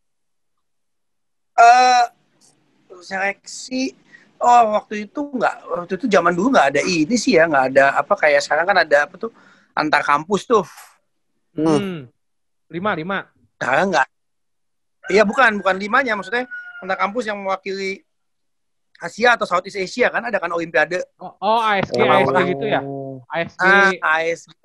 Eh 1.57 2.03
seleksi 3.01 3.93
oh 4.39 4.79
waktu 4.79 5.05
itu 5.05 5.19
nggak 5.19 5.55
waktu 5.67 5.93
itu 5.97 6.05
zaman 6.07 6.31
dulu 6.31 6.55
nggak 6.55 6.67
ada 6.75 6.81
ini 6.81 7.15
sih 7.15 7.35
ya 7.35 7.45
nggak 7.45 7.65
ada 7.73 7.85
apa 7.95 8.13
kayak 8.15 8.39
sekarang 8.39 8.65
kan 8.65 8.77
ada 8.81 8.97
apa 9.03 9.15
tuh 9.15 9.31
antar 9.73 10.01
kampus 10.01 10.43
tuh 10.45 10.65
Hmm. 11.49 12.05
Lima, 12.69 12.93
lima. 12.93 13.25
sekarang 13.57 13.91
nggak 13.91 14.07
iya 15.09 15.25
bukan 15.25 15.59
bukan 15.59 15.75
limanya 15.75 16.13
maksudnya 16.15 16.45
antar 16.79 16.95
kampus 16.95 17.27
yang 17.27 17.41
mewakili 17.41 18.05
Asia 18.95 19.35
atau 19.35 19.43
Southeast 19.43 19.75
Asia 19.75 20.07
kan 20.07 20.23
ada 20.23 20.37
kan 20.37 20.51
Olimpiade 20.51 21.03
Oh, 21.19 21.33
oh 21.39 21.59
ASG, 21.59 21.99
Oh. 21.99 22.07
ASG 22.07 22.39
gitu 22.51 22.65
ya? 22.67 22.79
ASG. 23.27 23.63
ah 23.65 23.91
ASG 24.21 24.63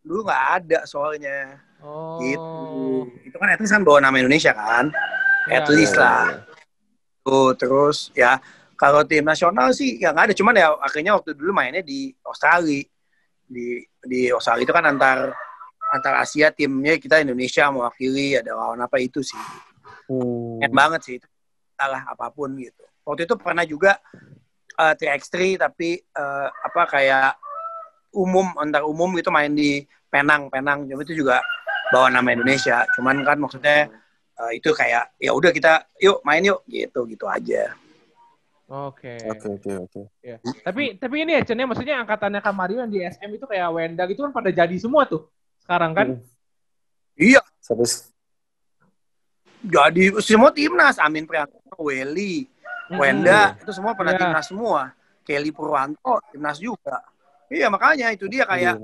dulu 0.00 0.28
nggak 0.28 0.42
ada 0.60 0.78
soalnya 0.84 1.56
oh. 1.80 2.20
gitu 2.20 2.52
itu 3.24 3.36
kan 3.38 3.48
at 3.48 3.60
least 3.62 3.72
kan 3.72 3.80
bawa 3.80 4.02
nama 4.02 4.16
Indonesia 4.18 4.52
kan 4.52 4.92
Ya, 5.44 5.60
at 5.60 5.68
least 5.68 5.92
ya, 5.94 6.00
lah 6.00 6.24
tuh 7.24 7.56
terus 7.56 8.12
ya 8.12 8.36
kalau 8.76 9.00
tim 9.08 9.24
nasional 9.24 9.72
sih 9.72 9.96
ya 9.96 10.12
nggak 10.12 10.30
ada. 10.30 10.34
Cuman 10.36 10.54
ya 10.54 10.76
akhirnya 10.76 11.16
waktu 11.16 11.32
dulu 11.32 11.56
mainnya 11.56 11.80
di 11.80 12.12
Australia. 12.20 12.84
Di 13.44 13.80
di 14.04 14.28
Australia 14.28 14.64
itu 14.64 14.74
kan 14.74 14.84
antar 14.84 15.32
antar 15.88 16.14
Asia 16.20 16.50
timnya 16.50 16.98
kita 17.00 17.22
Indonesia 17.22 17.70
mewakili 17.72 18.36
ada 18.36 18.52
lawan 18.52 18.84
apa 18.84 19.00
itu 19.00 19.24
sih. 19.24 19.40
Hmm. 20.10 20.60
Keren 20.60 20.74
banget 20.74 21.00
sih 21.06 21.14
itu. 21.16 21.28
Salah 21.74 22.04
apa 22.04 22.28
pun 22.28 22.52
gitu. 22.60 22.84
Waktu 23.08 23.24
itu 23.24 23.34
pernah 23.40 23.64
juga 23.64 23.96
eh 24.74 24.94
3x3 24.98 25.60
tapi 25.60 26.02
eh, 26.02 26.48
apa 26.50 26.82
kayak 26.90 27.32
umum 28.14 28.52
antar 28.58 28.84
umum 28.84 29.10
gitu 29.16 29.32
main 29.32 29.54
di 29.54 29.82
Penang. 30.10 30.46
Penang 30.52 30.86
itu 30.86 31.14
juga 31.24 31.42
bawa 31.90 32.10
nama 32.10 32.30
Indonesia. 32.34 32.86
Cuman 32.94 33.22
kan 33.22 33.38
maksudnya 33.38 33.90
eh, 34.34 34.52
itu 34.58 34.70
kayak 34.74 35.14
ya 35.18 35.30
udah 35.30 35.50
kita 35.54 35.86
yuk 35.98 36.18
main 36.22 36.42
yuk 36.42 36.62
gitu 36.66 37.06
gitu 37.06 37.26
aja 37.26 37.74
Oke. 38.64 39.20
Oke 39.28 39.60
oke 39.60 39.70
oke. 39.76 40.00
Ya. 40.24 40.40
Tapi 40.64 40.96
tapi 40.96 41.20
ini 41.20 41.36
ya 41.36 41.44
ya, 41.44 41.68
maksudnya 41.68 42.00
angkatannya 42.00 42.40
Kak 42.40 42.54
Mario 42.56 42.80
yang 42.80 42.88
di 42.88 43.04
SM 43.04 43.28
itu 43.36 43.44
kayak 43.44 43.68
Wenda 43.68 44.08
gitu 44.08 44.24
kan 44.24 44.32
pada 44.32 44.48
jadi 44.48 44.72
semua 44.80 45.04
tuh. 45.04 45.28
Sekarang 45.60 45.92
kan. 45.92 46.16
Hmm. 46.16 46.24
iya 47.12 47.44
Sampai 47.60 47.84
jadi 49.60 50.16
semua 50.24 50.48
timnas 50.48 50.96
Amin 50.96 51.28
Prianto 51.28 51.60
Welly 51.76 52.48
Hmm. 52.84 53.00
Wenda 53.00 53.56
itu 53.56 53.72
semua 53.72 53.96
pernah 53.96 54.12
Iya. 54.12 54.20
timnas 54.28 54.44
semua 54.44 54.92
Kelly 55.24 55.48
Purwanto 55.48 56.20
timnas 56.28 56.60
juga 56.60 57.00
iya 57.48 57.72
makanya 57.72 58.12
itu 58.12 58.28
dia 58.28 58.44
kayak. 58.44 58.76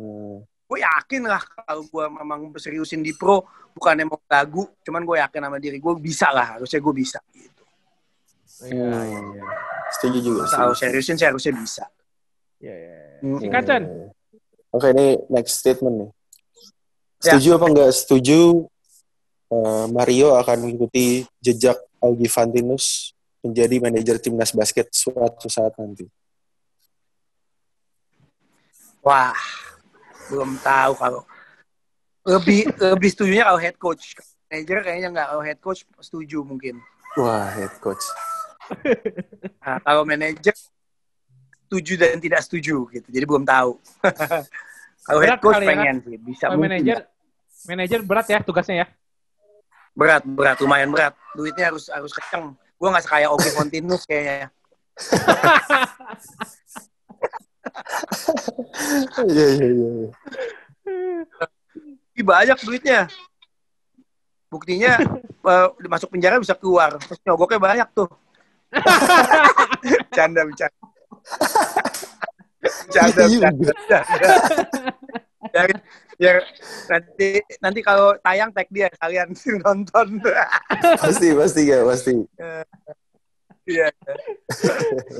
Gue 0.70 0.78
yakin 0.78 1.26
lah 1.26 1.42
kalau 1.42 1.82
gue 1.82 2.04
memang 2.14 2.40
seriusin 2.54 3.02
di 3.02 3.10
pro 3.10 3.42
bukan 3.74 3.98
emang 3.98 4.22
lagu 4.24 4.70
cuman 4.80 5.02
gue 5.02 5.16
yakin 5.18 5.40
sama 5.42 5.58
diri 5.58 5.76
gue 5.76 5.94
bisa 5.98 6.30
lah 6.30 6.54
harusnya 6.54 6.78
gue 6.78 6.94
bisa 6.94 7.18
gitu 7.32 7.58
Iya, 8.60 8.76
Hmm. 8.76 8.92
iya, 8.92 9.20
iya. 9.34 9.44
Setuju 9.90 10.18
juga 10.20 10.42
sih. 10.46 10.54
kalau 10.54 10.72
seriusin 10.72 11.16
sih 11.16 11.26
harusnya 11.26 11.52
bisa 11.52 11.84
Iya, 12.60 12.74
iya. 12.76 12.98
Singkat, 13.40 13.62
Chan. 13.64 13.82
Oke, 14.70 14.92
ini 14.92 15.16
next 15.26 15.58
statement 15.58 15.96
nih. 15.96 16.10
Ya. 17.20 17.34
Setuju 17.34 17.48
apa 17.56 17.66
enggak 17.66 17.90
setuju 17.90 18.68
eh, 19.48 19.86
Mario 19.88 20.36
akan 20.36 20.56
mengikuti 20.60 21.24
jejak 21.40 21.74
Augie 21.98 22.28
Fantinus 22.28 23.10
menjadi 23.40 23.80
manajer 23.80 24.16
timnas 24.16 24.52
basket 24.52 24.92
suatu 24.92 25.48
saat 25.48 25.72
nanti? 25.74 26.04
wah 29.00 29.32
belum 30.30 30.50
tahu 30.62 30.92
kalau 30.94 31.20
lebih 32.24 32.70
lebih 32.78 33.10
setujunya 33.10 33.44
kalau 33.44 33.58
head 33.58 33.76
coach. 33.76 34.14
Manager 34.50 34.78
kayaknya 34.82 35.08
nggak 35.10 35.26
kalau 35.34 35.42
head 35.42 35.58
coach 35.58 35.80
setuju 35.98 36.46
mungkin. 36.46 36.78
Wah, 37.18 37.50
head 37.50 37.74
coach. 37.82 38.02
nah, 39.62 39.82
kalau 39.82 40.06
manager 40.06 40.54
setuju 41.66 41.92
dan 41.98 42.22
tidak 42.22 42.40
setuju 42.46 42.86
gitu. 42.94 43.08
Jadi 43.10 43.24
belum 43.26 43.42
tahu. 43.42 43.78
Kalau 45.06 45.20
head 45.24 45.40
coach 45.42 45.58
ya, 45.64 45.68
pengen 45.74 45.96
sih 46.06 46.18
bisa 46.20 46.44
Kalau 46.46 46.60
mungkin. 46.60 46.76
manajer 46.76 46.98
manajer 47.66 48.00
berat 48.04 48.26
ya 48.30 48.38
tugasnya 48.44 48.76
ya. 48.84 48.88
berat 49.90 50.22
berat 50.22 50.56
lumayan 50.62 50.90
berat. 50.92 51.18
Duitnya 51.34 51.74
harus 51.74 51.90
harus 51.90 52.14
kenceng. 52.14 52.54
Gue 52.78 52.88
nggak 52.90 53.04
sekaya 53.04 53.26
Oki 53.32 53.50
Fontinus 53.58 54.06
kayaknya 54.06 54.54
Iya, 59.26 59.46
iya, 59.56 59.66
iya. 59.70 60.08
Ih, 62.16 62.24
banyak 62.24 62.58
duitnya 62.66 63.06
buktinya 64.50 64.98
eh, 65.46 65.68
masuk 65.86 66.10
penjara 66.10 66.42
bisa 66.42 66.58
keluar 66.58 66.98
terus 66.98 67.22
nyogoknya 67.22 67.62
banyak 67.62 67.88
tuh 67.94 68.10
bercanda 70.10 70.42
bercanda 70.50 70.82
bercanda 72.60 73.22
Iya 73.30 73.38
bercanda, 73.38 73.50
bercanda. 73.54 73.98
biar, 75.54 75.68
biar 76.18 76.36
nanti 76.90 77.28
nanti 77.62 77.80
kalau 77.80 78.18
tayang 78.20 78.50
tag 78.50 78.66
dia 78.74 78.90
kalian 78.98 79.30
nonton 79.64 80.18
Pasti, 80.98 81.30
pasti 81.32 81.62
ya, 81.70 81.86
pasti. 81.86 82.12
iya 83.70 83.86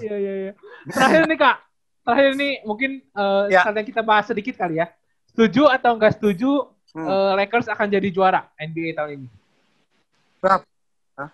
Iya 0.03 0.15
iya 0.19 0.33
iya. 0.51 0.53
Terakhir 0.91 1.23
nih 1.31 1.39
Kak. 1.39 1.57
Terakhir 2.01 2.33
nih 2.35 2.53
mungkin 2.63 2.91
eh, 3.03 3.45
Ya. 3.49 3.61
sekalian 3.63 3.87
kita 3.87 4.01
bahas 4.01 4.25
sedikit 4.25 4.55
kali 4.55 4.79
ya. 4.79 4.89
Setuju 5.29 5.69
atau 5.69 5.95
enggak 5.95 6.17
setuju 6.17 6.51
Hmm. 6.91 7.07
eh, 7.07 7.33
Lakers 7.39 7.69
akan 7.69 7.87
jadi 7.87 8.09
juara 8.11 8.51
NBA 8.57 8.91
tahun 8.93 9.11
ini? 9.17 9.29
Berapa? 10.39 10.67
Hah? 11.15 11.31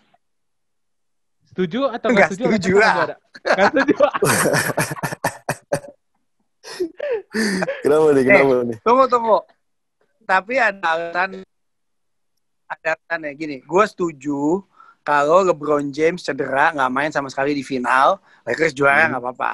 Setuju 1.48 1.88
atau 1.88 2.08
Nggak 2.12 2.12
enggak 2.12 2.28
setuju? 2.28 2.44
setuju 2.52 2.70
lah. 2.76 2.92
juara? 2.92 3.14
Nggak 3.40 3.66
setuju. 3.72 3.94
Kenapa 7.78 8.06
nih, 8.10 8.22
kenapa 8.26 8.52
nih? 8.64 8.78
tunggu 8.82 9.04
tunggu 9.06 9.38
tapi 10.26 10.58
ada 10.58 10.82
alasan 10.82 11.46
ada 12.66 12.98
tanya 13.06 13.30
gini, 13.30 13.62
gue 13.62 13.84
setuju 13.86 14.66
kalau 15.00 15.46
LeBron 15.46 15.86
James 15.88 16.18
cedera 16.18 16.74
nggak 16.74 16.90
main 16.90 17.10
sama 17.14 17.30
sekali 17.30 17.54
di 17.54 17.62
final, 17.62 18.18
Lakers 18.42 18.74
juara 18.74 19.06
Hmm. 19.06 19.14
nggak 19.14 19.22
apa-apa. 19.22 19.52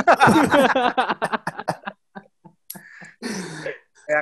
ya, 4.10 4.20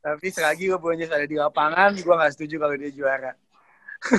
tapi 0.00 0.26
selagi 0.30 0.70
LeBron 0.70 0.96
James 0.96 1.12
ada 1.12 1.26
di 1.26 1.36
lapangan, 1.36 1.94
gue 1.96 2.14
nggak 2.14 2.32
setuju 2.34 2.58
kalau 2.60 2.74
dia 2.76 2.90
juara. 2.92 3.32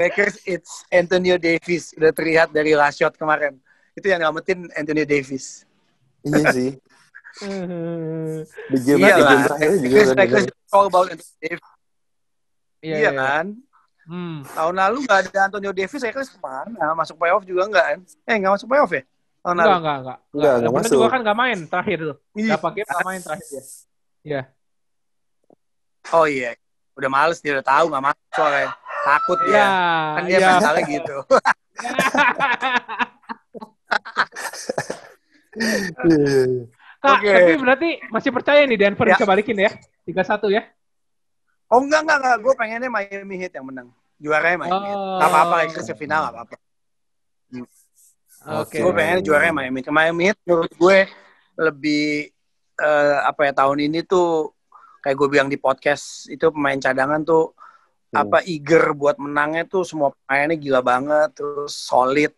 Lakers 0.00 0.40
it's 0.48 0.82
Antonio 0.88 1.36
Davis 1.36 1.92
udah 1.94 2.10
terlihat 2.10 2.48
dari 2.50 2.72
last 2.72 2.98
shot 2.98 3.14
kemarin. 3.14 3.60
Itu 3.92 4.08
yang 4.08 4.24
ngamatin 4.24 4.72
Antonio 4.72 5.04
Davis. 5.04 5.68
Iya 6.24 6.52
sih. 6.52 6.70
Di 8.74 8.78
game, 8.82 9.06
Iya 9.06 9.14
di 9.14 9.22
game 9.22 9.22
lah. 9.22 9.42
terakhir 9.46 9.70
juga 9.78 9.86
Lakers, 9.86 10.10
Lakers 10.18 10.46
all 10.74 10.86
about 10.88 11.06
Antonio 11.12 11.38
Davis. 11.38 11.62
Iya, 12.80 12.96
Iya, 12.96 12.98
iya. 12.98 13.10
kan? 13.14 13.46
Hmm. 14.10 14.42
Tahun 14.42 14.74
lalu 14.74 15.06
nggak 15.06 15.18
ada 15.22 15.40
Antonio 15.46 15.70
Davis, 15.70 16.02
Lakers 16.02 16.34
ke 16.34 16.38
mana? 16.42 16.98
Masuk 16.98 17.14
playoff 17.14 17.46
juga 17.46 17.62
nggak 17.70 17.84
kan? 17.94 17.98
Eh 18.26 18.34
nggak 18.42 18.52
masuk 18.58 18.66
playoff 18.66 18.90
ya? 18.90 19.02
Tahun 19.40 19.54
Enggak, 19.54 19.66
lalu. 19.70 19.78
enggak, 19.78 19.96
enggak. 20.02 20.18
Enggak, 20.34 20.54
enggak 20.58 20.72
masuk. 20.74 20.92
juga 20.92 21.06
kan 21.06 21.20
enggak 21.22 21.38
main 21.38 21.58
terakhir 21.64 21.98
tuh. 22.02 22.16
Iya. 22.34 22.48
Berapa 22.50 22.68
game 22.74 22.88
enggak 22.90 23.06
main 23.06 23.20
terakhir 23.22 23.46
ya? 23.48 23.62
Iya. 24.20 24.42
Oh 26.10 26.26
iya, 26.26 26.50
udah 26.98 27.06
males 27.08 27.38
dia 27.38 27.52
udah 27.54 27.62
tahu 27.64 27.84
nggak 27.86 28.04
masuk 28.10 28.26
soalnya 28.34 28.66
takut 29.00 29.38
dia. 29.46 29.54
Iya, 29.54 29.68
Kan 30.10 30.22
dia 30.26 30.36
iya. 30.36 30.48
mentalnya 30.50 30.82
gitu. 30.90 31.16
Iya. 35.54 36.66
Kak, 37.00 37.16
Oke. 37.16 37.32
tapi 37.32 37.52
berarti 37.56 37.88
masih 38.12 38.30
percaya 38.30 38.60
nih 38.68 38.76
Denver 38.76 39.08
Ya. 39.08 39.16
bisa 39.16 39.24
balikin 39.24 39.56
ya? 39.56 39.70
3-1 40.04 40.52
ya? 40.52 40.62
Oh 41.70 41.80
enggak 41.80 42.00
enggak 42.04 42.18
enggak, 42.22 42.36
gue 42.42 42.54
pengennya 42.58 42.90
Miami 42.90 43.34
Heat 43.38 43.52
yang 43.54 43.66
menang. 43.66 43.88
Juaranya 44.20 44.58
Miami 44.66 44.86
Heat. 44.90 44.98
Oh. 44.98 45.18
Gak 45.18 45.28
apa-apa 45.30 45.54
Lakers 45.64 45.88
ke 45.88 45.94
final 45.96 46.20
gak 46.28 46.34
apa-apa. 46.34 46.56
Oke. 48.60 48.78
Gue 48.82 48.92
pengennya 48.92 49.22
juaranya 49.24 49.54
Miami 49.54 49.78
Heat. 49.80 49.92
Miami 49.92 50.22
Heat 50.28 50.38
menurut 50.44 50.72
gue 50.74 50.98
lebih 51.60 52.06
eh, 52.80 53.18
apa 53.24 53.40
ya 53.48 53.52
tahun 53.54 53.78
ini 53.90 54.04
tuh 54.04 54.52
kayak 55.00 55.16
gue 55.16 55.28
bilang 55.28 55.48
di 55.48 55.56
podcast 55.56 56.28
itu 56.28 56.48
pemain 56.52 56.76
cadangan 56.76 57.24
tuh 57.24 57.56
Hmm. 58.10 58.26
apa 58.26 58.42
eager 58.42 58.90
buat 58.90 59.22
menangnya 59.22 59.70
tuh 59.70 59.86
semua 59.86 60.10
pemainnya 60.10 60.58
gila 60.58 60.82
banget 60.82 61.30
terus 61.30 61.78
solid 61.78 62.34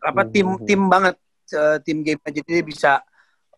apa 0.00 0.24
Hmm, 0.24 0.32
tim 0.32 0.46
hmm, 0.48 0.56
hmm. 0.56 0.64
tim 0.64 0.80
banget 0.88 1.16
eh, 1.52 1.78
tim 1.84 1.98
game 2.00 2.20
jadi 2.24 2.48
dia 2.48 2.64
bisa 2.64 2.92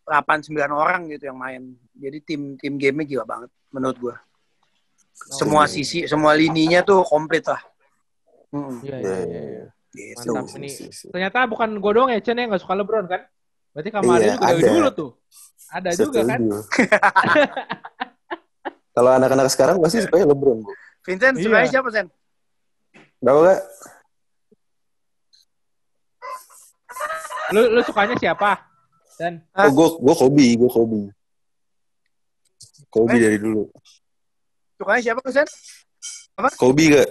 8 0.02 0.50
9 0.50 0.66
orang 0.66 1.06
gitu 1.14 1.30
yang 1.30 1.38
main 1.38 1.78
jadi 1.94 2.18
tim 2.26 2.58
tim 2.58 2.74
gamenya 2.74 3.06
gila 3.06 3.24
banget 3.24 3.50
menurut 3.70 3.96
gue 4.02 4.16
semua 5.28 5.66
sisi 5.66 6.04
semua 6.04 6.32
lininya 6.32 6.80
tuh 6.80 7.02
komplit 7.02 7.44
lah 7.44 7.60
Hmm, 8.48 8.80
Iya, 8.80 8.96
Iya, 8.96 8.96
iya, 8.96 9.16
iya, 9.28 9.40
iya. 9.44 9.44
iya. 9.44 9.64
gitu. 10.16 10.32
Mantap 10.32 10.48
Sih, 10.48 10.56
ini. 10.56 10.68
sih, 10.70 10.88
sih. 10.88 11.08
Ternyata 11.10 11.44
bukan 11.44 11.68
gue 11.76 11.92
doang 11.92 12.08
ya 12.08 12.16
Chen 12.18 12.32
yang 12.34 12.48
gak 12.48 12.62
suka 12.62 12.72
LeBron 12.74 13.04
kan? 13.04 13.28
Berarti 13.70 13.90
kemarin 13.90 14.08
Iya, 14.18 14.32
juga 14.32 14.46
dari 14.46 14.56
ada. 14.58 14.68
dulu 14.70 14.88
tuh. 14.90 15.10
Ada 15.68 15.88
juga 15.92 16.20
kan? 16.24 16.38
Setuju. 16.40 16.58
Kalau 18.96 19.10
anak-anak 19.12 19.48
sekarang 19.48 19.76
pasti 19.78 20.00
supaya 20.00 20.24
LeBron, 20.24 20.58
Bu. 20.58 20.70
Vincent 21.04 21.34
Iya. 21.34 21.44
sukanya 21.44 21.68
siapa 21.68 21.88
Sen? 21.90 22.06
Berapa 23.18 23.40
gak? 23.44 23.60
Lu 27.48 27.62
lu 27.70 27.80
sukanya 27.82 28.16
siapa? 28.16 28.50
Dan? 29.18 29.42
Oh, 29.52 29.68
gue 29.68 29.88
gue 29.98 30.14
Kobe, 30.16 30.46
gue 30.54 30.70
Kobe. 30.70 31.00
Kobe 32.88 33.12
Eh? 33.12 33.20
dari 33.20 33.36
dulu. 33.36 33.66
Sukanya 34.78 35.02
siapa 35.02 35.20
Sen? 35.34 35.48
Kobe 36.54 36.84
gak? 36.94 37.10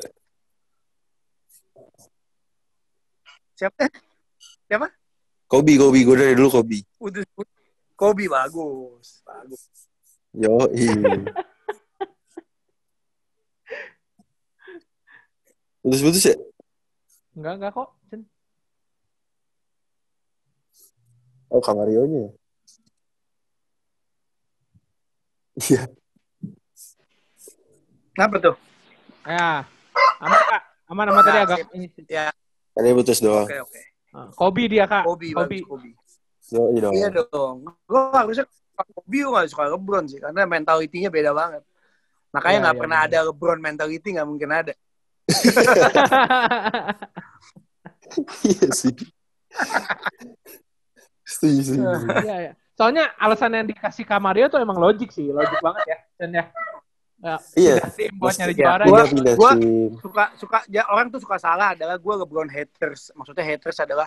Siapa? 3.59 4.87
Kobe, 5.47 5.79
Kobe. 5.79 5.99
Gue 6.03 6.15
dari 6.15 6.35
dulu 6.35 6.47
Kobe. 6.47 6.79
Udah 7.03 7.23
Kobe 7.97 8.31
bagus, 8.31 9.23
bagus. 9.27 9.61
Yo, 10.31 10.69
iya. 10.71 10.93
Putus-putus 15.81 16.23
ya? 16.29 16.35
enggak 17.37 17.53
enggak 17.57 17.71
kok. 17.73 17.89
Chen. 18.11 18.21
Oh, 21.47 21.63
Kamarionya. 21.63 22.31
Iya. 25.57 25.89
Kenapa 28.17 28.35
tuh? 28.41 28.55
Ya. 29.29 29.61
Aman 30.17 30.41
Kak. 30.49 30.61
Aman 30.89 31.05
aman 31.13 31.21
tadi 31.21 31.37
Nah, 31.37 31.45
agak. 31.45 31.57
Ya, 32.09 32.25
Tadi 32.73 32.89
putus 32.97 33.21
doang. 33.21 33.45
oke 33.45 33.57
oke. 33.61 33.81
Ah, 34.09 34.27
Kobe 34.33 34.65
dia 34.65 34.89
Kak. 34.89 35.05
Kobe. 35.05 35.29
Yo, 36.49 36.61
iya 36.73 36.79
dong. 36.81 36.93
Iya 36.97 37.07
dong. 37.13 37.55
Gue 37.85 38.01
harusnya 38.09 38.45
Kobe 38.73 39.17
gue 39.21 39.29
gak 39.29 39.49
suka 39.53 39.69
LeBron 39.69 40.05
sih, 40.09 40.17
karena 40.17 40.49
mentalitinya 40.49 41.13
beda 41.13 41.29
banget. 41.29 41.61
Makanya 42.33 42.53
Iya, 42.57 42.63
nggak 42.65 42.75
iya, 42.75 42.81
pernah 42.81 42.99
benar. 43.05 43.13
ada 43.13 43.27
LeBron 43.29 43.59
mentality 43.61 44.07
nggak 44.17 44.27
mungkin 44.27 44.49
ada. 44.49 44.73
Iya 48.41 48.67
sih. 48.73 48.93
Setuju, 51.27 51.59
setuju. 51.61 51.85
Iya, 52.23 52.35
iya. 52.41 52.53
Soalnya 52.77 53.09
alasan 53.17 53.51
yang 53.57 53.67
dikasih 53.67 54.05
Kamario 54.05 54.47
tuh 54.47 54.61
emang 54.61 54.77
logik 54.77 55.09
sih, 55.11 55.27
logik 55.29 55.59
banget 55.59 55.83
ya. 55.85 55.97
Dan 56.17 56.29
ya. 56.33 56.43
Ya, 57.17 57.41
Iya. 57.57 57.75
tim 57.97 58.13
buat 58.21 58.37
nyari 58.37 58.53
juara. 58.53 58.83
gua-. 58.85 59.57
Suka 59.97 60.23
suka 60.37 60.57
ya, 60.69 60.85
orang 60.85 61.09
tuh 61.09 61.17
suka 61.17 61.41
salah 61.41 61.73
adalah 61.73 61.97
gue 61.97 62.13
LeBron 62.13 62.45
haters. 62.45 63.09
Maksudnya 63.17 63.41
haters 63.41 63.81
adalah 63.81 64.05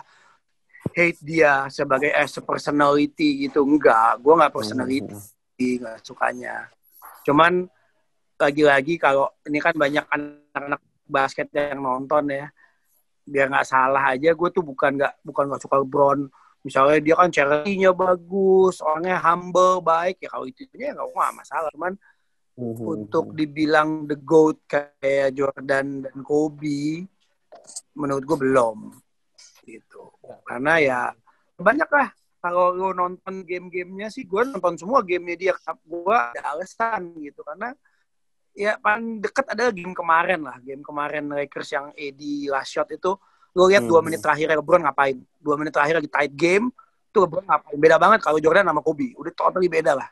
hate 0.95 1.19
dia 1.19 1.67
sebagai 1.67 2.07
as 2.15 2.31
a 2.39 2.43
personality 2.43 3.47
gitu. 3.47 3.67
Enggak, 3.67 4.15
gue 4.23 4.33
nggak 4.33 4.53
personality. 4.55 5.11
Hmm. 5.11 5.77
nggak 5.83 5.97
sukanya. 6.01 6.71
Cuman 7.21 7.69
lagi-lagi 8.39 8.97
kalau 8.97 9.29
ini 9.45 9.61
kan 9.61 9.77
banyak 9.77 10.01
anak-anak 10.09 10.81
basket 11.05 11.53
yang 11.53 11.83
nonton 11.83 12.31
ya, 12.33 12.47
biar 13.27 13.51
nggak 13.51 13.67
salah 13.67 14.15
aja, 14.15 14.33
gue 14.33 14.49
tuh 14.49 14.65
bukan 14.65 14.97
nggak 14.97 15.21
bukan 15.21 15.51
nggak 15.51 15.61
suka 15.61 15.83
LeBron. 15.83 16.19
Misalnya 16.65 16.97
dia 17.01 17.15
kan 17.17 17.29
charity-nya 17.29 17.91
bagus, 17.93 18.81
orangnya 18.81 19.21
humble, 19.21 19.81
baik 19.85 20.17
ya 20.23 20.29
kalau 20.33 20.45
itu 20.49 20.65
ya 20.73 20.95
nggak 20.97 21.33
masalah. 21.37 21.69
Cuman 21.75 21.93
Hmm. 22.61 22.93
untuk 22.93 23.33
dibilang 23.33 24.05
the 24.05 24.15
goat 24.21 24.61
kayak 24.69 25.33
Jordan 25.33 26.05
dan 26.05 26.21
Kobe, 26.21 27.03
menurut 27.97 28.23
gue 28.23 28.37
belum 28.37 28.77
gitu. 29.65 30.13
Karena 30.45 30.77
ya 30.77 30.99
banyak 31.57 31.89
lah 31.89 32.09
kalau 32.41 32.73
lu 32.73 32.89
nonton 32.93 33.45
game-gamenya 33.45 34.09
sih 34.09 34.25
gue 34.25 34.41
nonton 34.49 34.73
semua 34.73 35.05
gamenya 35.05 35.37
dia 35.37 35.53
gue 35.85 36.17
ada 36.17 36.57
alasan 36.57 37.13
gitu 37.21 37.45
karena 37.45 37.69
ya 38.57 38.81
paling 38.81 39.21
deket 39.21 39.45
adalah 39.53 39.69
game 39.69 39.93
kemarin 39.93 40.41
lah 40.41 40.57
game 40.57 40.81
kemarin 40.81 41.29
Lakers 41.29 41.69
yang 41.69 41.93
AD 41.93 42.21
last 42.49 42.73
shot 42.73 42.89
itu 42.89 43.13
lu 43.53 43.69
lihat 43.69 43.85
dua 43.85 44.01
Hmm. 44.01 44.09
menit 44.09 44.25
terakhir 44.25 44.57
LeBron 44.57 44.81
ngapain 44.81 45.21
dua 45.37 45.55
menit 45.55 45.69
terakhir 45.69 46.01
lagi 46.01 46.09
tight 46.09 46.33
game 46.33 46.73
tuh 47.13 47.29
LeBron 47.29 47.45
ngapain 47.45 47.77
beda 47.77 47.95
banget 48.01 48.19
kalau 48.25 48.41
Jordan 48.41 48.65
sama 48.65 48.81
Kobe 48.81 49.13
udah 49.21 49.33
totally 49.37 49.69
beda 49.69 49.93
lah 49.93 50.09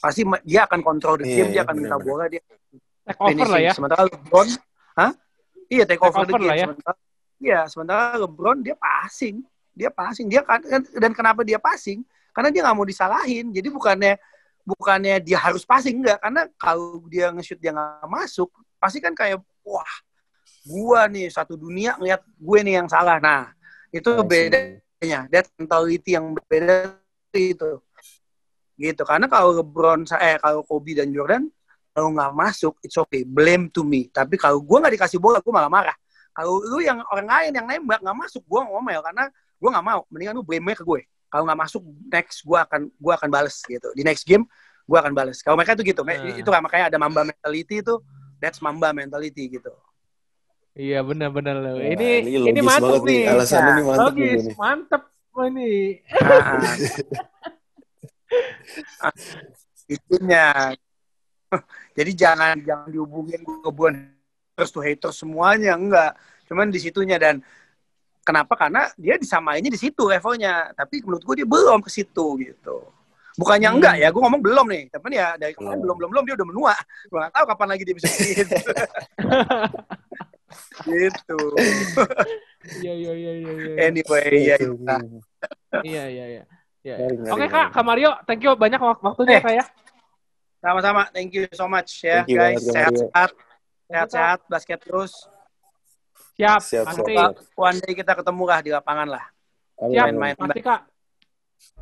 pasti 0.00 0.22
dia 0.44 0.68
akan 0.68 0.80
kontrol 0.84 1.16
the 1.18 1.24
Iya, 1.26 1.36
game 1.42 1.48
dia 1.50 1.56
iya, 1.56 1.62
akan 1.64 1.74
minta 1.80 1.96
bola 1.96 2.24
dia 2.28 2.42
Take 3.08 3.20
over 3.24 3.48
lah 3.48 3.60
ya. 3.64 3.72
Sementara 3.72 4.02
LeBron, 4.04 4.48
hah? 5.00 5.12
Iya 5.72 5.84
take, 5.88 5.96
Take 5.96 6.04
over, 6.04 6.24
the 6.28 6.32
over 6.36 6.40
game. 6.40 6.48
lah 6.48 6.56
ya. 6.56 6.66
Sementara, 6.68 6.96
iya, 7.40 7.60
sementara 7.64 8.02
LeBron 8.20 8.58
dia 8.60 8.76
passing, 8.76 9.36
dia 9.72 9.88
passing, 9.88 10.26
dia 10.28 10.44
kan 10.44 10.60
dan 10.76 11.12
kenapa 11.16 11.40
dia 11.40 11.56
passing? 11.56 12.04
Karena 12.36 12.52
dia 12.52 12.60
nggak 12.68 12.76
mau 12.76 12.84
disalahin. 12.84 13.48
Jadi 13.48 13.68
bukannya 13.72 14.12
bukannya 14.68 15.24
dia 15.24 15.40
harus 15.40 15.64
passing 15.64 16.04
enggak, 16.04 16.20
karena 16.20 16.44
kalau 16.60 17.00
dia 17.08 17.32
nge-shoot 17.32 17.56
dia 17.56 17.72
nggak 17.72 18.04
masuk, 18.12 18.52
pasti 18.76 19.00
kan 19.00 19.16
kayak 19.16 19.40
wah, 19.64 19.92
gua 20.68 21.08
nih 21.08 21.32
satu 21.32 21.56
dunia 21.56 21.96
ngeliat 21.96 22.20
gue 22.36 22.58
nih 22.60 22.74
yang 22.84 22.88
salah. 22.92 23.16
Nah, 23.16 23.48
itu 23.88 24.12
I 24.12 24.20
see. 24.20 24.28
bedanya. 24.28 25.20
That 25.32 25.48
mentality 25.56 26.12
yang 26.12 26.36
beda 26.36 27.00
itu. 27.32 27.80
Gitu. 28.78 29.02
Karena 29.02 29.26
kalau 29.26 29.58
LeBron, 29.58 30.06
eh 30.16 30.38
kalau 30.38 30.62
Kobe 30.62 30.94
dan 30.94 31.10
Jordan 31.10 31.50
kalau 31.90 32.14
nggak 32.14 32.30
masuk, 32.30 32.78
it's 32.78 32.94
okay, 32.94 33.26
blame 33.26 33.66
to 33.68 33.82
me. 33.82 34.06
Tapi 34.06 34.38
kalau 34.38 34.62
gue 34.62 34.76
nggak 34.78 34.94
dikasih 34.94 35.18
bola, 35.18 35.42
gue 35.42 35.50
malah 35.50 35.66
marah. 35.66 35.96
Kalau 36.30 36.62
lu 36.62 36.78
yang 36.78 37.02
orang 37.10 37.26
lain 37.26 37.50
yang 37.58 37.66
nembak 37.66 37.98
nggak 37.98 38.14
masuk, 38.14 38.46
gue 38.46 38.60
ngomel 38.70 39.02
karena 39.02 39.26
gue 39.58 39.68
nggak 39.74 39.82
mau. 39.82 40.06
Mendingan 40.06 40.38
lu 40.38 40.46
blame 40.46 40.78
ke 40.78 40.86
gue. 40.86 41.02
Kalau 41.26 41.42
nggak 41.42 41.58
masuk, 41.58 41.82
next 42.06 42.46
gue 42.46 42.54
akan 42.54 42.86
gue 42.86 43.12
akan 43.18 43.28
bales 43.28 43.58
gitu. 43.66 43.90
Di 43.98 44.06
next 44.06 44.22
game 44.22 44.46
gue 44.86 44.94
akan 44.94 45.10
bales. 45.10 45.42
Kalau 45.42 45.58
mereka 45.58 45.74
itu 45.74 45.90
gitu, 45.90 46.06
Nah. 46.06 46.38
itu 46.38 46.46
lah 46.46 46.62
makanya 46.62 46.86
ada 46.88 46.96
Mamba 47.02 47.26
mentality 47.26 47.82
itu, 47.82 47.98
that's 48.38 48.62
Mamba 48.62 48.94
mentality 48.94 49.58
gitu. 49.58 49.74
Iya 50.78 51.02
benar-benar 51.02 51.58
loh. 51.58 51.82
Nah, 51.82 51.90
ini 51.90 52.22
ini 52.22 52.54
ini, 52.54 52.60
mantep 52.62 53.02
nih. 53.02 53.26
nih. 53.26 53.34
Alasannya 53.34 53.66
Ya, 53.66 53.74
nih 53.74 53.84
mantep. 53.84 54.04
Logis, 54.06 54.42
nih. 54.46 54.54
mantep 54.54 55.02
ini. 55.38 55.72
Ah, 56.22 56.62
itunya 59.94 60.76
jadi 61.96 62.10
jangan 62.12 62.56
jangan 62.60 62.88
dihubungin 62.92 63.40
hubungan 63.64 64.12
haters 64.52 64.70
to 64.70 64.80
haters 64.80 65.16
semuanya 65.16 65.74
enggak 65.74 66.12
cuman 66.44 66.68
di 66.68 66.80
situnya 66.80 67.16
dan 67.16 67.40
kenapa 68.20 68.52
karena 68.56 68.92
dia 69.00 69.16
disamainnya 69.16 69.72
di 69.72 69.80
situ 69.80 70.04
levelnya 70.04 70.72
tapi 70.76 71.00
menurut 71.00 71.24
gue 71.24 71.34
dia 71.40 71.48
belum 71.48 71.80
ke 71.80 71.88
situ 71.88 72.26
gitu 72.40 72.84
bukannya 73.38 73.70
Hmm. 73.70 73.76
enggak 73.80 73.94
ya 73.96 74.08
gue 74.10 74.20
ngomong 74.20 74.42
belum 74.42 74.66
nih 74.68 74.82
tapi 74.90 75.14
ya 75.14 75.38
dari 75.38 75.54
kemarin 75.54 75.78
Hmm. 75.78 75.84
belum 75.88 75.96
belum 75.96 76.10
belum 76.12 76.24
dia 76.26 76.34
udah 76.36 76.48
menua 76.48 76.74
gue 77.08 77.16
nggak 77.16 77.32
tahu 77.32 77.44
kapan 77.48 77.68
lagi 77.72 77.82
dia 77.86 77.94
bisa 77.96 78.08
gitu 78.28 78.56
gitu 80.84 81.38
Iya 82.82 82.92
iya 82.92 83.12
iya 83.14 83.32
iya 83.38 83.52
iya. 83.54 83.72
anyway 83.88 84.28
ya 84.44 84.56
itu 84.58 84.74
Iya 85.84 86.04
iya 86.10 86.24
iya. 86.26 86.42
Iya. 86.42 86.42
Ngeri, 86.96 87.14
ngeri, 87.18 87.28
Oke 87.28 87.40
ngeri. 87.40 87.52
Kak, 87.52 87.66
Kak 87.70 87.84
Mario, 87.84 88.10
thank 88.24 88.40
you 88.40 88.52
banyak 88.54 88.78
wak- 88.78 89.02
waktunya 89.02 89.36
Eh. 89.36 89.42
Kak 89.42 89.54
ya. 89.54 89.64
sama-sama 90.58 91.06
thank 91.10 91.30
you 91.30 91.44
so 91.52 91.66
much 91.66 92.02
ya 92.02 92.18
Thank 92.18 92.28
you 92.28 92.36
guys 92.36 92.56
banget, 92.56 92.62
Kak 92.62 92.72
sehat 92.72 92.90
Mario. 92.90 93.06
sehat 93.06 93.30
sehat 93.86 94.08
sehat 94.10 94.38
basket 94.46 94.78
terus 94.80 95.12
Siap, 96.34 96.60
Siap, 96.60 96.84
pasti. 96.84 97.12
siap. 97.12 97.32
one 97.54 97.78
day 97.78 97.92
kita 97.92 98.12
ketemu 98.14 98.44
lah 98.44 98.58
di 98.60 98.70
lapangan 98.70 99.08
lah 99.08 99.24
Siap, 99.76 100.06
amin. 100.06 100.14
main. 100.16 100.34
pasti 100.34 100.60
Kak. 100.60 100.80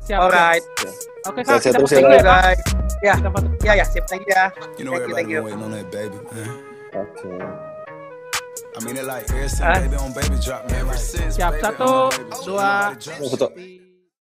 Siap. 0.03 0.19
alright 0.19 0.63
siap. 0.73 0.95
Oke 1.25 1.41
Kak, 1.41 1.57
Sehat-sehat 1.57 1.81
kita 1.83 1.99
ya, 1.99 2.09
ya 2.09 2.17
Kak. 2.17 2.41
guys 2.41 2.61
ya 2.97 3.13
foto. 3.23 3.47
ya 3.61 3.73
ya 3.73 3.85
sip 3.85 4.03
thank 4.05 4.23
you 4.23 4.33
ya 4.33 4.45
You 4.77 4.83
know 4.83 4.93
Thank 4.93 5.05
you, 5.05 5.15
thank 5.15 5.29
you. 5.29 5.41
waiting 5.41 5.61
on 5.61 5.71
that 5.71 5.87
baby, 5.89 6.17
man. 6.27 6.49
Oke. 6.95 7.29
I 8.73 8.79
mean 8.85 8.93
it 8.95 9.05
like 9.05 9.25
ever 9.29 9.49
since 9.49 9.61
Ah. 9.63 9.73
baby 9.75 9.97
on 9.97 10.13
baby 10.13 10.37
drop, 10.37 10.61
man. 10.69 10.85
Ever 10.85 10.97
since 10.97 11.33
Siap, 11.33 11.49
baby 11.51 11.65
satu, 11.65 11.85
on 11.85 12.09
baby 12.09 12.29
drop, 12.29 12.45
dua, 12.45 12.69
tiga. 12.93 13.86